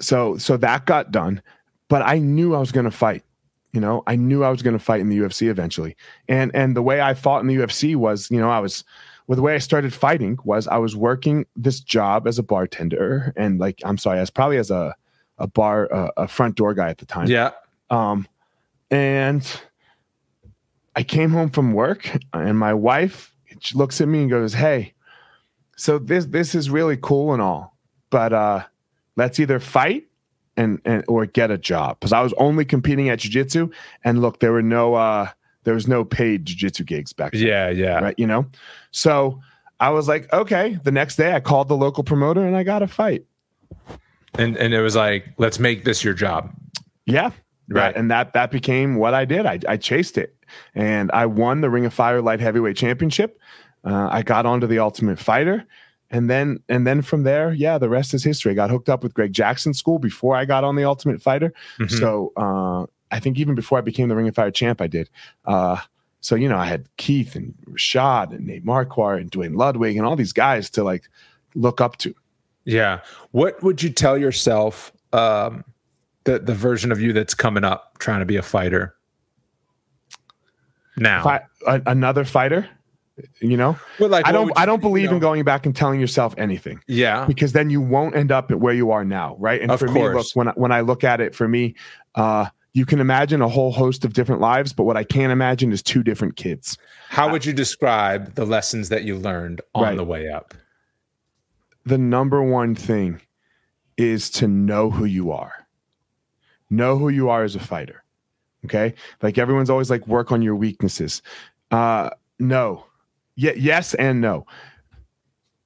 So 0.00 0.38
so 0.38 0.56
that 0.58 0.86
got 0.86 1.10
done, 1.10 1.42
but 1.88 2.02
I 2.02 2.18
knew 2.20 2.54
I 2.54 2.60
was 2.60 2.70
going 2.70 2.84
to 2.86 2.96
fight. 2.96 3.24
You 3.72 3.80
know, 3.80 4.02
I 4.06 4.16
knew 4.16 4.44
I 4.44 4.50
was 4.50 4.62
going 4.62 4.76
to 4.76 4.82
fight 4.82 5.00
in 5.00 5.08
the 5.08 5.18
UFC 5.18 5.48
eventually. 5.48 5.96
And 6.28 6.50
and 6.54 6.76
the 6.76 6.82
way 6.82 7.00
I 7.00 7.14
fought 7.14 7.40
in 7.40 7.46
the 7.46 7.56
UFC 7.56 7.96
was, 7.96 8.30
you 8.30 8.40
know, 8.40 8.50
I 8.50 8.60
was 8.60 8.84
well, 9.26 9.36
the 9.36 9.42
way 9.42 9.54
I 9.54 9.58
started 9.58 9.92
fighting 9.92 10.38
was 10.42 10.66
I 10.66 10.78
was 10.78 10.96
working 10.96 11.44
this 11.54 11.80
job 11.80 12.26
as 12.26 12.38
a 12.38 12.42
bartender 12.42 13.34
and 13.36 13.60
like 13.60 13.80
I'm 13.84 13.98
sorry, 13.98 14.20
as 14.20 14.30
probably 14.30 14.56
as 14.56 14.70
a 14.70 14.94
a 15.36 15.46
bar 15.46 15.92
uh, 15.92 16.10
a 16.16 16.28
front 16.28 16.56
door 16.56 16.74
guy 16.74 16.88
at 16.88 16.98
the 16.98 17.06
time. 17.06 17.28
yeah. 17.28 17.52
Um, 17.90 18.26
and 18.90 19.46
I 20.96 21.02
came 21.02 21.30
home 21.30 21.50
from 21.50 21.72
work, 21.72 22.10
and 22.32 22.58
my 22.58 22.74
wife 22.74 23.32
she 23.60 23.76
looks 23.76 24.00
at 24.00 24.08
me 24.08 24.22
and 24.22 24.30
goes, 24.30 24.54
"Hey, 24.54 24.94
so 25.76 25.98
this 25.98 26.26
this 26.26 26.54
is 26.54 26.70
really 26.70 26.96
cool 26.96 27.32
and 27.32 27.40
all, 27.40 27.76
but 28.10 28.32
uh, 28.32 28.64
let's 29.16 29.38
either 29.38 29.60
fight 29.60 30.07
and 30.58 30.80
and 30.84 31.04
or 31.08 31.24
get 31.24 31.50
a 31.50 31.56
job 31.56 31.98
because 31.98 32.12
I 32.12 32.20
was 32.20 32.34
only 32.34 32.64
competing 32.64 33.08
at 33.08 33.20
jiu-jitsu, 33.20 33.70
and 34.04 34.20
look, 34.20 34.40
there 34.40 34.52
were 34.52 34.62
no 34.62 34.94
uh, 34.94 35.28
there 35.64 35.74
was 35.74 35.88
no 35.88 36.04
paid 36.04 36.44
jiu-jitsu 36.44 36.84
gigs 36.84 37.12
back 37.12 37.32
then 37.32 37.46
Yeah, 37.46 37.70
yeah. 37.70 37.98
right? 38.00 38.14
You 38.18 38.26
know, 38.26 38.46
so 38.90 39.40
I 39.80 39.90
was 39.90 40.08
like, 40.08 40.30
okay. 40.32 40.78
The 40.82 40.90
next 40.90 41.16
day, 41.16 41.34
I 41.34 41.40
called 41.40 41.68
the 41.68 41.76
local 41.76 42.04
promoter 42.04 42.44
and 42.44 42.56
I 42.56 42.62
got 42.64 42.82
a 42.82 42.88
fight. 42.88 43.24
And 44.34 44.56
and 44.56 44.74
it 44.74 44.80
was 44.82 44.96
like, 44.96 45.32
let's 45.38 45.58
make 45.58 45.84
this 45.84 46.04
your 46.04 46.14
job. 46.14 46.52
Yeah. 47.06 47.30
Right. 47.68 47.94
And 47.94 48.10
that 48.10 48.32
that 48.32 48.50
became 48.50 48.96
what 48.96 49.14
I 49.14 49.24
did. 49.24 49.46
I, 49.46 49.58
I 49.68 49.76
chased 49.76 50.16
it 50.18 50.34
and 50.74 51.10
I 51.12 51.26
won 51.26 51.60
the 51.60 51.70
Ring 51.70 51.84
of 51.84 51.92
Fire 51.92 52.22
light 52.22 52.40
heavyweight 52.40 52.76
championship. 52.76 53.38
Uh, 53.84 54.08
I 54.10 54.22
got 54.22 54.46
onto 54.46 54.66
the 54.66 54.78
Ultimate 54.78 55.18
Fighter. 55.18 55.66
And 56.10 56.30
then 56.30 56.60
and 56.68 56.86
then 56.86 57.02
from 57.02 57.24
there, 57.24 57.52
yeah, 57.52 57.76
the 57.78 57.88
rest 57.88 58.14
is 58.14 58.24
history. 58.24 58.52
I 58.52 58.54
got 58.54 58.70
hooked 58.70 58.88
up 58.88 59.02
with 59.02 59.12
Greg 59.14 59.32
Jackson 59.32 59.74
School 59.74 59.98
before 59.98 60.34
I 60.36 60.44
got 60.46 60.64
on 60.64 60.74
the 60.76 60.84
Ultimate 60.84 61.20
Fighter. 61.20 61.52
Mhm. 61.78 61.90
So 61.98 62.32
uh, 62.36 62.86
I 63.10 63.20
think 63.20 63.38
even 63.38 63.54
before 63.54 63.76
I 63.78 63.82
became 63.82 64.08
the 64.08 64.16
Ring 64.16 64.28
of 64.28 64.34
Fire 64.34 64.50
champ, 64.50 64.80
I 64.80 64.86
did. 64.86 65.10
Uh, 65.44 65.76
so 66.20 66.34
you 66.34 66.48
know, 66.48 66.56
I 66.56 66.64
had 66.64 66.88
Keith 66.96 67.36
and 67.36 67.54
Rashad 67.70 68.32
and 68.34 68.46
Nate 68.46 68.64
Marquardt 68.64 69.20
and 69.20 69.30
Duane 69.30 69.54
Ludwig 69.54 69.96
and 69.96 70.06
all 70.06 70.16
these 70.16 70.32
guys 70.32 70.70
to 70.70 70.82
like 70.82 71.08
look 71.54 71.80
up 71.80 71.98
to. 71.98 72.14
Yeah. 72.64 73.00
What 73.32 73.62
would 73.62 73.82
you 73.82 73.90
tell 73.90 74.16
yourself 74.16 74.92
um 75.12 75.62
the 76.24 76.38
the 76.38 76.54
version 76.54 76.90
of 76.90 77.00
you 77.00 77.12
that's 77.12 77.34
coming 77.34 77.64
up 77.64 77.98
trying 77.98 78.20
to 78.20 78.26
be 78.26 78.36
a 78.36 78.42
fighter 78.42 78.94
now? 80.96 81.22
Fi- 81.22 81.44
a- 81.66 81.82
another 81.86 82.24
fighter, 82.24 82.68
you 83.40 83.56
know. 83.56 83.76
Well, 83.98 84.08
like, 84.08 84.26
I 84.26 84.32
don't. 84.32 84.52
I 84.56 84.66
don't 84.66 84.80
believe 84.80 85.04
you 85.04 85.08
know- 85.10 85.14
in 85.16 85.20
going 85.20 85.44
back 85.44 85.66
and 85.66 85.74
telling 85.74 86.00
yourself 86.00 86.34
anything 86.38 86.80
Yeah. 86.86 87.24
because 87.26 87.52
then 87.52 87.70
you 87.70 87.80
won't 87.80 88.16
end 88.16 88.30
up 88.32 88.50
at 88.50 88.60
where 88.60 88.74
you 88.74 88.90
are 88.90 89.04
now, 89.04 89.36
right? 89.38 89.60
And 89.60 89.70
Of 89.70 89.80
for 89.80 89.88
me, 89.88 90.08
look 90.08 90.26
when 90.34 90.48
I, 90.48 90.52
when 90.52 90.72
I 90.72 90.80
look 90.80 91.04
at 91.04 91.20
it, 91.20 91.34
for 91.34 91.48
me, 91.48 91.74
uh, 92.14 92.46
you 92.74 92.84
can 92.86 93.00
imagine 93.00 93.40
a 93.42 93.48
whole 93.48 93.72
host 93.72 94.04
of 94.04 94.12
different 94.12 94.40
lives, 94.40 94.72
but 94.72 94.84
what 94.84 94.96
I 94.96 95.02
can't 95.04 95.32
imagine 95.32 95.72
is 95.72 95.82
two 95.82 96.02
different 96.02 96.36
kids. 96.36 96.76
How 97.08 97.30
would 97.32 97.44
you 97.44 97.52
describe 97.52 98.34
the 98.34 98.44
lessons 98.44 98.88
that 98.90 99.04
you 99.04 99.16
learned 99.16 99.60
on 99.74 99.82
Right. 99.82 99.96
the 99.96 100.04
way 100.04 100.28
up? 100.28 100.54
The 101.84 101.98
number 101.98 102.42
one 102.42 102.74
thing 102.74 103.20
is 103.96 104.30
to 104.30 104.46
know 104.46 104.90
who 104.90 105.04
you 105.06 105.32
are. 105.32 105.66
Know 106.70 106.98
who 106.98 107.08
you 107.08 107.30
are 107.30 107.42
as 107.44 107.56
a 107.56 107.60
fighter. 107.60 108.04
Okay, 108.64 108.94
like 109.22 109.38
everyone's 109.38 109.70
always 109.70 109.88
like 109.88 110.06
work 110.08 110.30
on 110.32 110.42
your 110.42 110.54
weaknesses. 110.56 111.22
Uh, 111.70 112.10
no, 112.38 112.84
yeah, 113.38 113.52
yes 113.56 113.94
and 113.94 114.20
no. 114.20 114.44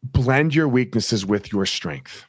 Blend 0.02 0.54
your 0.54 0.68
weaknesses 0.68 1.24
with 1.24 1.52
your 1.52 1.64
strength, 1.64 2.26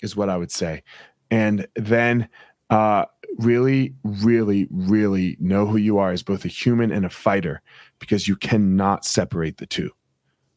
is 0.00 0.16
what 0.16 0.28
I 0.28 0.36
would 0.36 0.50
say, 0.50 0.82
and 1.30 1.66
then 1.76 2.28
uh, 2.70 3.04
really, 3.38 3.94
really, 4.04 4.68
really 4.70 5.36
know 5.40 5.66
who 5.66 5.76
you 5.76 5.98
are 5.98 6.12
as 6.12 6.22
both 6.22 6.44
a 6.44 6.48
human 6.48 6.90
and 6.90 7.04
a 7.04 7.10
fighter, 7.10 7.60
because 7.98 8.26
you 8.28 8.36
cannot 8.36 9.04
separate 9.04 9.58
the 9.58 9.66
two. 9.66 9.90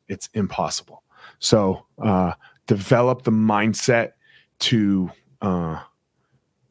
It's 0.07 0.29
impossible. 0.33 1.03
So 1.39 1.85
uh, 2.01 2.33
develop 2.67 3.23
the 3.23 3.31
mindset 3.31 4.11
to 4.59 5.11
uh, 5.41 5.81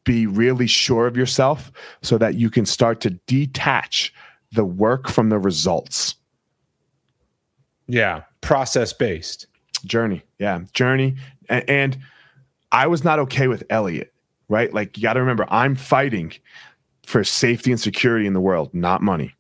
be 0.05 0.27
really 0.27 0.69
sure 0.69 1.07
of 1.07 1.17
yourself, 1.17 1.73
so 2.03 2.19
that 2.19 2.35
you 2.37 2.51
can 2.51 2.65
start 2.67 3.01
to 3.01 3.11
detach 3.27 4.15
the 4.53 4.65
work 4.65 5.09
from 5.09 5.29
the 5.29 5.39
results. 5.39 6.15
Yeah. 7.91 8.23
Process 8.41 8.93
based. 8.93 9.47
journey. 9.85 10.23
Yeah. 10.39 10.61
Journey. 10.73 11.17
And, 11.49 11.69
and 11.69 11.99
i 12.73 12.87
was 12.87 13.03
not 13.03 13.19
okay 13.19 13.49
with 13.49 13.65
elliot 13.71 14.13
right? 14.49 14.73
Like 14.75 14.97
you 14.97 15.03
got 15.03 15.15
to 15.15 15.21
remember 15.21 15.45
i'm 15.49 15.75
fighting 15.75 16.33
for 17.05 17.25
safety 17.25 17.71
and 17.73 17.81
security 17.81 18.27
in 18.27 18.33
the 18.35 18.41
world 18.41 18.73
not 18.75 19.03
money 19.03 19.35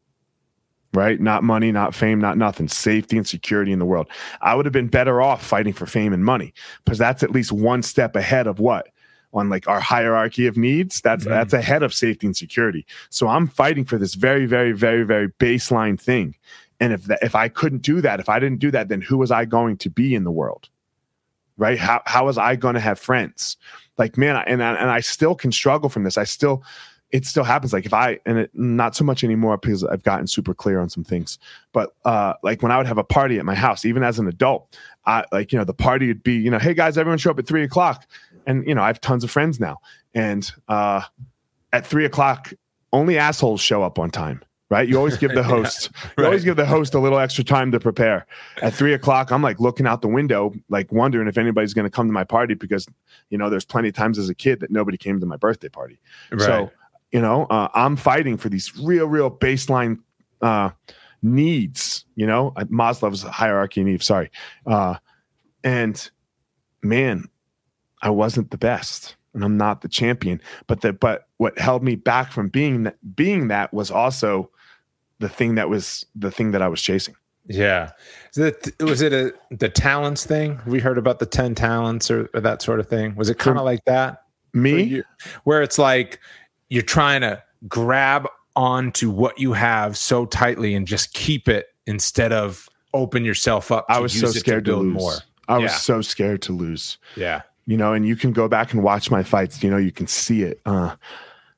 right? 0.93 1.21
Not 1.21 1.45
money 1.45 1.71
not 1.71 1.95
fame 1.95 2.19
not 2.21 2.37
nothing. 2.37 2.67
Safety 2.69 3.17
and 3.17 3.25
security 3.27 3.71
in 3.71 3.79
the 3.79 3.85
world. 3.85 4.09
I 4.41 4.57
would 4.57 4.67
have 4.67 4.73
been 4.73 4.89
better 4.89 5.23
off 5.23 5.41
fighting 5.45 5.73
for 5.73 5.87
fame 5.87 6.13
and 6.13 6.25
money 6.25 6.53
because 6.85 6.99
that's 6.99 7.23
at 7.23 7.31
least 7.31 7.53
one 7.53 7.83
step 7.85 8.17
ahead 8.17 8.49
of 8.49 8.59
what? 8.59 8.89
On 9.33 9.49
like 9.49 9.69
our 9.69 9.79
hierarchy 9.79 10.49
of 10.49 10.57
needs? 10.57 11.01
That's 11.01 11.25
Mhm. 11.25 11.29
that's 11.29 11.53
ahead 11.53 11.85
of 11.85 11.95
safety 11.95 12.27
and 12.27 12.37
security. 12.37 12.85
So 13.11 13.29
i'm 13.29 13.47
fighting 13.47 13.85
for 13.85 13.99
this 13.99 14.15
very 14.15 14.47
very 14.47 14.73
very 14.73 15.05
very 15.05 15.29
baseline 15.39 16.01
thing 16.01 16.35
and 16.81 16.93
if 16.93 17.05
that, 17.05 17.19
if 17.23 17.35
I 17.35 17.49
couldn't 17.49 17.83
do 17.83 18.01
that, 18.01 18.21
if 18.21 18.29
I 18.29 18.39
didn't 18.39 18.59
do 18.59 18.71
that, 18.71 18.89
then 18.89 19.01
who 19.01 19.19
was 19.19 19.31
I 19.31 19.45
going 19.45 19.77
to 19.79 19.91
be 19.91 20.15
in 20.15 20.25
the 20.25 20.31
world? 20.31 20.69
Right? 21.57 21.79
How 21.79 22.03
how 22.07 22.27
was 22.27 22.39
I 22.39 22.57
going 22.57 22.75
to 22.75 22.81
have 22.81 22.99
friends? 22.99 23.57
Like 23.99 24.17
man, 24.17 24.37
I, 24.37 24.43
and 24.43 24.63
I, 24.63 24.75
and 24.75 24.91
I 24.91 25.01
still 25.01 25.35
can 25.35 25.53
struggle 25.53 25.91
from 25.91 26.05
this. 26.05 26.17
I 26.17 26.25
still 26.25 26.65
it 27.13 27.27
still 27.27 27.45
happens. 27.45 27.73
Like 27.73 27.87
if 27.87 27.93
I 27.93 28.19
and 28.25 28.39
it, 28.39 28.51
not 28.55 28.95
so 28.95 29.05
much 29.05 29.25
anymore 29.25 29.57
because 29.59 29.85
I've 29.85 30.03
gotten 30.03 30.27
super 30.27 30.55
clear 30.55 30.81
on 30.81 30.89
some 30.89 31.05
things. 31.05 31.39
But 31.73 31.95
uh, 32.05 32.35
like 32.43 32.63
when 32.63 32.73
I 32.73 32.77
would 32.77 32.87
have 32.87 32.99
a 32.99 33.05
party 33.05 33.39
at 33.39 33.45
my 33.45 33.55
house, 33.55 33.85
even 33.85 34.03
as 34.03 34.19
an 34.19 34.29
adult, 34.29 34.75
I 35.07 35.25
like 35.33 35.53
you 35.53 35.59
know 35.59 35.65
the 35.65 35.75
party 35.75 36.07
would 36.09 36.23
be 36.23 36.35
you 36.35 36.51
know 36.51 36.59
hey 36.59 36.75
guys 36.75 36.97
everyone 36.97 37.19
show 37.19 37.31
up 37.31 37.39
at 37.39 37.47
three 37.47 37.65
o'clock, 37.65 38.07
and 38.47 38.67
you 38.67 38.75
know 38.75 38.83
I 38.83 38.87
have 38.87 39.01
tons 39.01 39.25
of 39.25 39.31
friends 39.31 39.59
now, 39.59 39.79
and 40.15 40.51
uh, 40.69 41.03
at 41.73 41.87
three 41.87 42.05
o'clock 42.05 42.53
only 42.93 43.19
assholes 43.19 43.61
show 43.61 43.83
up 43.83 43.99
on 43.99 44.11
time. 44.11 44.43
Right, 44.71 44.89
you 44.89 44.97
always 44.97 45.17
give 45.19 45.35
the 45.35 45.43
host, 45.57 45.91
you 46.17 46.25
always 46.25 46.45
give 46.45 46.55
the 46.55 46.65
host 46.65 46.95
a 46.95 47.01
little 47.01 47.19
extra 47.19 47.43
time 47.43 47.73
to 47.73 47.81
prepare. 47.81 48.25
At 48.63 48.73
three 48.73 48.95
o'clock, 48.95 49.33
I'm 49.33 49.43
like 49.43 49.59
looking 49.59 49.85
out 49.85 50.01
the 50.01 50.09
window, 50.09 50.55
like 50.69 50.93
wondering 50.93 51.27
if 51.27 51.37
anybody's 51.37 51.75
going 51.75 51.87
to 51.87 51.91
come 51.91 52.07
to 52.07 52.13
my 52.13 52.23
party 52.23 52.55
because, 52.55 52.87
you 53.31 53.37
know, 53.37 53.51
there's 53.51 53.65
plenty 53.65 53.89
of 53.89 53.95
times 53.95 54.17
as 54.17 54.29
a 54.29 54.35
kid 54.35 54.61
that 54.61 54.71
nobody 54.71 54.97
came 54.97 55.19
to 55.19 55.27
my 55.27 55.37
birthday 55.37 55.69
party. 55.69 55.99
Right. 56.31 56.41
So, 56.41 56.71
you 57.11 57.21
know, 57.21 57.47
uh, 57.51 57.67
I'm 57.75 57.97
fighting 57.97 58.37
for 58.37 58.49
these 58.49 58.79
real, 58.79 59.07
real 59.07 59.29
baseline 59.29 59.99
uh, 60.41 60.71
needs. 61.21 62.05
You 62.15 62.29
know, 62.29 62.53
Maslow's 62.53 63.25
hierarchy 63.25 63.81
of 63.81 63.89
needs. 63.89 64.07
Sorry, 64.07 64.31
uh, 64.67 64.95
and 65.65 66.11
man, 66.81 67.25
I 68.03 68.11
wasn't 68.11 68.53
the 68.53 68.59
best. 68.59 69.17
and 69.35 69.45
I'm 69.45 69.57
not 69.57 69.81
the 69.81 69.89
champion. 69.89 70.41
But 70.69 70.83
the 70.83 70.93
but 70.93 71.27
what 71.39 71.59
held 71.59 71.83
me 71.83 71.97
back 71.97 72.31
from 72.31 72.49
being 72.49 72.85
that 72.85 72.97
being 73.17 73.49
that 73.49 73.73
was 73.75 73.91
also 73.91 74.51
the 75.21 75.29
thing 75.29 75.55
that 75.55 75.69
was 75.69 76.05
the 76.17 76.31
thing 76.31 76.51
that 76.51 76.63
I 76.63 76.69
was 76.69 76.83
chasing. 76.83 77.15
Yeah. 77.47 77.91
Is 78.33 78.39
it, 78.39 78.75
was 78.81 79.03
it 79.03 79.13
a 79.13 79.33
the 79.51 79.69
talents 79.69 80.25
thing? 80.25 80.61
We 80.67 80.81
heard 80.81 80.99
about 80.99 81.19
the 81.19 81.27
10 81.27 81.55
talents 81.55 82.11
or, 82.11 82.29
or 82.35 82.41
that 82.41 82.63
sort 82.63 82.81
of 82.81 82.89
thing. 82.89 83.15
Was 83.17 83.31
it 83.31 83.39
kind 83.39 83.59
of 83.59 83.65
like 83.65 83.85
that? 83.85 84.25
Me? 84.53 85.03
Where 85.45 85.63
it's 85.63 85.79
like 85.79 86.21
you're 86.69 86.83
trying 86.83 87.21
to 87.23 87.43
grab 87.69 88.29
onto 88.57 89.11
what 89.11 89.39
you 89.39 89.53
have 89.53 89.97
so 89.97 90.27
tightly 90.27 90.75
and 90.75 90.87
just 90.87 91.13
keep 91.13 91.49
it 91.49 91.67
instead 91.87 92.33
of 92.33 92.69
open 92.95 93.25
yourself 93.25 93.71
up. 93.71 93.87
I 93.89 94.01
was 94.01 94.19
so 94.19 94.29
scared 94.29 94.65
to, 94.67 94.73
to, 94.73 94.77
lose. 94.79 94.95
More. 94.95 95.15
I 95.49 95.59
was 95.59 95.73
yeah. 95.73 95.79
so 95.79 96.03
scared 96.03 96.43
to 96.43 96.53
lose. 96.53 96.99
Yeah. 97.17 97.43
You 97.67 97.77
know, 97.77 97.93
and 97.93 98.07
you 98.07 98.17
can 98.17 98.33
go 98.33 98.49
back 98.49 98.73
and 98.73 98.83
watch 98.83 99.11
my 99.11 99.23
fights. 99.23 99.63
You 99.63 99.71
know, 99.71 99.77
you 99.77 99.93
can 99.93 100.07
see 100.07 100.43
it. 100.43 100.61
Uh, 100.67 100.97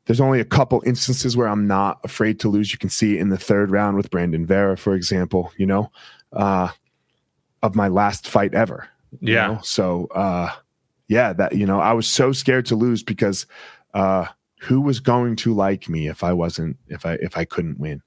there's 0.06 0.20
only 0.20 0.40
a 0.40 0.44
couple 0.44 0.82
instances 0.84 1.36
where 1.36 1.48
I'm 1.48 1.66
not 1.66 2.00
afraid 2.04 2.40
to 2.40 2.48
lose. 2.48 2.72
You 2.72 2.78
can 2.78 2.90
see 2.90 3.18
in 3.18 3.28
the 3.28 3.38
third 3.38 3.70
round 3.70 3.96
with 3.96 4.10
Brandon 4.10 4.44
Vera, 4.44 4.76
for 4.76 4.94
example, 4.94 5.52
you 5.56 5.66
know, 5.66 5.90
uh, 6.32 6.68
of 7.62 7.74
my 7.74 7.88
last 7.88 8.28
fight 8.28 8.54
ever. 8.54 8.88
Yeah. 9.20 9.46
Know? 9.46 9.60
So, 9.62 10.08
uh, 10.14 10.50
yeah, 11.08 11.32
that, 11.34 11.54
you 11.54 11.66
know, 11.66 11.78
I 11.78 11.92
was 11.92 12.08
so 12.08 12.32
scared 12.32 12.66
to 12.66 12.76
lose 12.76 13.02
because, 13.02 13.46
uh, 13.94 14.26
who 14.60 14.80
was 14.80 15.00
going 15.00 15.36
to 15.36 15.54
like 15.54 15.88
me 15.88 16.08
if 16.08 16.24
I 16.24 16.32
wasn't, 16.32 16.78
if 16.88 17.04
I, 17.04 17.14
if 17.14 17.36
I 17.36 17.44
couldn't 17.44 17.78
win? 17.78 18.02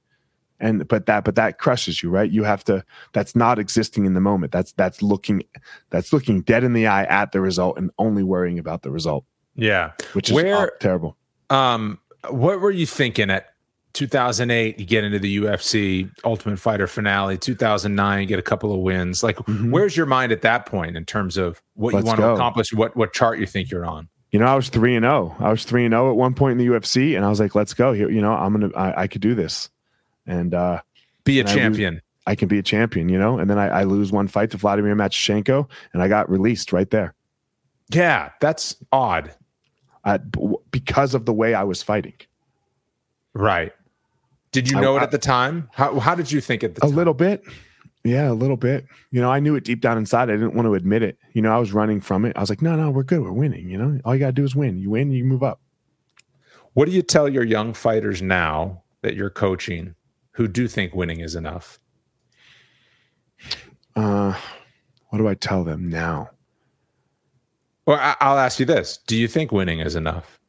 And, 0.59 0.87
but 0.87 1.05
that, 1.05 1.25
but 1.25 1.35
that 1.35 1.59
crushes 1.59 2.01
you, 2.01 2.09
right? 2.09 2.31
You 2.31 2.43
have 2.43 2.63
to, 2.65 2.83
that's 3.13 3.35
not 3.35 3.59
existing 3.59 4.05
in 4.05 4.13
the 4.13 4.21
moment. 4.21 4.51
That's, 4.51 4.71
that's 4.71 5.01
looking, 5.01 5.43
that's 5.89 6.11
looking 6.11 6.41
dead 6.41 6.63
in 6.63 6.73
the 6.73 6.87
eye 6.87 7.03
at 7.03 7.33
the 7.33 7.41
result 7.41 7.77
and 7.77 7.91
only 7.99 8.23
worrying 8.23 8.57
about 8.57 8.81
the 8.81 8.89
result. 8.89 9.25
Yeah. 9.55 9.91
Which 10.13 10.29
is 10.29 10.35
Where, 10.35 10.71
terrible 10.79 11.17
um, 11.49 11.99
what 12.29 12.59
were 12.59 12.71
you 12.71 12.85
thinking 12.85 13.29
at 13.29 13.47
2008? 13.93 14.79
You 14.79 14.85
get 14.85 15.03
into 15.03 15.19
the 15.19 15.37
UFC 15.37 16.09
Ultimate 16.23 16.59
Fighter 16.59 16.87
finale. 16.87 17.37
2009, 17.37 18.21
you 18.21 18.27
get 18.27 18.39
a 18.39 18.43
couple 18.43 18.73
of 18.73 18.79
wins. 18.79 19.23
Like, 19.23 19.37
mm-hmm. 19.37 19.71
where's 19.71 19.95
your 19.95 20.05
mind 20.05 20.31
at 20.31 20.41
that 20.41 20.65
point 20.65 20.97
in 20.97 21.05
terms 21.05 21.37
of 21.37 21.61
what 21.73 21.93
Let's 21.93 22.03
you 22.03 22.07
want 22.07 22.19
go. 22.19 22.27
to 22.27 22.33
accomplish? 22.33 22.73
What 22.73 22.95
what 22.95 23.13
chart 23.13 23.39
you 23.39 23.45
think 23.45 23.71
you're 23.71 23.85
on? 23.85 24.09
You 24.31 24.39
know, 24.39 24.47
I 24.47 24.55
was 24.55 24.69
three 24.69 24.95
and 24.95 25.03
zero. 25.03 25.35
Oh. 25.39 25.43
I 25.43 25.49
was 25.49 25.63
three 25.63 25.85
and 25.85 25.93
zero 25.93 26.07
oh 26.07 26.11
at 26.11 26.17
one 26.17 26.33
point 26.33 26.53
in 26.53 26.57
the 26.57 26.73
UFC, 26.73 27.15
and 27.15 27.23
I 27.23 27.29
was 27.29 27.39
like, 27.39 27.55
"Let's 27.55 27.73
go 27.73 27.93
here." 27.93 28.09
You 28.09 28.21
know, 28.21 28.33
I'm 28.33 28.53
gonna, 28.53 28.73
I, 28.75 29.03
I 29.03 29.07
could 29.07 29.21
do 29.21 29.35
this, 29.35 29.69
and 30.25 30.53
uh, 30.53 30.81
be 31.23 31.39
a 31.39 31.43
champion. 31.43 32.01
I, 32.27 32.31
I, 32.31 32.35
can 32.35 32.47
be 32.47 32.59
a 32.59 32.63
champion, 32.63 33.07
you 33.07 33.19
know. 33.19 33.37
And 33.37 33.49
then 33.49 33.57
I, 33.57 33.67
I 33.67 33.83
lose 33.83 34.11
one 34.11 34.27
fight 34.27 34.51
to 34.51 34.57
Vladimir 34.57 34.95
Matyushenko, 34.95 35.69
and 35.93 36.01
I 36.01 36.07
got 36.07 36.29
released 36.29 36.73
right 36.73 36.89
there. 36.89 37.13
Yeah, 37.91 38.31
that's 38.41 38.75
odd 38.91 39.33
because 40.71 41.13
of 41.13 41.25
the 41.25 41.33
way 41.33 41.53
I 41.53 41.63
was 41.63 41.81
fighting. 41.81 42.13
Right. 43.33 43.73
Did 44.51 44.69
you 44.69 44.79
know 44.79 44.95
I, 44.95 45.01
it 45.01 45.03
at 45.03 45.11
the 45.11 45.17
time? 45.17 45.69
How 45.73 45.99
how 45.99 46.15
did 46.15 46.31
you 46.31 46.39
think 46.39 46.63
at 46.63 46.75
the 46.75 46.85
a 46.85 46.87
time? 46.87 46.95
little 46.95 47.13
bit? 47.13 47.43
Yeah, 48.03 48.31
a 48.31 48.33
little 48.33 48.55
bit. 48.55 48.85
You 49.11 49.19
know, 49.19 49.31
I 49.31 49.39
knew 49.39 49.55
it 49.55 49.63
deep 49.63 49.81
down 49.81 49.97
inside. 49.97 50.29
I 50.29 50.33
didn't 50.33 50.53
want 50.53 50.67
to 50.67 50.75
admit 50.75 51.01
it. 51.01 51.17
You 51.33 51.41
know, 51.41 51.51
I 51.51 51.57
was 51.57 51.73
running 51.73 51.99
from 51.99 52.23
it. 52.23 52.37
I 52.37 52.39
was 52.39 52.49
like, 52.49 52.61
no, 52.61 52.75
no, 52.75 52.91
we're 52.91 53.03
good. 53.03 53.21
We're 53.21 53.31
winning. 53.31 53.67
You 53.67 53.79
know, 53.79 53.99
all 54.05 54.13
you 54.13 54.19
got 54.19 54.27
to 54.27 54.31
do 54.31 54.43
is 54.43 54.55
win. 54.55 54.77
You 54.77 54.91
win, 54.91 55.11
you 55.11 55.25
move 55.25 55.41
up. 55.41 55.59
What 56.73 56.85
do 56.85 56.91
you 56.91 57.01
tell 57.01 57.27
your 57.27 57.43
young 57.43 57.73
fighters 57.73 58.21
now 58.21 58.83
that 59.01 59.15
you're 59.15 59.31
coaching 59.31 59.95
who 60.31 60.47
do 60.47 60.67
think 60.67 60.93
winning 60.93 61.21
is 61.21 61.35
enough? 61.35 61.79
Uh, 63.95 64.35
what 65.09 65.17
do 65.17 65.27
I 65.27 65.33
tell 65.33 65.63
them 65.63 65.89
now? 65.89 66.29
Well, 67.85 68.15
I'll 68.19 68.39
ask 68.39 68.59
you 68.59 68.65
this: 68.65 68.97
Do 69.07 69.15
you 69.15 69.27
think 69.27 69.51
winning 69.51 69.79
is 69.79 69.95
enough 69.95 70.39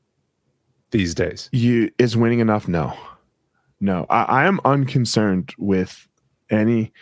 these 0.90 1.14
days? 1.14 1.48
You 1.52 1.90
is 1.98 2.16
winning 2.16 2.40
enough? 2.40 2.68
No, 2.68 2.96
no. 3.80 4.06
I, 4.08 4.22
I 4.22 4.44
am 4.46 4.60
unconcerned 4.64 5.54
with 5.58 6.08
any. 6.50 6.92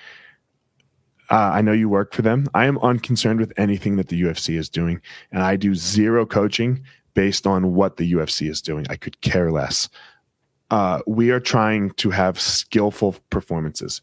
Uh, 1.31 1.53
I 1.55 1.63
know 1.63 1.73
you 1.73 1.89
work 1.89 2.13
for 2.13 2.23
them. 2.23 2.47
I 2.55 2.67
am 2.67 2.79
unconcerned 2.79 3.41
with 3.41 3.53
anything 3.57 3.97
that 3.97 4.09
the 4.09 4.21
UFC 4.21 4.59
is 4.59 4.69
doing, 4.69 5.01
and 5.33 5.43
I 5.43 5.57
do 5.57 5.75
zero 5.75 6.27
coaching 6.27 6.85
based 7.15 7.47
on 7.47 7.75
what 7.75 7.97
the 7.97 8.13
UFC 8.13 8.51
is 8.51 8.61
doing. 8.61 8.87
I 8.91 8.97
could 8.97 9.21
care 9.21 9.51
less. 9.51 9.89
Uh, 10.71 11.01
we 11.07 11.31
are 11.31 11.41
trying 11.41 11.91
to 11.93 12.11
have 12.11 12.41
skillful 12.41 13.17
performances. 13.31 14.03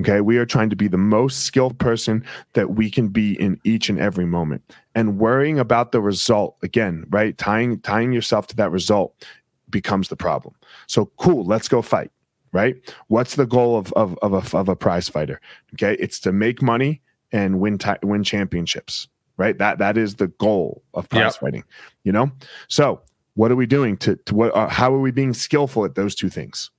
Okay. 0.00 0.20
We 0.20 0.38
are 0.38 0.46
trying 0.46 0.70
to 0.70 0.76
be 0.76 0.88
the 0.88 0.98
most 0.98 1.40
skilled 1.40 1.78
person 1.78 2.24
that 2.52 2.70
we 2.70 2.90
can 2.90 3.08
be 3.08 3.40
in 3.40 3.60
each 3.64 3.88
and 3.88 3.98
every 3.98 4.26
moment. 4.26 4.62
And 4.96 5.18
worrying 5.18 5.60
about 5.60 5.92
the 5.92 6.00
result, 6.00 6.56
again, 6.62 7.04
right? 7.10 7.38
Tying 7.38 7.78
tying 7.80 8.12
yourself 8.12 8.48
to 8.48 8.56
that 8.56 8.72
result 8.72 9.24
becomes 9.70 10.08
the 10.08 10.16
problem. 10.16 10.54
So 10.88 11.06
cool, 11.18 11.44
let's 11.44 11.68
go 11.68 11.82
fight. 11.82 12.10
Right? 12.52 12.76
What's 13.08 13.36
the 13.36 13.46
goal 13.46 13.76
of 13.76 13.92
of 13.92 14.18
of 14.22 14.32
a, 14.32 14.56
of 14.56 14.68
a 14.68 14.74
prize 14.74 15.08
fighter? 15.08 15.40
Okay, 15.74 15.96
it's 16.00 16.18
to 16.20 16.32
make 16.32 16.62
money 16.62 17.02
and 17.30 17.60
win 17.60 17.78
win 18.02 18.24
championships. 18.24 19.06
Right? 19.36 19.58
That 19.58 19.78
that 19.78 19.98
is 19.98 20.14
the 20.14 20.28
goal 20.28 20.82
of 20.94 21.08
prize 21.10 21.34
yep. 21.34 21.34
fighting. 21.34 21.64
You 22.02 22.12
know. 22.12 22.32
So 22.68 23.02
what 23.34 23.52
are 23.52 23.56
we 23.56 23.66
doing 23.66 23.98
to 23.98 24.16
to 24.16 24.34
what? 24.34 24.56
Uh, 24.56 24.68
how 24.68 24.92
are 24.94 25.00
we 25.00 25.10
being 25.10 25.34
skillful 25.34 25.84
at 25.84 25.94
those 25.94 26.14
two 26.14 26.30
things? 26.30 26.70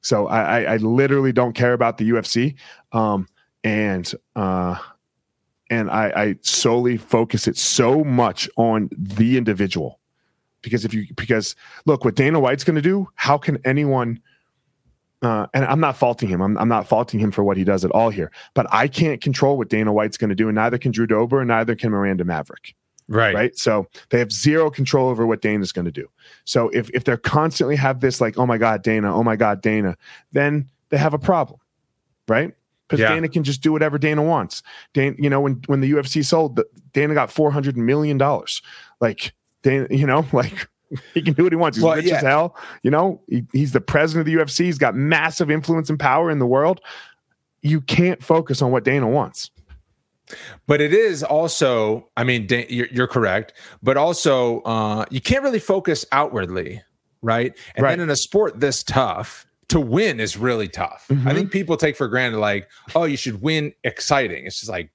So 0.00 0.28
I, 0.28 0.60
I, 0.60 0.74
I 0.74 0.76
literally 0.76 1.32
don't 1.32 1.54
care 1.54 1.72
about 1.72 1.98
the 1.98 2.10
UFC, 2.10 2.54
um, 2.92 3.26
and 3.64 4.10
uh, 4.36 4.78
and 5.74 5.90
I, 5.90 6.12
I 6.16 6.36
solely 6.42 6.96
focus 6.96 7.48
it 7.48 7.56
so 7.56 8.04
much 8.04 8.48
on 8.56 8.88
the 8.96 9.36
individual 9.36 9.98
because 10.62 10.84
if 10.84 10.94
you 10.94 11.06
because 11.16 11.56
look 11.84 12.04
what 12.04 12.14
Dana 12.14 12.38
White's 12.40 12.64
going 12.64 12.76
to 12.76 12.82
do, 12.82 13.08
how 13.16 13.36
can 13.38 13.58
anyone? 13.64 14.20
Uh, 15.20 15.46
and 15.54 15.64
I'm 15.64 15.80
not 15.80 15.96
faulting 15.96 16.28
him. 16.28 16.42
I'm, 16.42 16.58
I'm 16.58 16.68
not 16.68 16.86
faulting 16.86 17.18
him 17.18 17.30
for 17.30 17.42
what 17.42 17.56
he 17.56 17.64
does 17.64 17.84
at 17.84 17.90
all 17.92 18.10
here. 18.10 18.30
But 18.52 18.66
I 18.70 18.88
can't 18.88 19.22
control 19.22 19.56
what 19.56 19.68
Dana 19.68 19.92
White's 19.92 20.18
going 20.18 20.28
to 20.28 20.34
do, 20.34 20.48
and 20.48 20.54
neither 20.54 20.78
can 20.78 20.92
Drew 20.92 21.06
Dober, 21.06 21.40
and 21.40 21.48
neither 21.48 21.74
can 21.74 21.90
Miranda 21.90 22.24
Maverick. 22.24 22.74
Right. 23.08 23.34
Right. 23.34 23.58
So 23.58 23.86
they 24.10 24.18
have 24.18 24.32
zero 24.32 24.70
control 24.70 25.08
over 25.08 25.26
what 25.26 25.42
Dana's 25.42 25.72
going 25.72 25.84
to 25.84 25.90
do. 25.90 26.08
So 26.44 26.70
if, 26.70 26.88
if 26.90 27.04
they're 27.04 27.16
constantly 27.16 27.76
have 27.76 28.00
this 28.00 28.20
like, 28.20 28.38
oh 28.38 28.46
my 28.46 28.56
God, 28.56 28.82
Dana, 28.82 29.14
oh 29.14 29.22
my 29.22 29.36
God, 29.36 29.60
Dana, 29.60 29.96
then 30.32 30.70
they 30.88 30.96
have 30.96 31.12
a 31.12 31.18
problem. 31.18 31.60
Right. 32.28 32.54
Because 32.94 33.10
yeah. 33.10 33.14
Dana 33.14 33.28
can 33.28 33.42
just 33.42 33.60
do 33.60 33.72
whatever 33.72 33.98
Dana 33.98 34.22
wants. 34.22 34.62
Dana, 34.92 35.16
you 35.18 35.28
know, 35.28 35.40
when, 35.40 35.62
when 35.66 35.80
the 35.80 35.90
UFC 35.90 36.24
sold, 36.24 36.60
Dana 36.92 37.14
got 37.14 37.28
$400 37.28 37.76
million. 37.76 38.18
Like, 39.00 39.32
Dana, 39.62 39.88
you 39.90 40.06
know, 40.06 40.24
like 40.32 40.68
he 41.12 41.22
can 41.22 41.34
do 41.34 41.42
what 41.42 41.52
he 41.52 41.56
wants. 41.56 41.76
He's 41.76 41.84
well, 41.84 41.96
rich 41.96 42.06
yeah. 42.06 42.16
as 42.16 42.22
hell. 42.22 42.56
You 42.82 42.90
know, 42.90 43.20
he, 43.28 43.44
he's 43.52 43.72
the 43.72 43.80
president 43.80 44.28
of 44.28 44.32
the 44.32 44.38
UFC. 44.38 44.66
He's 44.66 44.78
got 44.78 44.94
massive 44.94 45.50
influence 45.50 45.90
and 45.90 45.98
power 45.98 46.30
in 46.30 46.38
the 46.38 46.46
world. 46.46 46.80
You 47.62 47.80
can't 47.80 48.22
focus 48.22 48.62
on 48.62 48.70
what 48.70 48.84
Dana 48.84 49.08
wants. 49.08 49.50
But 50.66 50.80
it 50.80 50.92
is 50.94 51.22
also, 51.22 52.08
I 52.16 52.24
mean, 52.24 52.46
you're, 52.68 52.88
you're 52.90 53.06
correct, 53.06 53.52
but 53.82 53.96
also 53.96 54.60
uh, 54.60 55.04
you 55.10 55.20
can't 55.20 55.42
really 55.42 55.58
focus 55.58 56.06
outwardly, 56.12 56.82
right? 57.22 57.52
And 57.76 57.84
right. 57.84 57.90
then 57.90 58.00
in 58.00 58.10
a 58.10 58.16
sport 58.16 58.60
this 58.60 58.82
tough, 58.82 59.46
to 59.68 59.80
win 59.80 60.20
is 60.20 60.36
really 60.36 60.68
tough. 60.68 61.06
Mm-hmm. 61.10 61.28
I 61.28 61.34
think 61.34 61.50
people 61.50 61.76
take 61.76 61.96
for 61.96 62.08
granted, 62.08 62.38
like, 62.38 62.68
oh, 62.94 63.04
you 63.04 63.16
should 63.16 63.42
win 63.42 63.72
exciting. 63.84 64.46
It's 64.46 64.60
just 64.60 64.70
like, 64.70 64.90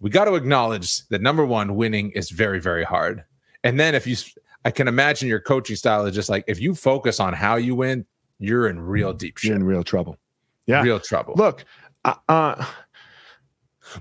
we 0.00 0.10
got 0.10 0.24
to 0.24 0.34
acknowledge 0.34 1.06
that 1.08 1.22
number 1.22 1.44
one, 1.44 1.76
winning 1.76 2.10
is 2.10 2.30
very, 2.30 2.60
very 2.60 2.84
hard. 2.84 3.24
And 3.64 3.78
then 3.78 3.94
if 3.94 4.06
you, 4.06 4.16
I 4.64 4.70
can 4.70 4.88
imagine 4.88 5.28
your 5.28 5.40
coaching 5.40 5.76
style 5.76 6.06
is 6.06 6.14
just 6.14 6.28
like, 6.28 6.44
if 6.46 6.60
you 6.60 6.74
focus 6.74 7.20
on 7.20 7.32
how 7.32 7.56
you 7.56 7.74
win, 7.74 8.04
you're 8.38 8.68
in 8.68 8.80
real 8.80 9.12
deep 9.12 9.38
shit. 9.38 9.48
You're 9.48 9.56
in 9.56 9.64
real 9.64 9.84
trouble. 9.84 10.18
Yeah. 10.66 10.82
Real 10.82 10.98
trouble. 10.98 11.34
Look, 11.36 11.64
uh, 12.04 12.14
uh 12.28 12.64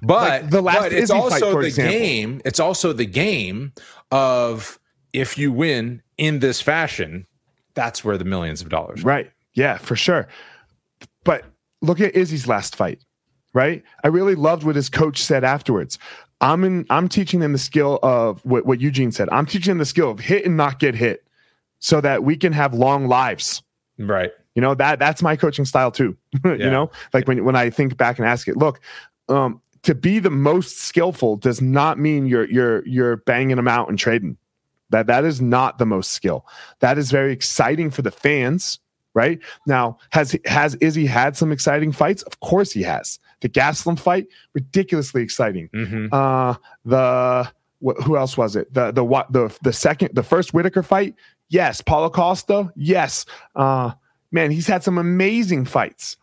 but 0.02 0.44
like 0.44 0.50
the 0.50 0.62
last 0.62 0.80
but 0.80 0.94
it's 0.94 1.12
also 1.12 1.52
fight, 1.54 1.62
the 1.62 1.68
example. 1.68 2.00
game. 2.00 2.42
It's 2.46 2.60
also 2.60 2.94
the 2.94 3.06
game 3.06 3.74
of 4.12 4.80
if 5.14 5.38
you 5.38 5.52
win 5.52 6.02
in 6.18 6.40
this 6.40 6.62
fashion, 6.62 7.28
that's 7.74 8.04
where 8.04 8.18
the 8.18 8.26
millions 8.26 8.62
of 8.62 8.70
dollars. 8.70 9.04
Are. 9.04 9.08
Right. 9.08 9.32
Yeah, 9.54 9.78
for 9.78 9.96
sure. 9.96 10.28
But 11.24 11.46
look 11.82 12.00
at 12.00 12.16
Izzy's 12.16 12.48
last 12.48 12.76
fight. 12.76 13.04
Right. 13.54 13.84
I 14.04 14.08
really 14.08 14.36
loved 14.36 14.64
what 14.64 14.76
his 14.76 14.90
coach 14.90 15.22
said 15.22 15.44
afterwards. 15.44 16.00
I'm 16.40 16.64
in. 16.64 16.86
I'm 16.90 17.08
teaching 17.08 17.40
them 17.40 17.52
the 17.54 17.60
skill 17.60 18.00
of 18.02 18.44
what, 18.46 18.66
what 18.66 18.82
Eugene 18.82 19.12
said. 19.12 19.30
I'm 19.32 19.46
teaching 19.46 19.72
them 19.72 19.78
the 19.78 19.86
skill 19.86 20.10
of 20.10 20.20
hit 20.20 20.46
and 20.46 20.58
not 20.58 20.80
get 20.80 20.96
hit, 20.96 21.28
so 21.80 22.02
that 22.02 22.24
we 22.24 22.36
can 22.36 22.54
have 22.54 22.74
long 22.74 23.08
lives. 23.08 23.62
Right. 24.00 24.32
You 24.56 24.62
know 24.62 24.74
that 24.76 25.00
that's 25.00 25.22
my 25.22 25.36
coaching 25.36 25.66
style 25.66 25.92
too. 25.92 26.18
you 26.44 26.58
know, 26.58 26.90
like 27.14 27.28
when 27.28 27.46
when 27.46 27.56
I 27.56 27.70
think 27.70 27.96
back 27.96 28.18
and 28.18 28.28
ask 28.28 28.48
it, 28.48 28.58
look, 28.58 28.82
um, 29.30 29.62
to 29.84 29.96
be 29.96 30.20
the 30.20 30.30
most 30.30 30.78
skillful 30.78 31.38
does 31.38 31.62
not 31.62 32.00
mean 32.00 32.26
you're 32.26 32.50
you're 32.50 32.86
you're 32.88 33.18
banging 33.18 33.58
them 33.58 33.68
out 33.68 33.90
and 33.90 33.98
trading. 33.98 34.38
That 34.90 35.08
that 35.08 35.24
is 35.24 35.42
not 35.42 35.78
the 35.78 35.86
most 35.86 36.12
skill. 36.12 36.46
That 36.80 36.98
is 36.98 37.12
very 37.12 37.32
exciting 37.32 37.92
for 37.92 38.02
the 38.02 38.12
fans, 38.12 38.80
right? 39.14 39.40
Now, 39.68 39.98
has 40.12 40.36
has 40.46 40.76
Izzy 40.76 41.06
had 41.06 41.36
some 41.38 41.52
exciting 41.52 41.92
fights? 41.92 42.24
Of 42.24 42.40
course 42.40 42.72
he 42.72 42.84
has. 42.84 43.20
The 43.42 43.50
Gastelum 43.50 44.00
fight, 44.00 44.28
ridiculously 44.54 45.24
exciting. 45.24 45.70
Mm-hmm. 45.74 46.08
Uh, 46.14 46.56
the 46.86 47.52
wh- 47.84 48.02
who 48.04 48.16
else 48.18 48.38
was 48.38 48.56
it? 48.56 48.74
The 48.74 48.92
the 48.92 49.04
what 49.04 49.32
the 49.34 49.56
the 49.64 49.74
second 49.74 50.12
the 50.14 50.24
first 50.24 50.54
Whittaker 50.54 50.84
fight? 50.84 51.16
Yes. 51.50 51.82
Paulo 51.82 52.10
Costa? 52.10 52.72
Yes. 52.76 53.26
Uh, 53.56 53.92
man, 54.32 54.52
he's 54.52 54.68
had 54.68 54.84
some 54.84 54.98
amazing 54.98 55.66
fights, 55.66 56.16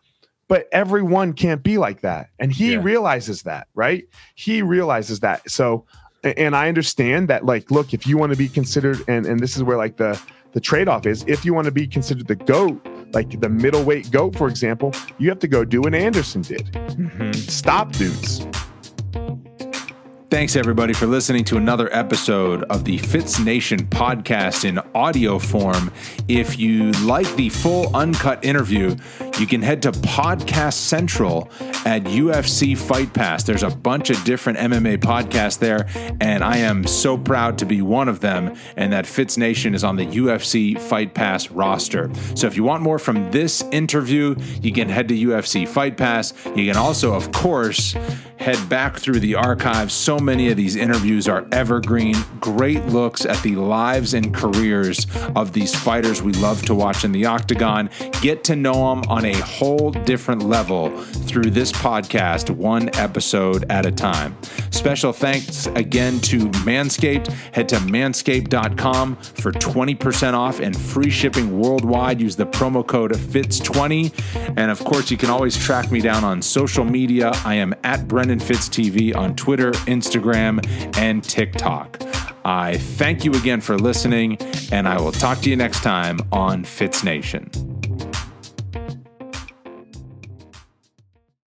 but 0.47 0.67
everyone 0.71 1.33
can't 1.33 1.61
be 1.61 1.77
like 1.77 2.01
that, 2.01 2.29
and 2.39 2.51
he 2.51 2.71
Yeah. 2.73 2.79
realizes 2.81 3.43
that, 3.43 3.67
right? 3.75 4.05
He 4.35 4.61
realizes 4.63 5.19
that. 5.19 5.47
So, 5.51 5.85
and 6.23 6.55
I 6.55 6.67
understand 6.69 7.27
that. 7.27 7.45
Like, 7.45 7.69
look, 7.69 7.93
if 7.93 8.07
you 8.07 8.17
want 8.17 8.31
to 8.31 8.37
be 8.37 8.47
considered, 8.49 8.97
and 9.07 9.25
and 9.27 9.39
this 9.39 9.55
is 9.55 9.61
where 9.63 9.77
like 9.77 9.97
the 9.97 10.19
the 10.51 10.59
trade 10.59 10.87
off 10.87 11.05
is, 11.05 11.23
if 11.27 11.45
you 11.45 11.53
want 11.53 11.65
to 11.65 11.71
be 11.71 11.87
considered 11.87 12.27
the 12.27 12.35
goat, 12.35 12.85
like 13.13 13.39
the 13.39 13.49
middleweight 13.49 14.11
goat, 14.11 14.35
for 14.35 14.47
example, 14.47 14.93
you 15.17 15.29
have 15.29 15.39
to 15.39 15.47
go 15.47 15.65
do 15.65 15.81
what 15.81 15.93
Anderson 15.93 16.41
did. 16.41 16.65
Mm-hmm. 16.73 17.31
Stop 17.33 17.91
dudes. 17.93 18.45
Thanks, 20.29 20.55
everybody, 20.55 20.93
for 20.93 21.07
listening 21.07 21.43
to 21.45 21.57
another 21.57 21.91
episode 21.91 22.61
of 22.65 22.85
the 22.85 22.99
Fitz 22.99 23.39
Nation 23.39 23.87
podcast 23.87 24.63
in 24.63 24.77
audio 24.93 25.39
form. 25.39 25.91
If 26.27 26.59
you 26.59 26.91
like 26.91 27.35
the 27.35 27.49
full 27.49 27.95
uncut 27.95 28.45
interview, 28.45 28.95
you 29.39 29.47
can 29.47 29.63
head 29.63 29.81
to 29.81 29.91
Podcast 29.91 30.73
Central 30.73 31.49
at 31.83 32.03
UFC 32.03 32.77
Fight 32.77 33.11
Pass. 33.11 33.41
There's 33.43 33.63
a 33.63 33.71
bunch 33.71 34.11
of 34.11 34.23
different 34.23 34.59
MMA 34.59 34.97
podcasts 34.99 35.57
there, 35.57 35.87
and 36.21 36.43
I 36.43 36.57
am 36.57 36.85
so 36.85 37.17
proud 37.17 37.57
to 37.57 37.65
be 37.65 37.81
one 37.81 38.07
of 38.07 38.19
them, 38.19 38.55
and 38.77 38.93
that 38.93 39.07
Fitz 39.07 39.35
Nation 39.35 39.73
is 39.73 39.83
on 39.83 39.95
the 39.95 40.05
UFC 40.05 40.79
Fight 40.79 41.15
Pass 41.15 41.49
roster. 41.49 42.11
So 42.35 42.45
if 42.45 42.55
you 42.55 42.63
want 42.63 42.83
more 42.83 42.99
from 42.99 43.31
this 43.31 43.63
interview, 43.71 44.35
you 44.61 44.73
can 44.73 44.89
head 44.89 45.07
to 45.07 45.15
UFC 45.15 45.67
Fight 45.67 45.97
Pass. 45.97 46.35
You 46.55 46.67
can 46.67 46.77
also, 46.77 47.15
of 47.15 47.31
course, 47.31 47.95
head 48.39 48.69
back 48.69 48.97
through 48.97 49.19
the 49.19 49.35
archives. 49.35 49.93
So 49.93 50.17
many 50.17 50.49
of 50.49 50.57
these 50.57 50.75
interviews 50.75 51.27
are 51.27 51.45
evergreen, 51.51 52.15
great 52.39 52.85
looks 52.85 53.25
at 53.25 53.41
the 53.43 53.55
lives 53.57 54.13
and 54.13 54.33
careers 54.33 55.05
of 55.35 55.51
these 55.53 55.75
fighters 55.75 56.21
we 56.21 56.31
love 56.33 56.61
to 56.63 56.73
watch 56.73 57.03
in 57.03 57.11
the 57.11 57.25
octagon. 57.25 57.89
Get 58.21 58.43
to 58.45 58.55
know 58.55 58.89
them 58.89 59.03
on 59.09 59.25
a 59.25 59.37
whole 59.39 59.91
different 59.91 60.43
level 60.43 60.97
through 61.03 61.51
this 61.51 61.71
podcast, 61.71 62.49
one 62.49 62.89
episode 62.95 63.69
at 63.69 63.85
a 63.85 63.91
time. 63.91 64.37
Special 64.71 65.11
thanks 65.11 65.65
again 65.67 66.19
to 66.21 66.47
Manscaped. 66.63 67.27
Head 67.53 67.67
to 67.69 67.75
manscaped.com 67.75 69.15
for 69.17 69.51
20% 69.51 70.33
off 70.33 70.59
and 70.59 70.75
free 70.79 71.09
shipping 71.09 71.59
worldwide. 71.59 72.21
Use 72.21 72.37
the 72.37 72.45
promo 72.45 72.85
code 72.85 73.11
FITZ20. 73.11 74.57
And 74.57 74.71
of 74.71 74.79
course, 74.79 75.11
you 75.11 75.17
can 75.17 75.29
always 75.29 75.57
track 75.57 75.91
me 75.91 75.99
down 75.99 76.23
on 76.23 76.41
social 76.41 76.85
media. 76.85 77.31
I 77.43 77.55
am 77.55 77.75
at 77.83 78.07
Brendan 78.29 78.47
Fitz 78.47 78.69
TV 78.69 79.15
on 79.15 79.35
Twitter, 79.35 79.71
Instagram, 79.87 80.63
and 80.99 81.23
TikTok. 81.23 81.99
I 82.45 82.77
thank 82.77 83.25
you 83.25 83.33
again 83.33 83.59
for 83.59 83.75
listening, 83.75 84.37
and 84.71 84.87
I 84.87 85.01
will 85.01 85.11
talk 85.11 85.39
to 85.39 85.49
you 85.49 85.55
next 85.55 85.81
time 85.81 86.19
on 86.31 86.63
Fitz 86.63 87.03
Nation. 87.03 87.78